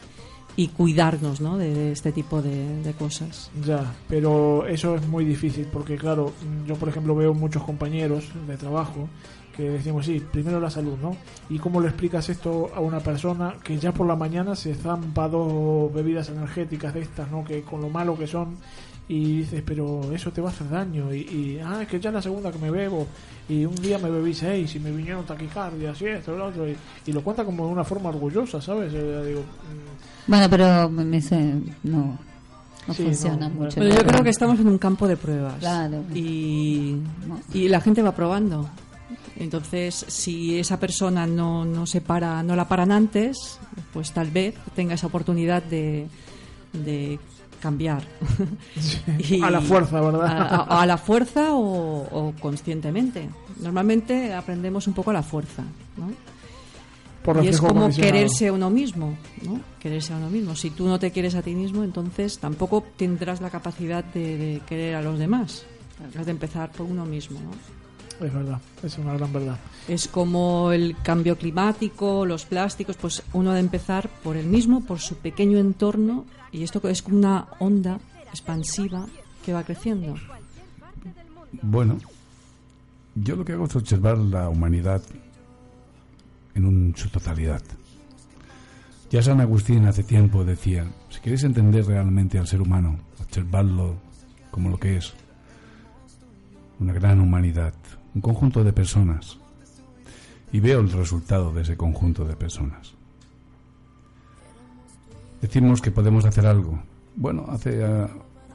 y 0.57 0.68
cuidarnos 0.68 1.41
¿no? 1.41 1.57
de, 1.57 1.93
este 1.93 2.12
tipo 2.12 2.43
de, 2.43 2.95
cosas. 2.99 3.51
Ya, 3.64 3.95
pero 4.09 4.66
eso 4.66 4.97
es 4.97 5.07
muy 5.07 5.24
difícil 5.24 5.66
porque, 5.72 5.97
claro, 5.97 6.33
yo 6.66 6.74
por 6.76 6.89
ejemplo 6.89 7.14
veo 7.14 7.35
muchos 7.35 7.62
compañeros 7.62 8.28
de 8.47 8.57
trabajo 8.57 9.09
que 9.57 9.64
decimos, 9.64 10.07
sí, 10.07 10.22
primero 10.33 10.61
la 10.61 10.70
salud, 10.70 10.97
¿no? 11.01 11.14
¿Y 11.51 11.59
cómo 11.59 11.80
le 11.80 11.89
explicas 11.89 12.28
esto 12.30 12.70
a 12.74 12.80
una 12.80 13.01
persona 13.01 13.55
que 13.62 13.78
ya 13.78 13.93
por 13.93 14.07
la 14.07 14.16
mañana 14.16 14.57
se 14.57 14.74
zampa 14.74 15.28
dos 15.28 15.93
bebidas 15.93 16.30
energéticas 16.30 16.95
de 16.95 17.03
estas, 17.03 17.30
¿no? 17.30 17.45
Que 17.45 17.62
con 17.62 17.83
lo 17.83 17.91
malo 17.91 18.16
que 18.16 18.26
son 18.26 18.57
y 19.09 19.38
dices, 19.38 19.62
pero 19.66 20.12
eso 20.12 20.30
te 20.30 20.40
va 20.40 20.48
a 20.50 20.53
hacer 20.53 20.68
daño 20.70 21.12
y, 21.12 21.18
y, 21.20 21.61
ah, 21.62 21.82
es 21.82 21.88
que 21.88 22.00
ya 22.00 22.11
es 22.11 22.14
la 22.14 22.22
segunda 22.22 22.50
que 22.53 22.59
me 22.59 22.70
bebo 22.70 23.07
y 23.48 23.64
un 23.64 23.74
día 23.76 23.98
me 23.98 24.09
bebí 24.09 24.32
seis 24.32 24.74
y 24.76 24.78
me 24.80 24.90
vinieron 24.90 25.24
taquicardias 25.26 26.00
y 26.00 26.07
esto 26.07 26.34
y 26.34 26.38
lo 26.38 26.46
otro 26.46 26.68
y, 26.68 26.76
y 27.07 27.12
lo 27.12 27.22
cuenta 27.22 27.44
como 27.44 27.66
de 27.66 27.72
una 27.72 27.84
forma 27.84 28.09
orgullosa, 28.11 28.61
¿sabes? 28.62 28.92
Eh, 28.94 29.24
digo, 29.26 29.40
mm, 29.40 30.30
bueno 30.30 30.46
pero 30.48 30.88
me, 30.88 31.05
me 31.05 31.20
sé- 31.20 31.55
no 31.82 32.18
no 32.86 32.94
Sí, 32.94 33.05
funciona 33.05 33.48
no, 33.48 33.55
mucho 33.55 33.74
Pero 33.80 33.94
yo 33.94 34.05
creo 34.05 34.24
que 34.24 34.30
estamos 34.30 34.59
en 34.59 34.66
un 34.66 34.76
campo 34.78 35.07
de 35.07 35.16
pruebas. 35.16 35.55
Claro. 35.61 36.03
Y, 36.14 36.96
y 37.55 37.68
la 37.68 37.80
gente 37.80 38.03
va 38.03 38.11
probando. 38.12 38.68
Entonces, 39.36 40.05
si 40.09 40.59
esa 40.59 40.80
persona 40.80 41.24
no, 41.26 41.64
no 41.64 41.86
se 41.86 42.00
para, 42.00 42.42
no 42.42 42.57
la 42.57 42.66
paran 42.66 42.90
antes, 42.90 43.59
pues 43.92 44.11
tal 44.12 44.30
vez 44.32 44.57
tenga 44.74 44.94
esa 44.94 45.07
oportunidad 45.07 45.62
de, 45.62 46.09
de 46.72 47.20
cambiar. 47.62 48.02
a 49.42 49.50
la 49.50 49.60
fuerza, 49.60 50.00
¿verdad? 50.00 50.26
A, 50.26 50.56
a- 50.56 50.82
a 50.82 50.86
la 50.86 50.98
fuerza 50.98 51.54
o, 51.54 52.02
o 52.02 52.32
conscientemente. 52.40 53.28
Normalmente 53.60 54.34
aprendemos 54.34 54.86
un 54.88 54.94
poco 54.94 55.10
a 55.10 55.14
la 55.14 55.22
fuerza, 55.22 55.62
¿no? 55.96 56.10
Por 57.22 57.42
y 57.44 57.46
es 57.48 57.60
como 57.60 57.88
quererse 57.90 58.48
a 58.48 58.52
uno 58.52 58.68
mismo, 58.68 59.16
¿no? 59.42 59.60
Quererse 59.78 60.12
a 60.12 60.16
uno 60.16 60.28
mismo. 60.28 60.56
Si 60.56 60.70
tú 60.70 60.88
no 60.88 60.98
te 60.98 61.12
quieres 61.12 61.36
a 61.36 61.42
ti 61.42 61.54
mismo, 61.54 61.84
entonces 61.84 62.38
tampoco 62.40 62.82
tendrás 62.96 63.40
la 63.40 63.48
capacidad 63.48 64.02
de, 64.04 64.36
de 64.36 64.60
querer 64.66 64.96
a 64.96 65.02
los 65.02 65.18
demás. 65.20 65.64
Has 66.18 66.26
de 66.26 66.32
empezar 66.32 66.72
por 66.72 66.84
uno 66.86 67.04
mismo, 67.06 67.38
¿no? 67.38 67.50
Es 68.23 68.33
verdad, 68.33 68.61
es 68.83 68.99
una 68.99 69.14
gran 69.14 69.33
verdad. 69.33 69.59
Es 69.89 70.07
como 70.07 70.70
el 70.73 70.97
cambio 71.03 71.37
climático, 71.37 72.25
los 72.25 72.45
plásticos, 72.45 72.97
pues 72.97 73.23
uno 73.33 73.51
ha 73.51 73.55
de 73.55 73.61
empezar 73.61 74.09
por 74.23 74.37
el 74.37 74.47
mismo, 74.47 74.81
por 74.85 75.01
su 75.01 75.16
pequeño 75.16 75.59
entorno, 75.59 76.25
y 76.53 76.62
esto 76.62 76.81
es 76.89 77.03
como 77.03 77.16
una 77.18 77.49
onda 77.59 77.99
expansiva 78.29 79.07
que 79.45 79.53
va 79.53 79.64
creciendo. 79.64 80.14
Bueno, 81.62 81.99
yo 83.16 83.35
lo 83.37 83.45
que 83.45 83.53
hago 83.55 83.64
es 83.66 83.75
observar 83.77 84.18
la 84.18 84.49
humanidad 84.49 85.03
en 86.55 86.64
un- 86.64 86.95
su 86.97 87.09
totalidad. 87.09 87.62
Ya 89.11 89.20
San 89.23 89.41
Agustín 89.41 89.85
hace 89.87 90.05
tiempo 90.05 90.45
decía, 90.45 90.87
si 91.11 91.20
queréis 91.20 91.43
entender 91.45 91.85
realmente 91.87 92.39
al 92.39 92.47
ser 92.47 92.62
humano, 92.62 92.99
observarlo 93.20 93.97
como 94.51 94.70
lo 94.70 94.79
que 94.79 94.97
es, 94.97 95.12
una 96.81 96.93
gran 96.93 97.20
humanidad, 97.20 97.75
un 98.14 98.20
conjunto 98.20 98.64
de 98.64 98.72
personas, 98.72 99.38
y 100.52 100.60
veo 100.60 100.80
el 100.80 100.92
resultado 100.92 101.52
de 101.52 101.62
ese 101.62 101.76
conjunto 101.76 102.24
de 102.24 102.36
personas. 102.36 102.92
Decimos 105.40 105.80
que 105.80 105.90
podemos 105.90 106.24
hacer 106.24 106.46
algo. 106.46 106.78
Bueno, 107.16 107.46
hace 107.48 107.84
ah, 107.84 108.08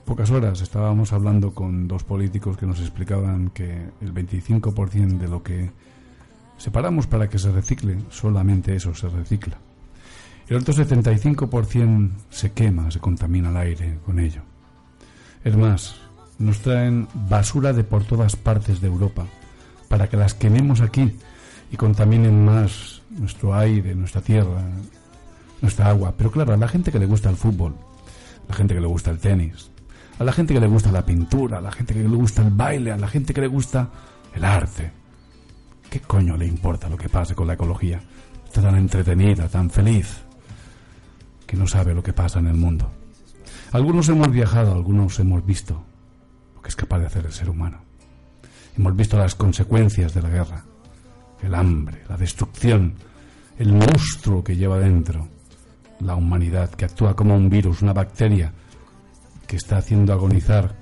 pocas 0.05 0.29
horas 0.29 0.61
estábamos 0.61 1.11
hablando 1.11 1.53
con 1.53 1.87
dos 1.87 2.03
políticos 2.03 2.55
que 2.55 2.65
nos 2.65 2.79
explicaban 2.79 3.49
que 3.49 3.89
el 3.99 4.13
25% 4.13 5.17
de 5.17 5.27
lo 5.27 5.43
que 5.43 5.71
separamos 6.57 7.07
para 7.07 7.29
que 7.29 7.39
se 7.39 7.51
recicle, 7.51 7.97
solamente 8.09 8.75
eso 8.75 8.93
se 8.93 9.09
recicla. 9.09 9.57
El 10.47 10.57
otro 10.57 10.73
75% 10.73 12.11
se 12.29 12.51
quema, 12.53 12.89
se 12.89 12.99
contamina 12.99 13.49
el 13.49 13.57
aire 13.57 13.99
con 14.05 14.19
ello. 14.19 14.41
Es 15.43 15.57
más, 15.57 15.95
nos 16.39 16.59
traen 16.59 17.07
basura 17.27 17.73
de 17.73 17.83
por 17.83 18.05
todas 18.05 18.35
partes 18.35 18.79
de 18.79 18.87
Europa 18.87 19.25
para 19.87 20.07
que 20.09 20.17
las 20.17 20.33
quememos 20.33 20.81
aquí 20.81 21.15
y 21.71 21.77
contaminen 21.77 22.45
más 22.45 23.01
nuestro 23.09 23.55
aire, 23.55 23.95
nuestra 23.95 24.21
tierra, 24.21 24.63
nuestra 25.61 25.87
agua. 25.87 26.13
Pero 26.17 26.31
claro, 26.31 26.53
a 26.53 26.57
la 26.57 26.67
gente 26.67 26.91
que 26.91 26.99
le 26.99 27.05
gusta 27.05 27.29
el 27.29 27.35
fútbol, 27.35 27.75
a 28.45 28.49
la 28.49 28.55
gente 28.55 28.73
que 28.73 28.81
le 28.81 28.87
gusta 28.87 29.11
el 29.11 29.19
tenis, 29.19 29.71
a 30.19 30.23
la 30.23 30.31
gente 30.33 30.53
que 30.53 30.59
le 30.59 30.67
gusta 30.67 30.91
la 30.91 31.05
pintura, 31.05 31.59
a 31.59 31.61
la 31.61 31.71
gente 31.71 31.93
que 31.93 32.01
le 32.01 32.07
gusta 32.07 32.41
el 32.41 32.51
baile, 32.51 32.91
a 32.91 32.97
la 32.97 33.07
gente 33.07 33.33
que 33.33 33.41
le 33.41 33.47
gusta 33.47 33.89
el 34.33 34.43
arte. 34.43 34.91
¿Qué 35.89 36.01
coño 36.01 36.35
le 36.35 36.45
importa 36.45 36.89
lo 36.89 36.97
que 36.97 37.09
pase 37.09 37.35
con 37.35 37.47
la 37.47 37.53
ecología? 37.53 38.01
Está 38.45 38.61
tan 38.61 38.75
entretenida, 38.75 39.47
tan 39.47 39.69
feliz, 39.69 40.17
que 41.45 41.55
no 41.55 41.67
sabe 41.67 41.93
lo 41.93 42.03
que 42.03 42.13
pasa 42.13 42.39
en 42.39 42.47
el 42.47 42.55
mundo. 42.55 42.91
Algunos 43.71 44.09
hemos 44.09 44.31
viajado, 44.31 44.73
algunos 44.73 45.19
hemos 45.19 45.45
visto 45.45 45.83
lo 46.55 46.61
que 46.61 46.69
es 46.69 46.75
capaz 46.75 46.99
de 46.99 47.05
hacer 47.05 47.25
el 47.25 47.33
ser 47.33 47.49
humano. 47.49 47.86
Hemos 48.77 48.95
visto 48.95 49.17
las 49.17 49.35
consecuencias 49.35 50.13
de 50.13 50.21
la 50.21 50.29
guerra, 50.29 50.63
el 51.41 51.55
hambre, 51.55 52.03
la 52.07 52.17
destrucción, 52.17 52.93
el 53.57 53.73
monstruo 53.73 54.43
que 54.43 54.55
lleva 54.55 54.77
dentro 54.77 55.27
la 55.99 56.15
humanidad, 56.15 56.69
que 56.71 56.85
actúa 56.85 57.15
como 57.15 57.35
un 57.35 57.49
virus, 57.49 57.81
una 57.81 57.93
bacteria 57.93 58.53
que 59.47 59.55
está 59.55 59.77
haciendo 59.77 60.13
agonizar 60.13 60.75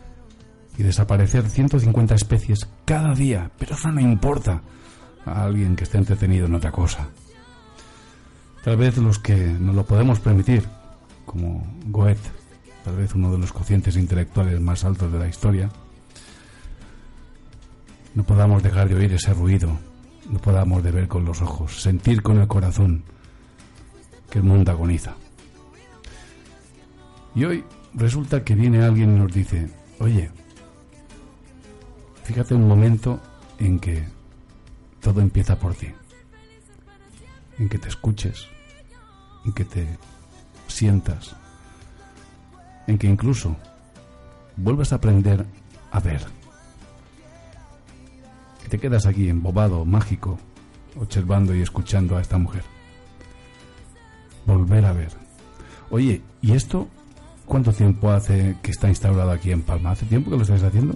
y 0.77 0.83
desaparecer 0.83 1.49
150 1.49 2.15
especies 2.15 2.67
cada 2.83 3.13
día. 3.13 3.51
Pero 3.57 3.75
eso 3.75 3.91
no 3.91 4.01
importa 4.01 4.61
a 5.25 5.43
alguien 5.45 5.75
que 5.75 5.85
esté 5.85 5.97
entretenido 5.97 6.47
en 6.47 6.55
otra 6.55 6.71
cosa. 6.71 7.07
Tal 8.63 8.77
vez 8.77 8.97
los 8.97 9.19
que 9.19 9.35
nos 9.35 9.75
lo 9.75 9.85
podemos 9.85 10.19
permitir, 10.19 10.65
como 11.25 11.65
Goethe, 11.85 12.29
tal 12.83 12.97
vez 12.97 13.13
uno 13.15 13.31
de 13.31 13.37
los 13.37 13.53
cocientes 13.53 13.95
intelectuales 13.95 14.59
más 14.59 14.83
altos 14.83 15.11
de 15.11 15.19
la 15.19 15.27
historia, 15.27 15.69
no 18.15 18.23
podamos 18.23 18.63
dejar 18.63 18.89
de 18.89 18.95
oír 18.95 19.13
ese 19.13 19.33
ruido, 19.33 19.77
no 20.29 20.39
podamos 20.39 20.81
de 20.81 20.91
ver 20.91 21.07
con 21.07 21.25
los 21.25 21.41
ojos, 21.41 21.81
sentir 21.81 22.21
con 22.21 22.39
el 22.39 22.47
corazón 22.47 23.03
que 24.29 24.39
el 24.39 24.45
mundo 24.45 24.71
agoniza. 24.71 25.15
Y 27.35 27.43
hoy 27.43 27.63
resulta 27.93 28.43
que 28.43 28.55
viene 28.55 28.83
alguien 28.83 29.15
y 29.15 29.19
nos 29.19 29.33
dice, 29.33 29.69
oye, 29.99 30.31
fíjate 32.23 32.55
un 32.55 32.67
momento 32.67 33.19
en 33.59 33.79
que 33.79 34.03
todo 35.01 35.19
empieza 35.19 35.59
por 35.59 35.75
ti, 35.75 35.87
en 37.59 37.67
que 37.67 37.77
te 37.77 37.89
escuches, 37.89 38.47
en 39.43 39.51
que 39.51 39.65
te 39.65 39.85
sientas, 40.67 41.35
en 42.87 42.97
que 42.97 43.07
incluso 43.07 43.57
vuelvas 44.55 44.93
a 44.93 44.95
aprender 44.95 45.45
a 45.91 45.99
ver. 45.99 46.34
Te 48.69 48.79
quedas 48.79 49.05
aquí 49.05 49.29
embobado, 49.29 49.85
mágico, 49.85 50.37
observando 50.99 51.55
y 51.55 51.61
escuchando 51.61 52.17
a 52.17 52.21
esta 52.21 52.37
mujer. 52.37 52.63
Volver 54.45 54.85
a 54.85 54.93
ver. 54.93 55.09
Oye, 55.89 56.21
¿y 56.41 56.51
esto 56.53 56.87
cuánto 57.45 57.71
tiempo 57.71 58.09
hace 58.09 58.57
que 58.61 58.71
está 58.71 58.89
instaurado 58.89 59.31
aquí 59.31 59.51
en 59.51 59.61
Palma? 59.61 59.91
¿Hace 59.91 60.05
tiempo 60.05 60.31
que 60.31 60.37
lo 60.37 60.43
estáis 60.43 60.63
haciendo? 60.63 60.95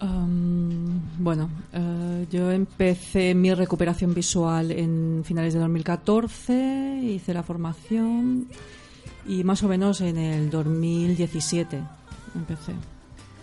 Um, 0.00 1.00
bueno, 1.18 1.50
eh, 1.72 2.26
yo 2.30 2.52
empecé 2.52 3.34
mi 3.34 3.52
recuperación 3.52 4.14
visual 4.14 4.70
en 4.70 5.22
finales 5.24 5.54
de 5.54 5.60
2014, 5.60 7.00
hice 7.02 7.34
la 7.34 7.42
formación 7.42 8.46
y 9.26 9.42
más 9.42 9.62
o 9.64 9.68
menos 9.68 10.00
en 10.00 10.18
el 10.18 10.50
2017 10.50 11.82
empecé. 12.34 12.74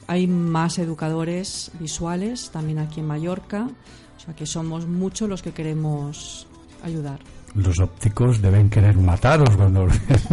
Hay 0.08 0.28
más 0.28 0.78
educadores 0.78 1.72
visuales 1.80 2.52
también 2.52 2.80
aquí 2.80 3.00
en 3.00 3.08
Mallorca, 3.08 3.68
o 4.18 4.20
sea 4.20 4.36
que 4.36 4.46
somos 4.46 4.88
muchos 4.88 5.28
los 5.28 5.42
que 5.42 5.52
queremos 5.52 6.48
ayudar. 6.84 7.20
Los 7.56 7.80
ópticos 7.80 8.42
deben 8.42 8.70
querer 8.70 8.98
mataros 8.98 9.56
cuando... 9.56 9.88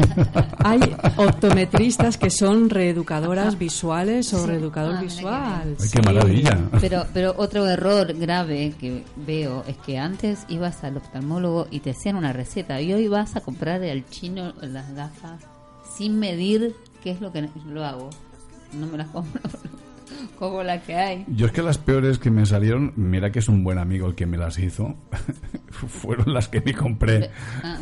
Hay 0.59 0.81
optometristas 1.17 2.19
que 2.19 2.31
son 2.31 2.69
reeducadoras 2.69 3.57
visuales 3.57 4.35
o 4.35 4.45
reeducador 4.45 5.01
visual. 5.01 5.77
Ay, 5.81 5.89
qué 5.93 6.03
maravilla. 6.03 6.59
Pero, 6.81 7.07
pero 7.15 7.35
otro 7.39 7.69
error 7.69 8.13
grave 8.15 8.75
que 8.79 9.05
veo 9.25 9.63
es 9.69 9.77
que 9.79 9.99
antes 9.99 10.45
ibas 10.49 10.83
al 10.83 10.97
oftalmólogo 10.97 11.69
y 11.71 11.79
te 11.79 11.91
hacían 11.91 12.17
una 12.17 12.33
receta 12.33 12.81
y 12.81 12.93
hoy 12.93 13.07
vas 13.07 13.37
a 13.37 13.41
comprar 13.41 13.85
al 13.85 14.05
chino 14.11 14.53
las 14.61 14.93
gafas 14.93 15.45
sin 15.97 16.19
medir 16.19 16.75
qué 17.05 17.13
es 17.13 17.21
lo 17.21 17.31
que 17.33 17.49
lo 17.67 17.85
hago. 17.85 18.11
No 18.79 18.87
me 18.87 18.99
las 18.99 19.09
compro 19.09 19.41
como 20.39 20.63
la 20.63 20.81
que 20.83 20.95
hay. 20.95 21.25
Yo 21.29 21.47
es 21.47 21.53
que 21.53 21.63
las 21.63 21.79
peores 21.79 22.19
que 22.19 22.31
me 22.31 22.47
salieron, 22.47 22.93
mira 22.97 23.31
que 23.33 23.39
es 23.41 23.49
un 23.49 23.63
buen 23.65 23.79
amigo 23.79 24.07
el 24.09 24.15
que 24.15 24.27
me 24.27 24.37
las 24.37 24.59
hizo, 24.59 24.95
fueron 25.71 26.33
las 26.33 26.49
que 26.49 26.61
me 26.61 26.75
compré 26.75 27.31
Ah, 27.63 27.79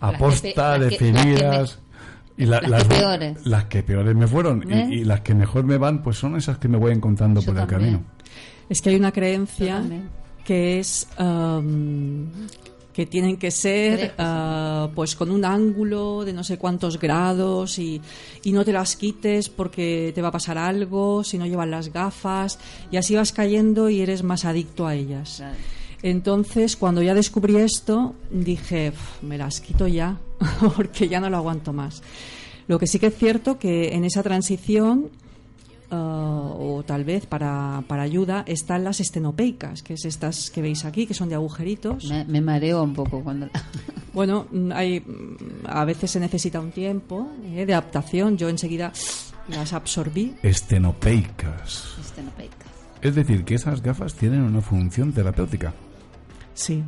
a 0.00 0.06
las 0.06 0.12
que 0.14 0.18
posta, 0.18 0.72
pe- 0.74 0.78
las 0.78 0.78
que- 0.78 0.84
definidas. 1.04 1.78
y 2.36 2.46
la- 2.46 2.60
las 2.60 2.84
que 2.84 2.94
peores. 2.96 3.46
las 3.46 3.64
que 3.64 3.82
peores 3.82 4.14
me 4.16 4.26
fueron. 4.26 4.64
Y- 4.68 4.72
¿Eh? 4.72 4.88
Y, 4.90 5.04
las 5.04 5.20
que 5.20 5.34
mejor 5.34 5.64
me 5.64 5.76
van, 5.78 6.02
pues 6.02 6.18
son 6.18 6.36
esas 6.36 6.58
que 6.58 6.68
me 6.68 6.76
voy 6.78 6.92
encontrando 6.92 7.42
por 7.42 7.56
el 7.58 7.66
camino. 7.66 8.02
Es 8.68 8.80
que 8.80 8.90
hay 8.90 8.96
una 8.96 9.12
creencia 9.12 9.82
que 10.44 10.80
es 10.80 11.06
um, 11.18 12.26
que 12.92 13.06
tienen 13.06 13.36
que 13.36 13.50
ser 13.50 14.14
ah, 14.18 14.90
pues 14.94 15.16
con 15.16 15.30
un 15.30 15.44
ángulo 15.44 16.24
de 16.24 16.32
no 16.32 16.44
sé 16.44 16.58
cuántos 16.58 16.98
grados 16.98 17.78
y, 17.78 18.00
y 18.44 18.52
no 18.52 18.64
te 18.64 18.72
las 18.72 18.96
quites 18.96 19.48
porque 19.48 20.12
te 20.14 20.22
va 20.22 20.28
a 20.28 20.32
pasar 20.32 20.58
algo 20.58 21.24
si 21.24 21.38
no 21.38 21.46
llevas 21.46 21.68
las 21.68 21.92
gafas 21.92 22.58
y 22.90 22.96
así 22.96 23.14
vas 23.14 23.32
cayendo 23.32 23.88
y 23.88 24.00
eres 24.00 24.22
más 24.22 24.44
adicto 24.44 24.86
a 24.86 24.94
ellas. 24.94 25.42
Entonces, 26.02 26.76
cuando 26.76 27.00
ya 27.02 27.14
descubrí 27.14 27.56
esto, 27.56 28.14
dije, 28.30 28.90
"Uf, 28.90 29.22
me 29.22 29.38
las 29.38 29.60
quito 29.60 29.86
ya, 29.86 30.18
porque 30.76 31.08
ya 31.08 31.20
no 31.20 31.30
lo 31.30 31.36
aguanto 31.36 31.72
más. 31.72 32.02
Lo 32.66 32.78
que 32.78 32.86
sí 32.86 32.98
que 32.98 33.06
es 33.06 33.16
cierto 33.16 33.58
que 33.58 33.94
en 33.94 34.04
esa 34.04 34.22
transición 34.22 35.10
uh, 35.92 35.96
o 35.96 36.82
tal 36.84 37.04
vez 37.04 37.26
para, 37.26 37.84
para 37.86 38.02
ayuda 38.02 38.42
están 38.46 38.84
las 38.84 39.00
estenopeicas, 39.00 39.82
que 39.82 39.94
es 39.94 40.04
estas 40.04 40.50
que 40.50 40.62
veis 40.62 40.84
aquí, 40.84 41.06
que 41.06 41.14
son 41.14 41.28
de 41.28 41.36
agujeritos. 41.36 42.04
Me, 42.06 42.24
me 42.24 42.40
mareo 42.40 42.82
un 42.82 42.94
poco 42.94 43.22
cuando... 43.22 43.48
Bueno, 44.12 44.46
mm, 44.50 44.72
hay, 44.72 45.00
mm, 45.00 45.66
a 45.66 45.84
veces 45.84 46.10
se 46.10 46.20
necesita 46.20 46.60
un 46.60 46.70
tiempo 46.70 47.32
eh, 47.44 47.64
de 47.64 47.72
adaptación. 47.72 48.36
Yo 48.36 48.48
enseguida 48.48 48.92
las 49.48 49.72
absorbí. 49.72 50.34
Estenopeicas. 50.42 51.96
Estenopeicas. 51.98 52.68
Es 53.00 53.14
decir, 53.14 53.44
que 53.44 53.54
esas 53.54 53.82
gafas 53.82 54.14
tienen 54.14 54.42
una 54.42 54.60
función 54.60 55.12
terapéutica. 55.12 55.72
Sí, 56.54 56.84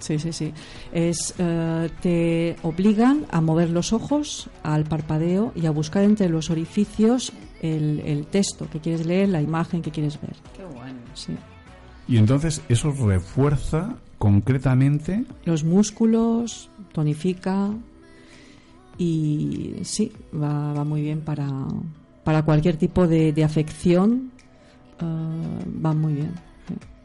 sí, 0.00 0.18
sí, 0.18 0.32
sí. 0.32 0.52
Es, 0.92 1.34
eh, 1.38 1.90
te 2.00 2.56
obligan 2.62 3.26
a 3.30 3.40
mover 3.40 3.70
los 3.70 3.92
ojos, 3.92 4.48
al 4.62 4.84
parpadeo 4.84 5.52
y 5.54 5.66
a 5.66 5.70
buscar 5.70 6.04
entre 6.04 6.28
los 6.28 6.50
orificios 6.50 7.32
el, 7.62 8.00
el 8.00 8.26
texto 8.26 8.68
que 8.70 8.80
quieres 8.80 9.06
leer, 9.06 9.28
la 9.28 9.42
imagen 9.42 9.82
que 9.82 9.90
quieres 9.90 10.20
ver. 10.20 10.36
Qué 10.56 10.64
bueno. 10.64 10.98
Sí. 11.14 11.34
Y 12.08 12.18
entonces 12.18 12.62
eso 12.68 12.92
refuerza 12.92 13.96
concretamente 14.18 15.24
los 15.44 15.64
músculos, 15.64 16.70
tonifica 16.92 17.70
y 18.98 19.74
sí, 19.82 20.12
va, 20.34 20.72
va 20.72 20.84
muy 20.84 21.02
bien 21.02 21.20
para, 21.20 21.48
para 22.24 22.42
cualquier 22.44 22.76
tipo 22.76 23.06
de, 23.06 23.32
de 23.32 23.44
afección, 23.44 24.30
eh, 25.00 25.04
va 25.04 25.92
muy 25.92 26.14
bien. 26.14 26.32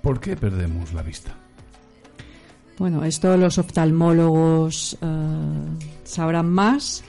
¿Por 0.02 0.20
qué 0.20 0.36
perdemos 0.36 0.94
la 0.94 1.04
vista? 1.04 1.36
Bueno, 2.82 3.04
esto 3.04 3.38
los 3.38 3.60
oftalmólogos 3.60 4.98
eh, 5.04 5.08
sabrán 6.04 6.50
más. 6.50 7.04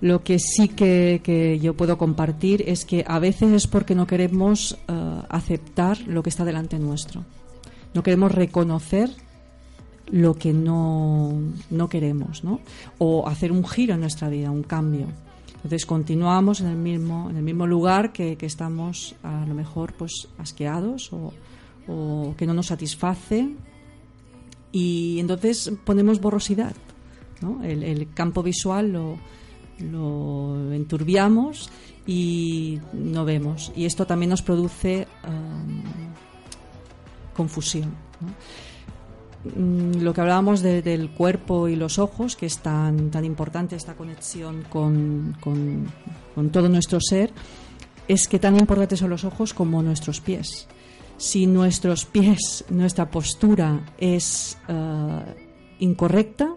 Lo 0.00 0.22
que 0.22 0.38
sí 0.38 0.68
que, 0.68 1.20
que 1.24 1.58
yo 1.58 1.74
puedo 1.74 1.98
compartir 1.98 2.62
es 2.68 2.84
que 2.84 3.04
a 3.08 3.18
veces 3.18 3.50
es 3.50 3.66
porque 3.66 3.96
no 3.96 4.06
queremos 4.06 4.78
eh, 4.86 5.22
aceptar 5.28 5.98
lo 6.06 6.22
que 6.22 6.30
está 6.30 6.44
delante 6.44 6.78
nuestro. 6.78 7.24
No 7.92 8.04
queremos 8.04 8.30
reconocer 8.30 9.10
lo 10.12 10.34
que 10.34 10.52
no, 10.52 11.32
no 11.70 11.88
queremos, 11.88 12.44
¿no? 12.44 12.60
O 12.98 13.26
hacer 13.26 13.50
un 13.50 13.66
giro 13.66 13.94
en 13.94 14.02
nuestra 14.02 14.28
vida, 14.28 14.52
un 14.52 14.62
cambio. 14.62 15.08
Entonces 15.56 15.86
continuamos 15.86 16.60
en 16.60 16.68
el 16.68 16.76
mismo, 16.76 17.30
en 17.30 17.36
el 17.38 17.42
mismo 17.42 17.66
lugar 17.66 18.12
que, 18.12 18.36
que 18.36 18.46
estamos 18.46 19.16
a 19.24 19.44
lo 19.44 19.54
mejor 19.54 19.92
pues 19.94 20.28
asqueados 20.38 21.12
o, 21.12 21.32
o 21.88 22.34
que 22.38 22.46
no 22.46 22.54
nos 22.54 22.66
satisface 22.66 23.56
y 24.76 25.18
entonces 25.20 25.72
ponemos 25.84 26.20
borrosidad. 26.20 26.74
El, 27.62 28.08
campo 28.14 28.42
visual 28.42 28.92
lo, 28.92 30.72
enturbiamos 30.72 31.70
y 32.06 32.78
no 32.92 33.24
vemos. 33.24 33.72
Y 33.76 33.84
esto 33.84 34.06
también 34.06 34.30
nos 34.30 34.42
produce 34.42 35.06
um, 35.26 35.82
confusión. 37.34 37.90
Mm, 39.54 40.00
Lo 40.02 40.12
que 40.12 40.20
hablábamos 40.20 40.60
de- 40.62 40.82
del 40.82 41.10
cuerpo 41.10 41.68
y 41.68 41.76
los 41.76 41.98
ojos, 41.98 42.36
que 42.36 42.46
es 42.46 42.58
tan, 42.58 43.10
tan 43.10 43.24
importante 43.24 43.76
esta 43.76 43.94
conexión 43.94 44.64
con, 44.68 45.36
con- 45.40 45.86
con 46.34 46.50
todo 46.50 46.68
nuestro 46.68 46.98
ser, 47.00 47.32
es 48.08 48.28
que 48.28 48.38
tan 48.38 48.56
importantes 48.58 48.98
son 48.98 49.10
los 49.10 49.24
ojos 49.24 49.52
como 49.54 49.82
nuestros 49.82 50.20
pies. 50.20 50.66
Si 51.18 51.46
nuestros 51.46 52.04
pies, 52.04 52.64
nuestra 52.68 53.10
postura 53.10 53.80
es 53.98 54.58
eh, 54.68 55.74
incorrecta, 55.78 56.54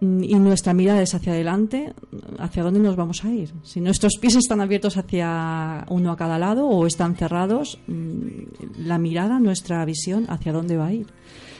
mm, 0.00 0.24
y 0.24 0.34
nuestra 0.34 0.74
mirada 0.74 1.00
es 1.00 1.14
hacia 1.14 1.32
adelante, 1.32 1.94
¿hacia 2.38 2.62
dónde 2.62 2.80
nos 2.80 2.96
vamos 2.96 3.24
a 3.24 3.30
ir? 3.30 3.54
Si 3.62 3.80
nuestros 3.80 4.18
pies 4.20 4.36
están 4.36 4.60
abiertos 4.60 4.98
hacia 4.98 5.86
uno 5.88 6.12
a 6.12 6.16
cada 6.16 6.38
lado 6.38 6.66
o 6.66 6.86
están 6.86 7.16
cerrados, 7.16 7.80
mm, 7.86 8.84
la 8.84 8.98
mirada, 8.98 9.38
nuestra 9.38 9.82
visión, 9.86 10.26
¿hacia 10.28 10.52
dónde 10.52 10.76
va 10.76 10.86
a 10.86 10.92
ir? 10.92 11.06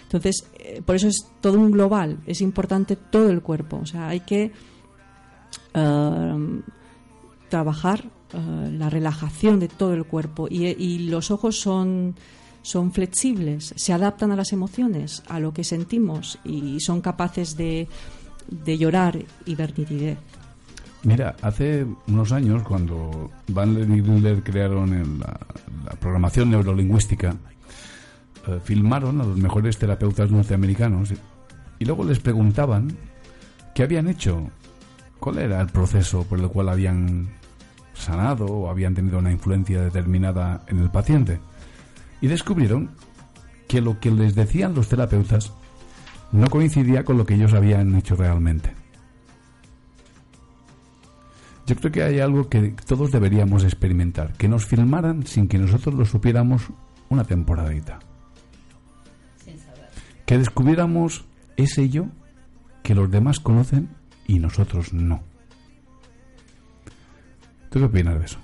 Entonces, 0.02 0.46
eh, 0.58 0.82
por 0.84 0.96
eso 0.96 1.08
es 1.08 1.26
todo 1.40 1.58
un 1.58 1.70
global, 1.70 2.18
es 2.26 2.42
importante 2.42 2.94
todo 2.96 3.30
el 3.30 3.40
cuerpo, 3.40 3.78
o 3.82 3.86
sea, 3.86 4.08
hay 4.08 4.20
que 4.20 4.52
eh, 5.72 6.60
trabajar 7.48 8.04
eh, 8.34 8.70
la 8.72 8.90
relajación 8.90 9.60
de 9.60 9.68
todo 9.68 9.94
el 9.94 10.04
cuerpo 10.04 10.48
y, 10.50 10.66
y 10.66 11.08
los 11.08 11.30
ojos 11.30 11.60
son 11.60 12.14
son 12.62 12.92
flexibles, 12.92 13.74
se 13.76 13.92
adaptan 13.92 14.32
a 14.32 14.36
las 14.36 14.54
emociones, 14.54 15.22
a 15.28 15.38
lo 15.38 15.52
que 15.52 15.64
sentimos 15.64 16.38
y 16.44 16.80
son 16.80 17.02
capaces 17.02 17.58
de, 17.58 17.88
de 18.48 18.78
llorar 18.78 19.18
y 19.44 19.54
ver 19.54 19.78
nitidez. 19.78 20.16
Mira, 21.02 21.36
hace 21.42 21.86
unos 22.08 22.32
años, 22.32 22.62
cuando 22.62 23.30
Van 23.48 23.76
y 23.94 24.00
Griller 24.00 24.42
crearon 24.42 25.20
la 25.20 25.90
programación 26.00 26.50
neurolingüística, 26.50 27.36
eh, 28.46 28.60
filmaron 28.64 29.20
a 29.20 29.24
los 29.24 29.36
mejores 29.36 29.76
terapeutas 29.76 30.30
norteamericanos 30.30 31.12
y, 31.12 31.16
y 31.80 31.84
luego 31.84 32.04
les 32.04 32.20
preguntaban 32.20 32.96
qué 33.74 33.82
habían 33.82 34.08
hecho, 34.08 34.48
cuál 35.20 35.36
era 35.36 35.60
el 35.60 35.66
proceso 35.66 36.22
por 36.24 36.40
el 36.40 36.48
cual 36.48 36.70
habían 36.70 37.28
sanado 37.94 38.46
o 38.46 38.68
habían 38.68 38.94
tenido 38.94 39.18
una 39.18 39.32
influencia 39.32 39.82
determinada 39.82 40.64
en 40.66 40.78
el 40.78 40.90
paciente. 40.90 41.40
Y 42.20 42.26
descubrieron 42.26 42.90
que 43.68 43.80
lo 43.80 43.98
que 44.00 44.10
les 44.10 44.34
decían 44.34 44.74
los 44.74 44.88
terapeutas 44.88 45.52
no 46.32 46.48
coincidía 46.48 47.04
con 47.04 47.16
lo 47.16 47.24
que 47.24 47.34
ellos 47.34 47.54
habían 47.54 47.94
hecho 47.94 48.16
realmente. 48.16 48.72
Yo 51.66 51.76
creo 51.76 51.92
que 51.92 52.02
hay 52.02 52.20
algo 52.20 52.48
que 52.48 52.74
todos 52.86 53.10
deberíamos 53.10 53.64
experimentar, 53.64 54.34
que 54.34 54.48
nos 54.48 54.66
filmaran 54.66 55.26
sin 55.26 55.48
que 55.48 55.58
nosotros 55.58 55.94
lo 55.94 56.04
supiéramos 56.04 56.62
una 57.08 57.24
temporadita. 57.24 58.00
Que 60.26 60.38
descubriéramos 60.38 61.24
ese 61.56 61.88
yo 61.88 62.06
que 62.82 62.94
los 62.94 63.10
demás 63.10 63.40
conocen 63.40 63.88
y 64.26 64.38
nosotros 64.38 64.92
no. 64.92 65.22
¿Tú 67.74 67.80
qué 67.80 67.86
opinas 67.86 68.16
de 68.20 68.24
eso? 68.26 68.38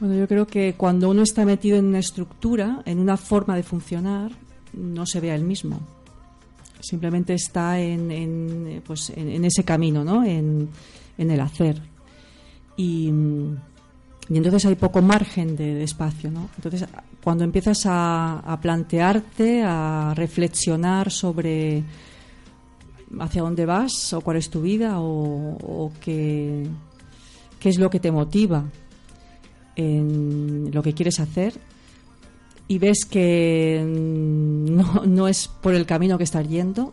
Bueno, 0.00 0.16
yo 0.16 0.26
creo 0.26 0.44
que 0.44 0.74
cuando 0.76 1.08
uno 1.08 1.22
está 1.22 1.44
metido 1.44 1.78
en 1.78 1.84
una 1.84 2.00
estructura, 2.00 2.82
en 2.84 2.98
una 2.98 3.16
forma 3.16 3.54
de 3.54 3.62
funcionar, 3.62 4.32
no 4.72 5.06
se 5.06 5.20
ve 5.20 5.30
a 5.30 5.36
él 5.36 5.44
mismo. 5.44 5.78
Simplemente 6.80 7.32
está 7.32 7.78
en, 7.78 8.82
pues, 8.84 9.10
en, 9.10 9.44
ese 9.44 9.62
camino, 9.62 10.02
¿no? 10.02 10.24
En, 10.24 10.68
el 11.16 11.40
hacer. 11.40 11.80
Y, 12.76 13.08
y 14.28 14.36
entonces 14.36 14.66
hay 14.66 14.74
poco 14.74 15.00
margen 15.02 15.54
de, 15.54 15.84
espacio, 15.84 16.28
¿no? 16.32 16.50
Entonces, 16.56 16.88
cuando 17.22 17.44
empiezas 17.44 17.82
a 17.86 18.58
plantearte, 18.60 19.62
a 19.64 20.12
reflexionar 20.16 21.12
sobre 21.12 21.84
hacia 23.20 23.42
dónde 23.42 23.66
vas 23.66 24.12
o 24.12 24.20
cuál 24.20 24.36
es 24.36 24.50
tu 24.50 24.62
vida 24.62 24.94
o, 24.98 25.92
qué, 26.00 26.66
qué 27.58 27.68
es 27.68 27.78
lo 27.78 27.90
que 27.90 28.00
te 28.00 28.10
motiva 28.10 28.64
en 29.76 30.70
lo 30.72 30.82
que 30.82 30.94
quieres 30.94 31.20
hacer 31.20 31.54
y 32.68 32.78
ves 32.78 33.04
que 33.04 33.84
no, 33.86 35.04
no 35.06 35.28
es 35.28 35.48
por 35.48 35.74
el 35.74 35.86
camino 35.86 36.18
que 36.18 36.24
estás 36.24 36.48
yendo, 36.48 36.92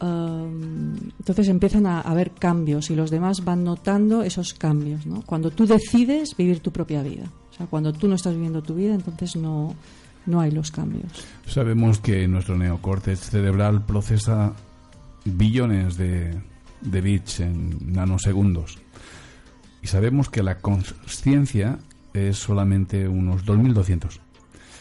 um, 0.00 0.94
entonces 1.18 1.48
empiezan 1.48 1.86
a 1.86 2.00
haber 2.00 2.30
cambios 2.30 2.90
y 2.90 2.96
los 2.96 3.10
demás 3.10 3.44
van 3.44 3.64
notando 3.64 4.22
esos 4.22 4.54
cambios. 4.54 5.06
¿no? 5.06 5.22
Cuando 5.22 5.50
tú 5.50 5.66
decides 5.66 6.36
vivir 6.36 6.60
tu 6.60 6.70
propia 6.70 7.02
vida, 7.02 7.30
o 7.50 7.54
sea, 7.54 7.66
cuando 7.66 7.92
tú 7.92 8.08
no 8.08 8.14
estás 8.14 8.34
viviendo 8.34 8.62
tu 8.62 8.74
vida, 8.74 8.94
entonces 8.94 9.36
no, 9.36 9.74
no 10.28 10.40
hay 10.40 10.50
los 10.50 10.70
cambios. 10.70 11.26
Sabemos 11.46 11.98
que 11.98 12.28
nuestro 12.28 12.56
neocórtex 12.56 13.30
cerebral 13.30 13.84
procesa 13.84 14.52
billones 15.24 15.96
de, 15.96 16.38
de 16.82 17.00
bits 17.00 17.40
en 17.40 17.92
nanosegundos. 17.92 18.78
Y 19.82 19.86
sabemos 19.86 20.28
que 20.28 20.42
la 20.42 20.58
consciencia 20.58 21.78
es 22.12 22.36
solamente 22.36 23.08
unos 23.08 23.44
2200. 23.44 24.20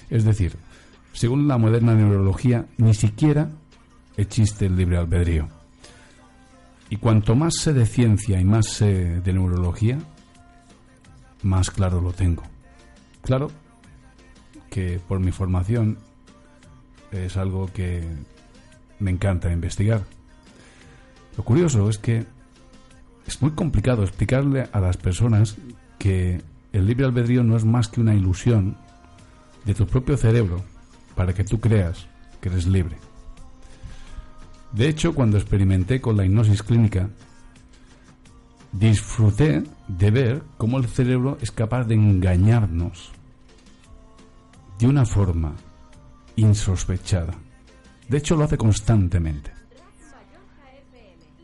Es 0.09 0.25
decir, 0.25 0.57
según 1.13 1.47
la 1.47 1.57
moderna 1.57 1.95
neurología, 1.95 2.65
ni 2.77 2.93
siquiera 2.93 3.49
existe 4.17 4.65
el 4.65 4.75
libre 4.75 4.97
albedrío. 4.97 5.47
Y 6.89 6.97
cuanto 6.97 7.35
más 7.35 7.53
sé 7.55 7.73
de 7.73 7.85
ciencia 7.85 8.39
y 8.39 8.43
más 8.43 8.67
sé 8.67 9.21
de 9.21 9.33
neurología, 9.33 9.97
más 11.41 11.71
claro 11.71 12.01
lo 12.01 12.11
tengo. 12.11 12.43
Claro 13.21 13.49
que 14.69 14.99
por 14.99 15.19
mi 15.19 15.31
formación 15.31 15.97
es 17.11 17.37
algo 17.37 17.67
que 17.73 18.03
me 18.99 19.11
encanta 19.11 19.51
investigar. 19.51 20.03
Lo 21.37 21.43
curioso 21.43 21.89
es 21.89 21.97
que 21.97 22.25
es 23.27 23.41
muy 23.41 23.51
complicado 23.51 24.03
explicarle 24.03 24.67
a 24.71 24.79
las 24.79 24.97
personas 24.97 25.57
que 25.99 26.41
el 26.73 26.85
libre 26.85 27.05
albedrío 27.05 27.43
no 27.43 27.55
es 27.57 27.65
más 27.65 27.87
que 27.87 28.01
una 28.01 28.15
ilusión 28.15 28.77
de 29.65 29.73
tu 29.73 29.85
propio 29.85 30.17
cerebro 30.17 30.63
para 31.15 31.33
que 31.33 31.43
tú 31.43 31.59
creas 31.59 32.07
que 32.41 32.49
eres 32.49 32.67
libre. 32.67 32.97
De 34.71 34.87
hecho, 34.87 35.13
cuando 35.13 35.37
experimenté 35.37 36.01
con 36.01 36.17
la 36.17 36.25
hipnosis 36.25 36.63
clínica, 36.63 37.09
disfruté 38.71 39.63
de 39.87 40.11
ver 40.11 40.43
cómo 40.57 40.77
el 40.77 40.87
cerebro 40.87 41.37
es 41.41 41.51
capaz 41.51 41.85
de 41.85 41.95
engañarnos 41.95 43.11
de 44.79 44.87
una 44.87 45.05
forma 45.05 45.55
insospechada. 46.35 47.33
De 48.07 48.17
hecho, 48.17 48.35
lo 48.35 48.43
hace 48.43 48.57
constantemente. 48.57 49.51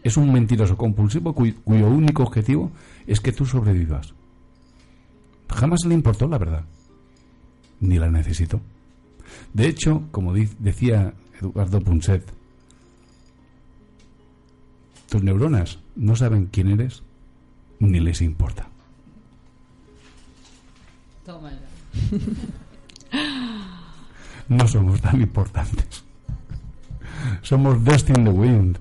Es 0.04 0.18
un 0.18 0.32
mentiroso 0.34 0.76
compulsivo 0.78 1.34
cuy- 1.34 1.56
cuyo 1.64 1.88
único 1.88 2.24
objetivo 2.24 2.72
es 3.08 3.20
que 3.20 3.32
tú 3.32 3.46
sobrevivas. 3.46 4.14
Jamás 5.50 5.80
le 5.88 5.94
importó 5.94 6.28
la 6.28 6.38
verdad. 6.38 6.66
Ni 7.80 7.98
la 7.98 8.10
necesitó. 8.10 8.60
De 9.54 9.68
hecho, 9.68 10.04
como 10.12 10.34
decía 10.34 11.14
Eduardo 11.42 11.82
Punset, 11.82 12.24
tus 15.10 15.24
neuronas 15.24 15.80
no 15.96 16.16
saben 16.16 16.48
quién 16.48 16.68
eres 16.72 17.04
ni 17.80 18.00
les 18.00 18.22
importa. 18.22 18.68
No 24.54 24.68
somos 24.68 25.01
tan 25.01 25.20
importantes. 25.22 26.04
Somos 27.41 27.84
dust 27.84 28.08
the 28.08 28.30
wind. 28.30 28.78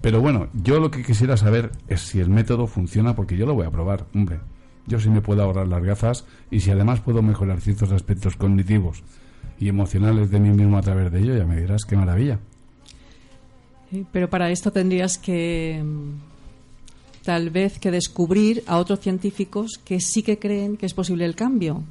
Pero 0.00 0.20
bueno, 0.20 0.48
yo 0.52 0.80
lo 0.80 0.90
que 0.90 1.02
quisiera 1.02 1.36
saber 1.36 1.70
es 1.88 2.00
si 2.02 2.20
el 2.20 2.28
método 2.28 2.66
funciona 2.66 3.14
porque 3.14 3.36
yo 3.36 3.46
lo 3.46 3.54
voy 3.54 3.66
a 3.66 3.70
probar, 3.70 4.06
hombre. 4.14 4.40
Yo 4.86 5.00
sí 5.00 5.08
me 5.08 5.22
puedo 5.22 5.42
ahorrar 5.42 5.66
las 5.66 5.82
gafas 5.82 6.26
y 6.50 6.60
si 6.60 6.70
además 6.70 7.00
puedo 7.00 7.22
mejorar 7.22 7.60
ciertos 7.60 7.90
aspectos 7.90 8.36
cognitivos 8.36 9.02
y 9.58 9.68
emocionales 9.68 10.30
de 10.30 10.40
mí 10.40 10.50
mismo 10.50 10.76
a 10.76 10.82
través 10.82 11.10
de 11.10 11.20
ello, 11.20 11.36
ya 11.36 11.46
me 11.46 11.60
dirás 11.60 11.84
qué 11.88 11.96
maravilla. 11.96 12.38
Sí, 13.90 14.06
Pero 14.12 14.28
para 14.28 14.50
esto 14.50 14.72
tendrías 14.72 15.16
que 15.16 15.82
mm, 15.82 17.24
tal 17.24 17.50
vez 17.50 17.78
que 17.78 17.90
descubrir 17.90 18.62
a 18.66 18.76
otros 18.76 19.00
científicos 19.00 19.80
que 19.82 20.00
sí 20.00 20.22
que 20.22 20.38
creen 20.38 20.76
que 20.76 20.86
es 20.86 20.94
posible 20.94 21.24
el 21.24 21.34
cambio. 21.34 21.82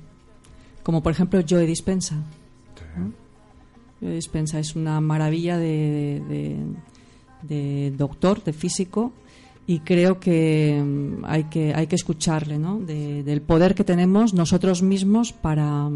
Como 0.84 1.02
por 1.02 1.12
ejemplo 1.14 1.42
Joe 1.48 1.66
Dispensa. 1.66 2.16
¿no? 2.98 3.12
Joe 4.02 4.16
Dispensa 4.16 4.60
es 4.60 4.76
una 4.76 5.00
maravilla 5.02 5.58
de, 5.58 6.22
de- 6.28 6.66
de 7.44 7.92
doctor, 7.98 8.44
de 8.44 8.54
físico, 8.54 9.12
y 9.68 9.80
creo 9.80 10.20
que 10.20 10.82
mm, 10.84 11.26
hay 11.26 11.46
que, 11.46 11.74
hay 11.74 11.88
que 11.88 11.96
escucharle, 11.96 12.58
¿no? 12.60 12.80
De- 12.80 13.24
del 13.24 13.42
poder 13.42 13.76
que 13.76 13.84
tenemos 13.84 14.34
nosotros 14.34 14.82
mismos 14.82 15.34
para, 15.34 15.90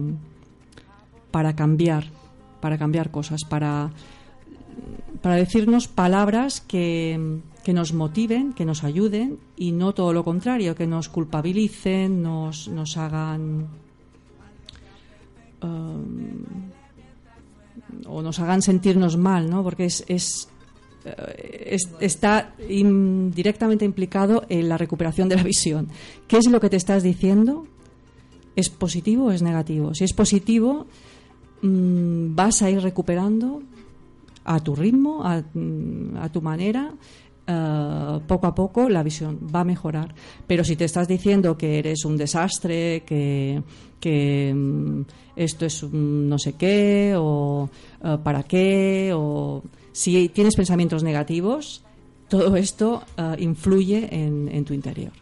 para 1.31 1.55
cambiar, 1.55 2.05
para 2.61 2.77
cambiar 2.77 3.11
cosas, 3.11 3.43
para, 3.45 3.91
para 5.21 5.35
decirnos 5.35 5.88
palabras 5.88 6.59
que, 6.61 7.39
que 7.63 7.73
nos 7.73 7.93
motiven, 7.93 8.53
que 8.53 8.65
nos 8.65 8.83
ayuden 8.83 9.38
y 9.57 9.71
no 9.71 9.93
todo 9.93 10.11
lo 10.13 10.23
contrario, 10.23 10.75
que 10.75 10.88
nos 10.88 11.07
culpabilicen, 11.09 12.21
nos, 12.21 12.67
nos 12.69 12.97
hagan 12.97 13.67
um, 15.62 16.43
o 18.05 18.22
nos 18.22 18.39
hagan 18.39 18.62
sentirnos 18.62 19.18
mal, 19.18 19.49
¿no? 19.49 19.64
Porque 19.64 19.86
es, 19.86 20.03
es, 20.08 20.49
eh, 21.05 21.70
es- 21.72 21.89
está 21.99 22.53
in- 22.70 23.32
directamente 23.32 23.86
implicado 23.86 24.43
en 24.49 24.68
la 24.70 24.78
recuperación 24.78 25.30
de 25.30 25.36
la 25.36 25.43
visión. 25.43 25.89
¿Qué 26.28 26.38
es 26.38 26.49
lo 26.49 26.60
que 26.60 26.70
te 26.70 26.78
estás 26.78 27.03
diciendo? 27.03 27.66
¿Es 28.55 28.70
positivo 28.70 29.26
o 29.26 29.32
es 29.32 29.41
negativo? 29.41 29.93
Si 29.93 30.03
es 30.03 30.14
positivo, 30.14 30.88
mm, 31.62 32.36
vas 32.36 32.62
a 32.62 32.70
ir 32.70 32.82
recuperando 32.82 33.62
a 34.45 34.60
tu 34.60 34.76
ritmo, 34.76 35.24
a, 35.26 35.41
mm, 35.53 36.18
a 36.18 36.30
tu 36.30 36.41
manera, 36.41 36.93
eh, 37.47 38.19
poco 38.27 38.47
a 38.47 38.53
poco 38.53 38.89
la 38.89 39.03
visión 39.03 39.39
va 39.53 39.61
a 39.61 39.63
mejorar. 39.63 40.13
Pero 40.45 40.63
si 40.63 40.75
te 40.75 40.85
estás 40.85 41.07
diciendo 41.07 41.57
que 41.57 41.79
eres 41.79 42.03
un 42.03 42.17
desastre, 42.17 43.03
que, 43.05 43.63
que, 43.99 44.53
mm, 44.53 45.01
esto 45.35 45.65
es 45.65 45.83
un 45.83 46.27
no 46.27 46.37
sé 46.37 46.53
qué, 46.53 47.13
o 47.17 47.69
eh, 48.03 48.17
para 48.23 48.43
qué, 48.43 49.11
o 49.15 49.63
si 49.93 50.29
tienes 50.29 50.55
pensamientos 50.55 51.03
negativos, 51.03 51.83
todo 52.27 52.55
esto 52.57 53.03
eh, 53.17 53.35
influye 53.39 54.09
en, 54.11 54.49
en 54.49 54.65
tu 54.65 54.73
interior. 54.73 55.13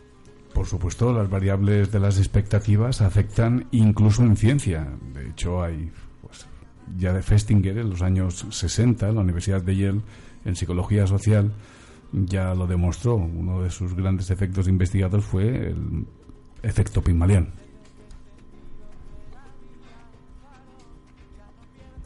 Por 0.53 0.65
supuesto, 0.65 1.11
las 1.11 1.29
variables 1.29 1.91
de 1.91 1.99
las 1.99 2.17
expectativas 2.17 3.01
afectan 3.01 3.67
incluso 3.71 4.23
en 4.23 4.37
ciencia. 4.37 4.87
De 5.13 5.29
hecho, 5.29 5.61
hay 5.61 5.91
pues, 6.21 6.47
ya 6.97 7.11
de 7.11 7.21
Festinger 7.21 7.77
en 7.77 7.89
los 7.89 8.01
años 8.01 8.47
60, 8.49 9.09
en 9.09 9.15
la 9.15 9.21
Universidad 9.21 9.61
de 9.61 9.75
Yale, 9.75 10.01
en 10.45 10.55
psicología 10.55 11.05
social, 11.07 11.51
ya 12.23 12.53
lo 12.53 12.67
demostró. 12.67 13.15
Uno 13.15 13.61
de 13.61 13.69
sus 13.69 13.93
grandes 13.93 14.29
efectos 14.31 14.67
investigados 14.67 15.23
fue 15.25 15.69
el 15.69 16.05
efecto 16.63 17.01
Pygmalion. 17.01 17.49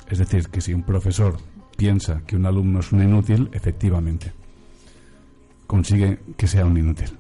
Es 0.10 0.18
decir, 0.18 0.50
que 0.50 0.60
si 0.60 0.74
un 0.74 0.84
profesor 0.84 1.38
piensa 1.78 2.24
que 2.26 2.36
un 2.36 2.46
alumno 2.46 2.80
es 2.80 2.92
un 2.92 3.04
inútil, 3.04 3.50
efectivamente, 3.54 4.34
consigue 5.68 6.20
que 6.36 6.48
sea 6.48 6.66
un 6.66 6.78
inútil. 6.78 7.12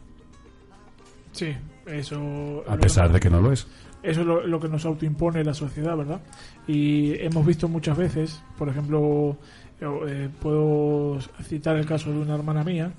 Sí, 1.32 1.56
eso. 1.86 2.64
A 2.68 2.76
pesar 2.78 3.14
de 3.14 3.20
que 3.20 3.30
no 3.30 3.42
lo 3.42 3.52
es. 3.52 3.68
Eso 4.02 4.22
es 4.22 4.28
lo, 4.28 4.48
lo 4.48 4.60
que 4.60 4.70
nos 4.70 4.86
autoimpone 4.86 5.44
la 5.44 5.54
sociedad, 5.54 5.96
¿verdad? 5.96 6.22
Y 6.68 7.14
hemos 7.22 7.46
visto 7.46 7.68
muchas 7.68 7.98
veces, 7.98 8.42
por 8.58 8.70
ejemplo, 8.70 9.38
eh, 9.82 10.30
puedo 10.42 11.20
citar 11.44 11.78
el 11.78 11.86
caso 11.86 12.12
de 12.12 12.20
una 12.20 12.36
hermana 12.36 12.64
mía 12.64 12.92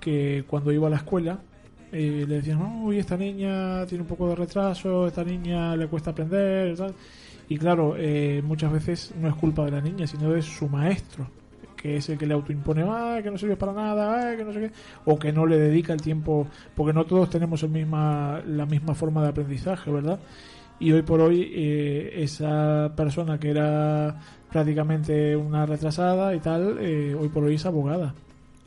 que 0.00 0.44
cuando 0.46 0.72
iba 0.72 0.86
a 0.86 0.90
la 0.90 0.96
escuela 0.96 1.38
eh, 1.90 2.24
le 2.28 2.36
decían, 2.36 2.60
uy, 2.82 2.98
esta 2.98 3.16
niña 3.16 3.86
tiene 3.86 4.02
un 4.02 4.08
poco 4.08 4.28
de 4.28 4.34
retraso, 4.34 5.06
esta 5.06 5.24
niña 5.24 5.74
le 5.74 5.86
cuesta 5.86 6.10
aprender, 6.10 6.76
y 7.48 7.56
claro, 7.56 7.94
eh, 7.96 8.42
muchas 8.44 8.70
veces 8.70 9.14
no 9.18 9.28
es 9.28 9.34
culpa 9.34 9.64
de 9.64 9.70
la 9.70 9.80
niña, 9.80 10.06
sino 10.06 10.30
de 10.30 10.42
su 10.42 10.68
maestro, 10.68 11.26
que 11.74 11.96
es 11.96 12.08
el 12.10 12.18
que 12.18 12.26
le 12.26 12.34
autoimpone, 12.34 12.84
ah, 12.86 13.20
que 13.22 13.30
no 13.30 13.38
sirve 13.38 13.56
para 13.56 13.72
nada, 13.72 14.32
ah, 14.32 14.36
que 14.36 14.44
no 14.44 14.52
sé 14.52 14.60
qué, 14.60 14.70
o 15.06 15.18
que 15.18 15.32
no 15.32 15.46
le 15.46 15.58
dedica 15.58 15.94
el 15.94 16.02
tiempo, 16.02 16.46
porque 16.76 16.92
no 16.92 17.06
todos 17.06 17.30
tenemos 17.30 17.62
el 17.62 17.70
misma, 17.70 18.42
la 18.46 18.66
misma 18.66 18.94
forma 18.94 19.22
de 19.22 19.28
aprendizaje, 19.28 19.90
¿verdad? 19.90 20.18
Y 20.80 20.92
hoy 20.92 21.02
por 21.02 21.20
hoy 21.20 21.50
eh, 21.54 22.12
esa 22.22 22.92
persona 22.96 23.38
que 23.38 23.50
era 23.50 24.20
prácticamente 24.50 25.36
una 25.36 25.66
retrasada 25.66 26.34
y 26.34 26.40
tal, 26.40 26.76
eh, 26.80 27.14
hoy 27.18 27.28
por 27.28 27.44
hoy 27.44 27.56
es 27.56 27.66
abogada. 27.66 28.14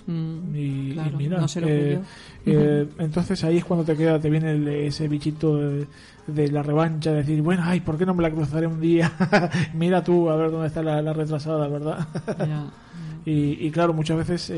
Mm, 0.08 0.56
Y, 0.56 0.92
claro, 0.94 1.12
y 1.14 1.24
mira, 1.24 1.40
no 1.40 1.48
se 1.48 1.62
lo 1.62 1.68
eh, 1.68 2.00
eh, 2.46 2.88
entonces 3.00 3.44
ahí 3.44 3.58
es 3.58 3.66
cuando 3.66 3.86
te 3.86 3.96
queda, 3.96 4.20
te 4.20 4.30
viene 4.30 4.52
el- 4.52 4.68
ese 4.68 5.08
bichito 5.08 5.58
de, 5.58 5.86
de 6.28 6.52
la 6.52 6.64
revancha, 6.64 7.12
de 7.12 7.18
decir, 7.18 7.42
bueno, 7.42 7.64
ay, 7.66 7.80
¿por 7.82 7.98
qué 7.98 8.06
no 8.06 8.14
me 8.14 8.24
la 8.24 8.32
cruzaré 8.32 8.68
un 8.68 8.82
día? 8.82 9.12
mira 9.74 10.04
tú 10.04 10.30
a 10.30 10.36
ver 10.36 10.52
dónde 10.52 10.68
está 10.68 10.82
la, 10.84 11.02
la 11.02 11.14
retrasada, 11.14 11.68
¿verdad? 11.68 12.08
y, 13.26 13.66
y 13.68 13.72
claro, 13.72 13.94
muchas 13.94 14.18
veces 14.18 14.50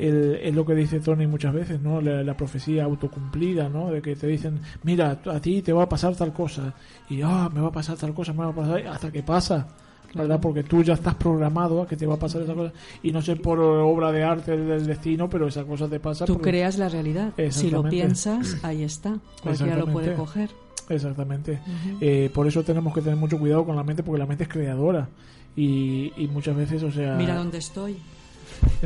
el- 0.00 0.38
es 0.42 0.54
lo 0.54 0.64
que 0.64 0.74
dice 0.74 1.00
Tony 1.00 1.26
muchas 1.26 1.52
veces, 1.54 1.80
¿no? 1.80 2.00
La, 2.00 2.22
la 2.22 2.36
profecía 2.36 2.84
autocumplida, 2.84 3.68
¿no? 3.68 3.90
De 3.90 4.00
que 4.02 4.16
te 4.16 4.26
dicen, 4.26 4.60
mira, 4.82 5.18
a 5.24 5.40
ti 5.40 5.62
te 5.62 5.72
va 5.72 5.84
a 5.84 5.88
pasar 5.88 6.14
tal 6.16 6.32
cosa, 6.32 6.74
y 7.08 7.20
ah, 7.22 7.48
me 7.52 7.60
va 7.60 7.68
a 7.68 7.72
pasar 7.72 7.96
tal 7.96 8.12
cosa, 8.14 8.32
me 8.32 8.40
va 8.44 8.50
a 8.50 8.54
pasar, 8.54 8.86
hasta 8.86 9.10
que 9.12 9.22
pasa. 9.22 9.68
¿verdad? 10.12 10.40
Porque 10.40 10.64
tú 10.64 10.82
ya 10.82 10.94
estás 10.94 11.14
programado 11.14 11.82
a 11.82 11.86
que 11.86 11.96
te 11.96 12.04
va 12.04 12.14
a 12.14 12.18
pasar 12.18 12.42
esa 12.42 12.52
cosa. 12.52 12.72
Y 13.00 13.12
no 13.12 13.22
sé 13.22 13.36
por 13.36 13.60
obra 13.60 14.10
de 14.10 14.24
arte 14.24 14.56
del 14.56 14.84
destino, 14.84 15.30
pero 15.30 15.46
esa 15.46 15.62
cosa 15.62 15.86
te 15.88 16.00
pasa. 16.00 16.24
Tú 16.24 16.38
creas 16.40 16.78
la 16.78 16.88
realidad. 16.88 17.32
Si 17.52 17.70
lo 17.70 17.82
piensas, 17.90 18.56
ahí 18.64 18.82
está. 18.82 19.18
Cualquiera 19.40 19.76
lo 19.76 19.86
puede 19.92 20.14
coger. 20.16 20.50
Exactamente. 20.88 21.60
Eh, 22.00 22.28
por 22.34 22.48
eso 22.48 22.64
tenemos 22.64 22.92
que 22.92 23.02
tener 23.02 23.16
mucho 23.16 23.38
cuidado 23.38 23.64
con 23.64 23.76
la 23.76 23.84
mente, 23.84 24.02
porque 24.02 24.18
la 24.18 24.26
mente 24.26 24.42
es 24.42 24.48
creadora. 24.48 25.08
Y, 25.54 26.12
y 26.16 26.26
muchas 26.26 26.56
veces, 26.56 26.82
o 26.82 26.90
sea. 26.90 27.14
Mira 27.14 27.36
dónde 27.36 27.58
estoy. 27.58 27.96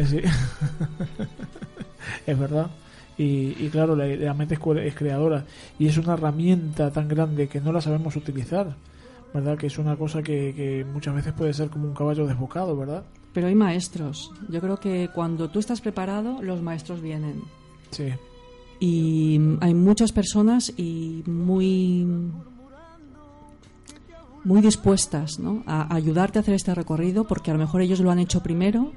Sí. 0.07 0.20
es 2.27 2.39
verdad. 2.39 2.70
Y, 3.16 3.64
y 3.64 3.68
claro, 3.70 3.95
la, 3.95 4.07
la 4.07 4.35
mente 4.35 4.55
es 4.55 4.95
creadora. 4.95 5.45
Y 5.79 5.87
es 5.87 5.97
una 5.99 6.14
herramienta 6.14 6.91
tan 6.91 7.09
grande 7.09 7.49
que 7.49 7.61
no 7.61 7.72
la 7.72 7.81
sabemos 7.81 8.16
utilizar. 8.16 8.75
¿Verdad? 9.33 9.59
Que 9.59 9.66
es 9.66 9.79
una 9.79 9.97
cosa 9.97 10.22
que, 10.22 10.55
que 10.55 10.85
muchas 10.85 11.14
veces 11.14 11.33
puede 11.33 11.53
ser 11.53 11.68
como 11.68 11.89
un 11.89 11.95
caballo 11.95 12.27
desbocado, 12.27 12.77
¿verdad? 12.77 13.03
Pero 13.33 13.49
hay 13.49 13.57
maestros. 13.57 14.31
Yo 14.49 14.61
creo 14.61 14.79
que 14.79 15.11
cuando 15.12 15.51
tú 15.51 15.59
estás 15.59 15.81
preparado, 15.81 16.41
los 16.41 16.62
maestros 16.62 17.03
vienen. 17.03 17.43
Sí. 17.91 18.12
Y 18.79 19.41
hay 19.61 19.75
muchas 19.75 20.12
personas 20.12 20.72
y 20.77 21.25
muy 21.27 22.07
muy 24.45 24.61
dispuestas 24.61 25.39
¿no? 25.39 25.62
a 25.66 25.95
ayudarte 25.95 26.39
a 26.39 26.43
hacer 26.43 26.55
este 26.55 26.75
recorrido 26.75 27.25
porque 27.25 27.51
a 27.51 27.55
lo 27.55 27.61
mejor 27.61 27.81
ellos 27.81 28.01
lo 28.01 28.11
han 28.11 28.18
hecho 28.18 28.43
primero 28.43 28.93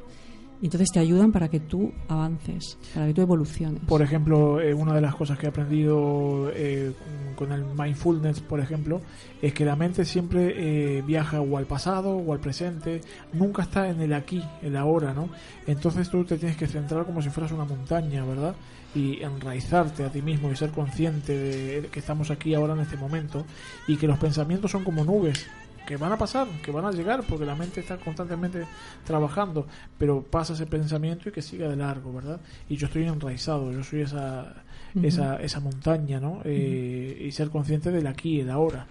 y 0.61 0.65
entonces 0.65 0.89
te 0.91 0.99
ayudan 0.99 1.31
para 1.31 1.49
que 1.49 1.59
tú 1.59 1.91
avances, 2.07 2.77
para 2.93 3.07
que 3.07 3.13
tú 3.13 3.21
evoluciones. 3.21 3.81
Por 3.85 4.01
ejemplo, 4.01 4.59
eh, 4.59 4.73
una 4.73 4.93
de 4.93 5.01
las 5.01 5.15
cosas 5.15 5.37
que 5.37 5.45
he 5.45 5.49
aprendido 5.49 6.49
eh, 6.53 6.93
con 7.35 7.51
el 7.51 7.63
mindfulness, 7.63 8.39
por 8.41 8.59
ejemplo, 8.59 9.01
es 9.41 9.53
que 9.53 9.65
la 9.65 9.75
mente 9.75 10.03
siempre 10.03 10.97
eh, 10.97 11.01
viaja 11.03 11.41
o 11.41 11.57
al 11.57 11.65
pasado 11.65 12.15
o 12.17 12.33
al 12.33 12.39
presente, 12.39 13.01
nunca 13.33 13.63
está 13.63 13.87
en 13.87 14.01
el 14.01 14.13
aquí, 14.13 14.43
el 14.63 14.75
ahora, 14.75 15.13
¿no? 15.13 15.29
Entonces 15.67 16.09
tú 16.09 16.23
te 16.23 16.37
tienes 16.37 16.57
que 16.57 16.67
centrar 16.67 17.05
como 17.05 17.21
si 17.21 17.29
fueras 17.29 17.51
una 17.51 17.65
montaña, 17.65 18.25
¿verdad? 18.25 18.55
Y 18.95 19.21
enraizarte 19.21 20.03
a 20.03 20.11
ti 20.11 20.21
mismo 20.23 20.51
y 20.51 20.55
ser 20.55 20.71
consciente 20.71 21.37
de 21.37 21.87
que 21.91 21.99
estamos 21.99 22.31
aquí 22.31 22.55
ahora 22.55 22.73
en 22.73 22.79
este 22.79 22.97
momento 22.97 23.45
y 23.87 23.97
que 23.97 24.07
los 24.07 24.17
pensamientos 24.17 24.71
son 24.71 24.83
como 24.83 25.03
nubes 25.03 25.45
que 25.87 25.95
van 25.95 26.11
a 26.11 26.17
pasar, 26.17 26.47
que 26.61 26.69
van 26.69 26.83
a 26.83 26.91
llegar, 26.91 27.23
porque 27.23 27.45
la 27.45 27.55
mente 27.55 27.79
está 27.79 27.95
constantemente 27.95 28.65
trabajando, 29.05 29.65
pero 29.97 30.21
pasa 30.21 30.51
ese 30.51 30.65
pensamiento 30.65 31.29
y 31.29 31.31
que 31.31 31.41
siga 31.41 31.69
de 31.69 31.77
largo, 31.77 32.13
¿verdad? 32.13 32.41
Y 32.67 32.75
yo 32.75 32.87
estoy 32.87 33.05
enraizado, 33.05 33.71
yo 33.71 33.81
soy 33.85 34.01
esa, 34.01 34.53
esa, 35.01 35.37
esa 35.37 35.59
montaña, 35.61 36.19
¿no? 36.19 36.41
Eh, 36.43 37.25
y 37.25 37.31
ser 37.31 37.49
consciente 37.49 37.89
del 37.89 38.05
aquí 38.05 38.35
y 38.35 38.39
el 38.41 38.49
ahora. 38.49 38.85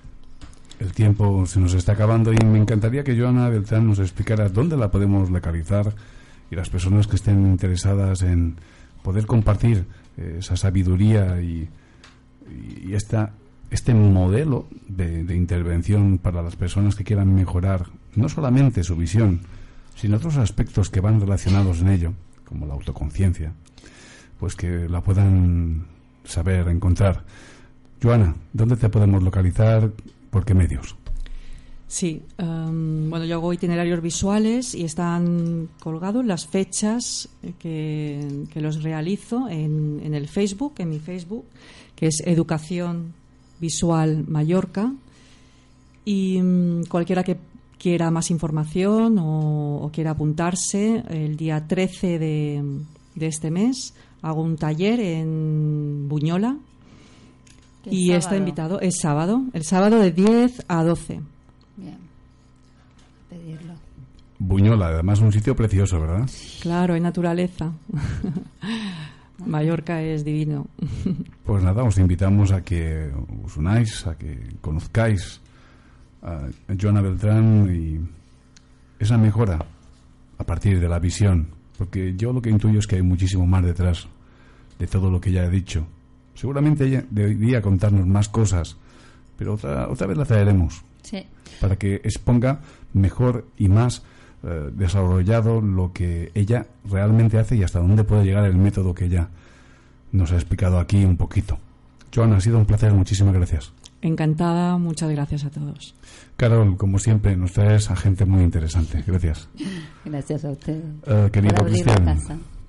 El 0.81 0.93
tiempo 0.93 1.45
se 1.45 1.61
nos 1.61 1.75
está 1.75 1.93
acabando 1.93 2.33
y 2.33 2.39
me 2.45 2.59
encantaría 2.59 3.05
que 3.05 3.19
Joana 3.19 3.51
Beltrán 3.51 3.87
nos 3.87 3.99
explicara 3.99 4.49
dónde 4.49 4.79
la 4.79 4.91
podemos 4.91 5.31
localizar 5.31 5.93
y 6.51 6.57
las 6.57 6.71
personas 6.71 7.07
que 7.07 7.17
estén 7.17 7.47
interesadas 7.47 8.23
en 8.23 8.57
poder 9.03 9.27
compartir 9.27 9.85
eh, 10.17 10.37
esa 10.39 10.57
sabiduría 10.57 11.43
y, 11.43 11.69
y 12.83 12.95
esta, 12.95 13.33
este 13.71 13.95
modelo 13.95 14.67
de, 14.89 15.37
intervención 15.37 16.19
para 16.19 16.43
las 16.43 16.57
personas 16.57 16.95
que 16.95 17.05
quieran 17.05 17.35
mejorar 17.35 17.87
no 18.15 18.29
solamente 18.29 18.85
su 18.85 18.97
visión, 18.97 19.41
sino 19.95 20.17
otros 20.17 20.37
aspectos 20.37 20.91
que 20.91 21.01
van 21.01 21.21
relacionados 21.21 21.81
en 21.81 21.89
ello, 21.89 22.13
como 22.45 22.67
la 22.67 22.75
autoconciencia, 22.75 23.53
pues 24.39 24.55
que 24.55 24.89
la 24.89 25.01
puedan 25.01 25.87
saber 26.25 26.69
encontrar. 26.69 27.25
Joana, 28.03 28.35
¿dónde 28.53 28.77
te 28.77 28.89
podemos 28.89 29.23
localizar? 29.23 29.91
¿Por 30.31 30.45
qué 30.45 30.55
medios? 30.55 30.97
Sí, 31.89 32.23
em, 32.37 33.09
bueno, 33.09 33.25
yo 33.27 33.37
hago 33.37 33.53
itinerarios 33.53 34.03
visuales 34.03 34.75
y 34.75 34.85
están 34.85 35.69
colgados 35.81 36.25
las 36.25 36.47
fechas 36.47 37.29
que, 37.61 38.45
que 38.53 38.61
los 38.61 38.83
realizo 38.83 39.49
en, 39.49 40.01
en 40.03 40.15
el 40.15 40.27
Facebook, 40.27 40.75
en 40.79 40.91
mi 40.91 40.99
Facebook, 40.99 41.45
que 41.95 42.09
es 42.09 42.23
Educación 42.27 43.15
Visual 43.61 44.25
Mallorca. 44.29 44.93
Y 46.05 46.41
mm, 46.41 46.85
cualquiera 46.85 47.25
que 47.25 47.37
quiera 47.79 48.11
más 48.11 48.31
información 48.31 49.19
o, 49.19 49.83
o 49.83 49.91
quiera 49.91 50.13
apuntarse, 50.13 51.03
el 51.09 51.37
día 51.37 51.67
13 51.67 52.19
de, 52.19 52.63
de 53.15 53.27
este 53.27 53.51
mes 53.51 53.95
hago 54.23 54.43
un 54.43 54.57
taller 54.57 55.01
en 55.01 56.09
Buñola 56.09 56.57
¿Qué 57.83 57.95
y 57.95 58.13
está 58.13 58.37
invitado, 58.37 58.81
es 58.81 58.99
sábado, 59.01 59.45
el 59.53 59.65
sábado 59.65 60.01
de 60.01 60.11
10 60.11 60.65
a 60.67 60.83
12. 60.83 61.21
Bien. 61.77 61.99
Pedirlo. 63.31 63.75
Buñola, 64.39 64.89
además 64.89 65.21
un 65.21 65.33
sitio 65.33 65.55
precioso, 65.55 66.01
¿verdad? 66.01 66.29
Claro, 66.61 66.95
hay 66.95 67.01
naturaleza. 67.01 67.73
Mallorca 69.45 70.03
es 70.03 70.25
divino. 70.25 70.67
Pues 71.45 71.63
nada, 71.63 71.83
os 71.85 71.99
invitamos 71.99 72.53
a 72.53 72.63
que 72.63 73.11
os 73.45 73.57
unáis, 73.57 74.07
a 74.07 74.17
que 74.17 74.39
conozcáis 74.61 75.41
a 76.23 76.49
Joana 76.81 77.03
Beltrán 77.03 77.69
y 77.75 78.01
esa 78.99 79.19
mejora 79.19 79.59
a 80.39 80.45
partir 80.45 80.81
de 80.81 80.89
la 80.89 80.99
visión, 80.99 81.49
porque 81.79 82.15
yo 82.17 82.33
lo 82.33 82.41
que 82.43 82.51
intuyo 82.51 82.79
es 82.79 82.87
que 82.87 82.97
hay 82.97 83.03
muchísimo 83.03 83.47
más 83.47 83.65
detrás 83.65 84.09
de 84.79 84.87
todo 84.87 85.11
lo 85.11 85.21
que 85.21 85.31
ella 85.31 85.45
ha 85.45 85.49
dicho. 85.51 85.87
Seguramente 86.35 86.85
ella 86.87 87.05
debería 87.11 87.63
contarnos 87.63 88.07
más 88.07 88.29
cosas, 88.29 88.77
pero 89.39 89.55
otra, 89.55 89.89
otra 89.89 90.07
vez 90.07 90.17
la 90.19 90.25
traeremos 90.25 90.83
Sí. 91.03 91.25
para 91.61 91.77
que 91.77 91.97
exponga 91.97 92.61
mejor 92.93 93.47
y 93.57 93.69
más 93.69 94.03
eh, 94.47 94.71
desarrollado 94.73 95.61
lo 95.61 95.93
que 95.93 96.31
ella 96.35 96.67
realmente 96.89 97.39
hace 97.39 97.57
y 97.57 97.63
hasta 97.65 97.81
dónde 97.81 98.05
puede 98.05 98.25
llegar 98.25 98.45
el 98.45 98.57
método 98.57 98.95
que 98.95 99.07
ella 99.07 99.29
nos 100.13 100.31
ha 100.33 100.37
explicado 100.37 100.79
aquí 100.79 101.05
un 101.05 101.17
poquito. 101.17 101.59
Joana, 102.15 102.37
ha 102.37 102.41
sido 102.41 102.57
un 102.59 102.65
placer, 102.67 102.93
muchísimas 102.93 103.35
gracias. 103.35 103.73
Encantada, 104.03 104.79
muchas 104.79 105.11
gracias 105.11 105.45
a 105.45 105.51
todos. 105.51 105.95
Carol, 106.37 106.77
como 106.77 106.99
siempre, 106.99 107.37
nos 107.37 107.53
traes 107.53 107.91
a 107.91 107.97
gente 107.97 108.25
muy 108.25 108.43
interesante. 108.45 109.03
Gracias. 109.07 109.49
Gracias 110.05 110.45
a 110.45 110.51
ustedes. 110.51 110.85
Eh, 111.07 111.29
querido 111.33 111.65
Cristian, 111.65 112.17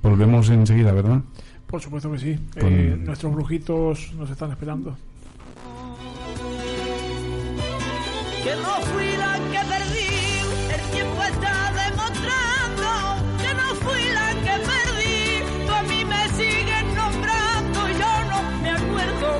volvemos 0.01 0.49
enseguida, 0.49 0.91
¿verdad? 0.93 1.21
Por 1.67 1.79
supuesto 1.81 2.11
que 2.11 2.17
sí. 2.17 2.39
Con- 2.59 2.73
Eh, 2.73 2.97
nuestros 3.05 3.33
brujitos 3.35 4.13
nos 4.17 4.29
están 4.31 4.49
esperando. 4.51 4.95
que 8.43 8.55
no 8.55 8.73
fui 8.93 9.05
la 9.17 9.33
que 9.51 9.59
perdí, 9.67 10.06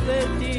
de 0.08 0.26
ti. 0.39 0.57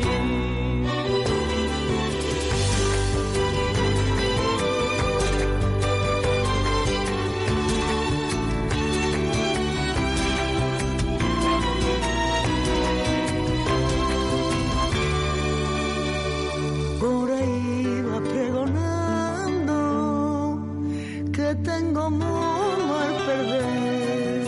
Mal 22.10 23.10
perder, 23.26 24.44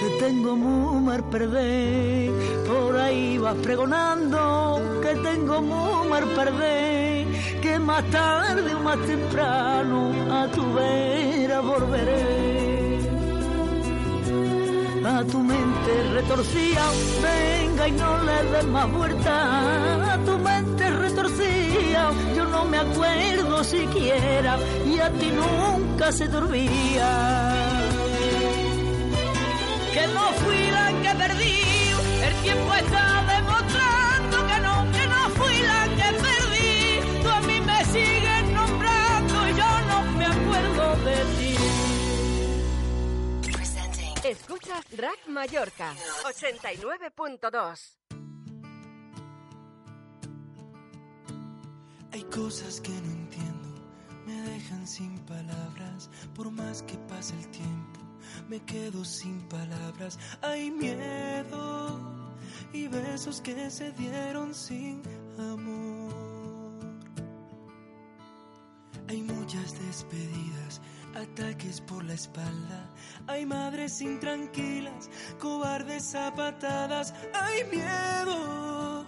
que 0.00 0.08
tengo 0.18 0.56
muy 0.56 1.00
mal 1.00 1.24
perder. 1.24 2.30
Por 2.66 2.96
ahí 2.96 3.38
va 3.38 3.54
pregonando 3.54 5.00
que 5.02 5.14
tengo 5.16 5.60
muy 5.60 6.08
mal 6.08 6.24
perder, 6.34 7.26
que 7.60 7.78
más 7.78 8.04
tarde 8.10 8.74
o 8.74 8.80
más 8.80 8.98
temprano 9.06 10.12
a 10.30 10.48
tu 10.48 10.62
vera 10.74 11.60
volveré 11.60 12.63
a 15.06 15.22
tu 15.24 15.38
mente 15.38 16.02
retorcida, 16.14 16.82
venga 17.22 17.88
y 17.88 17.92
no 17.92 18.22
le 18.22 18.42
des 18.52 18.66
más 18.66 18.90
vuelta 18.90 20.14
a 20.14 20.18
tu 20.24 20.38
mente 20.38 20.90
retorcida, 20.90 22.10
yo 22.34 22.44
no 22.46 22.64
me 22.64 22.78
acuerdo 22.78 23.64
siquiera 23.64 24.58
y 24.86 24.98
a 24.98 25.10
ti 25.10 25.30
nunca 25.30 26.10
se 26.10 26.24
olvida. 26.24 27.52
Que 29.92 30.06
no 30.06 30.24
fui 30.42 30.70
la 30.70 30.86
que 31.02 31.18
perdí, 31.18 31.60
el 32.26 32.34
tiempo 32.42 32.74
está 32.74 33.24
demostrando 33.36 34.36
que 34.46 34.60
no, 34.60 34.74
que 34.92 35.06
no 35.06 35.22
fui 35.38 35.56
la 35.70 35.82
que 35.98 36.08
perdí, 36.24 37.22
tú 37.22 37.28
a 37.28 37.40
mí 37.42 37.60
me 37.60 37.84
sigues 37.84 38.44
nombrando, 38.54 39.48
yo 39.60 39.70
no 39.90 40.02
me 40.18 40.26
acuerdo 40.26 40.96
de 41.04 41.16
ti. 41.36 41.53
Escuchas 44.24 44.82
Rack 44.96 45.28
Mallorca 45.28 45.94
89.2. 46.24 47.98
Hay 52.10 52.22
cosas 52.24 52.80
que 52.80 52.88
no 52.88 53.10
entiendo, 53.10 53.68
me 54.24 54.40
dejan 54.48 54.86
sin 54.86 55.18
palabras, 55.26 56.08
por 56.34 56.50
más 56.50 56.82
que 56.84 56.96
pase 57.06 57.34
el 57.34 57.48
tiempo, 57.48 58.00
me 58.48 58.64
quedo 58.64 59.04
sin 59.04 59.46
palabras. 59.46 60.18
Hay 60.40 60.70
miedo 60.70 62.00
y 62.72 62.88
besos 62.88 63.42
que 63.42 63.70
se 63.70 63.92
dieron 63.92 64.54
sin 64.54 65.02
amor. 65.38 66.14
Hay 69.06 69.20
muchas 69.22 69.78
despedidas, 69.86 70.80
ataques 71.14 71.80
por 71.80 72.04
la 72.04 72.14
espalda. 72.14 72.90
Hay 73.26 73.46
madres 73.46 74.00
intranquilas, 74.00 75.10
cobardes 75.38 76.14
a 76.14 76.34
patadas. 76.34 77.14
Hay 77.32 77.64
miedo 77.64 79.06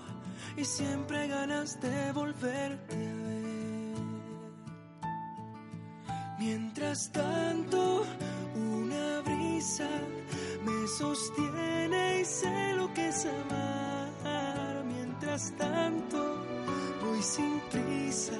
y 0.56 0.64
siempre 0.64 1.28
ganas 1.28 1.80
de 1.80 2.12
volverte 2.12 2.94
a 2.94 2.98
ver. 2.98 3.36
Mientras 6.38 7.10
tanto, 7.12 8.04
una 8.54 9.20
brisa 9.22 9.88
me 10.64 10.88
sostiene 10.98 12.20
y 12.20 12.24
sé 12.24 12.72
lo 12.74 12.92
que 12.92 13.08
es 13.08 13.26
amar. 13.26 14.84
Mientras 14.84 15.52
tanto, 15.56 16.44
voy 17.02 17.22
sin 17.22 17.60
prisa, 17.70 18.38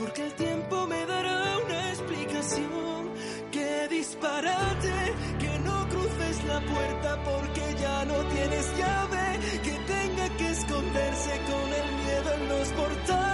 porque 0.00 0.24
el 0.24 0.32
tiempo 0.32 0.86
me 0.86 1.04
dará 1.04 1.58
una 1.58 1.90
explicación. 1.90 3.10
Que 3.52 3.88
disparate, 3.88 5.14
que 5.38 5.58
no 5.58 5.88
cruces 5.88 6.44
la 6.44 6.60
puerta 6.60 7.22
porque 7.22 7.62
ya 7.80 8.04
no 8.06 8.14
tienes 8.34 8.66
llave, 8.78 9.38
que 9.62 9.72
tenga 9.94 10.28
que 10.38 10.50
esconderse 10.50 11.32
con 11.50 11.66
el 11.80 11.88
miedo 12.02 12.28
en 12.38 12.48
los 12.48 12.68
portales. 12.68 13.30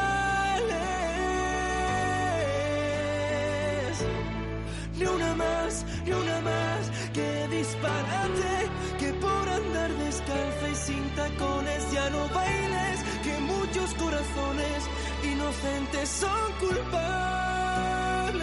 Ni 4.98 5.04
una 5.04 5.34
más, 5.34 5.86
ni 6.04 6.12
una 6.12 6.40
más, 6.40 6.90
que 7.12 7.48
disparate, 7.48 8.52
que 8.98 9.12
por 9.12 9.48
andar 9.48 9.90
descalza 10.04 10.68
y 10.72 10.74
sin 10.74 11.04
tacones 11.14 11.92
ya 11.92 12.10
no 12.10 12.28
bailes, 12.34 12.98
que 13.22 13.38
muchos 13.40 13.94
corazones 13.94 14.82
inocentes 15.24 16.08
son 16.08 16.52
culpables. 16.60 18.42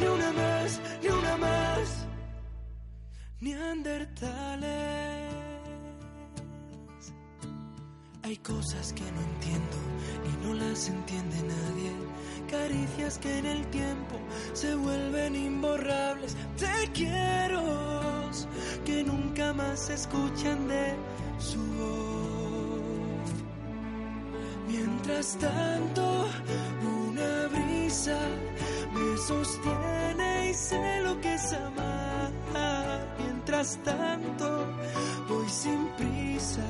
Ni 0.00 0.06
una 0.06 0.32
más, 0.32 0.80
ni 1.02 1.08
una 1.08 1.36
más, 1.36 2.06
neandertales. 3.40 5.34
Hay 8.22 8.36
cosas 8.38 8.92
que 8.94 9.02
no 9.12 9.20
entiendo 9.20 9.76
y 10.24 10.46
no 10.46 10.54
las 10.54 10.88
entiende 10.88 11.36
nadie. 11.42 11.92
Caricias 12.50 13.18
que 13.18 13.38
en 13.38 13.46
el 13.46 13.66
tiempo 13.68 14.16
se 14.52 14.74
vuelven 14.74 15.36
imborrables. 15.36 16.36
Te 16.56 16.90
quiero 16.92 18.14
que 18.84 19.02
nunca 19.02 19.52
más 19.52 19.80
se 19.80 19.94
escuchan 19.94 20.68
de 20.68 20.94
su 21.38 21.58
voz. 21.58 22.03
Mientras 24.76 25.36
tanto, 25.38 26.28
una 26.82 27.46
brisa 27.46 28.18
me 28.92 29.16
sostiene 29.18 30.50
y 30.50 30.54
sé 30.54 31.00
lo 31.02 31.20
que 31.20 31.34
es 31.34 31.52
amar. 31.52 32.32
Mientras 33.18 33.78
tanto, 33.84 34.66
voy 35.28 35.48
sin 35.48 35.86
prisa, 35.96 36.66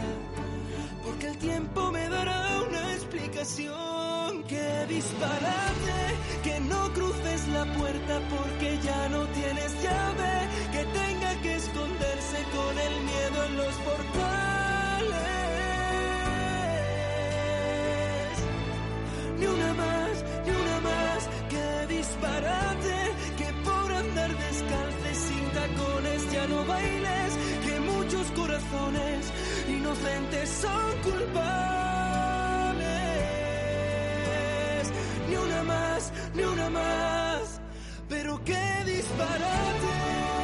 porque 1.02 1.28
el 1.28 1.38
tiempo 1.38 1.90
me 1.92 2.06
dará 2.10 2.62
una 2.68 2.92
explicación. 2.92 4.44
Que 4.46 4.86
disparate, 4.86 6.00
que 6.42 6.60
no 6.60 6.92
cruces 6.92 7.48
la 7.48 7.64
puerta 7.72 8.20
porque 8.28 8.78
ya 8.84 9.08
no 9.08 9.26
tienes 9.28 9.72
llave, 9.82 10.32
que 10.72 10.84
tenga 11.00 11.40
que 11.40 11.54
esconderse 11.54 12.38
con 12.54 12.78
el 12.78 12.94
miedo 13.08 13.44
en 13.46 13.56
los 13.56 13.74
portales. 13.76 14.63
Ni 19.44 19.50
una 19.50 19.74
más, 19.74 20.24
ni 20.46 20.52
una 20.52 20.80
más, 20.80 21.28
que 21.50 21.94
disparate, 21.94 22.96
que 23.36 23.52
por 23.62 23.92
andar 23.92 24.30
descalce 24.38 25.14
sin 25.14 25.44
tacones 25.52 26.32
ya 26.32 26.46
no 26.46 26.64
bailes, 26.64 27.36
que 27.66 27.80
muchos 27.80 28.26
corazones 28.30 29.30
inocentes 29.68 30.48
son 30.48 30.92
culpables. 31.02 31.42
Ni 35.28 35.36
una 35.36 35.62
más, 35.62 36.12
ni 36.34 36.42
una 36.44 36.70
más, 36.70 37.60
pero 38.08 38.42
que 38.44 38.64
disparate. 38.86 40.43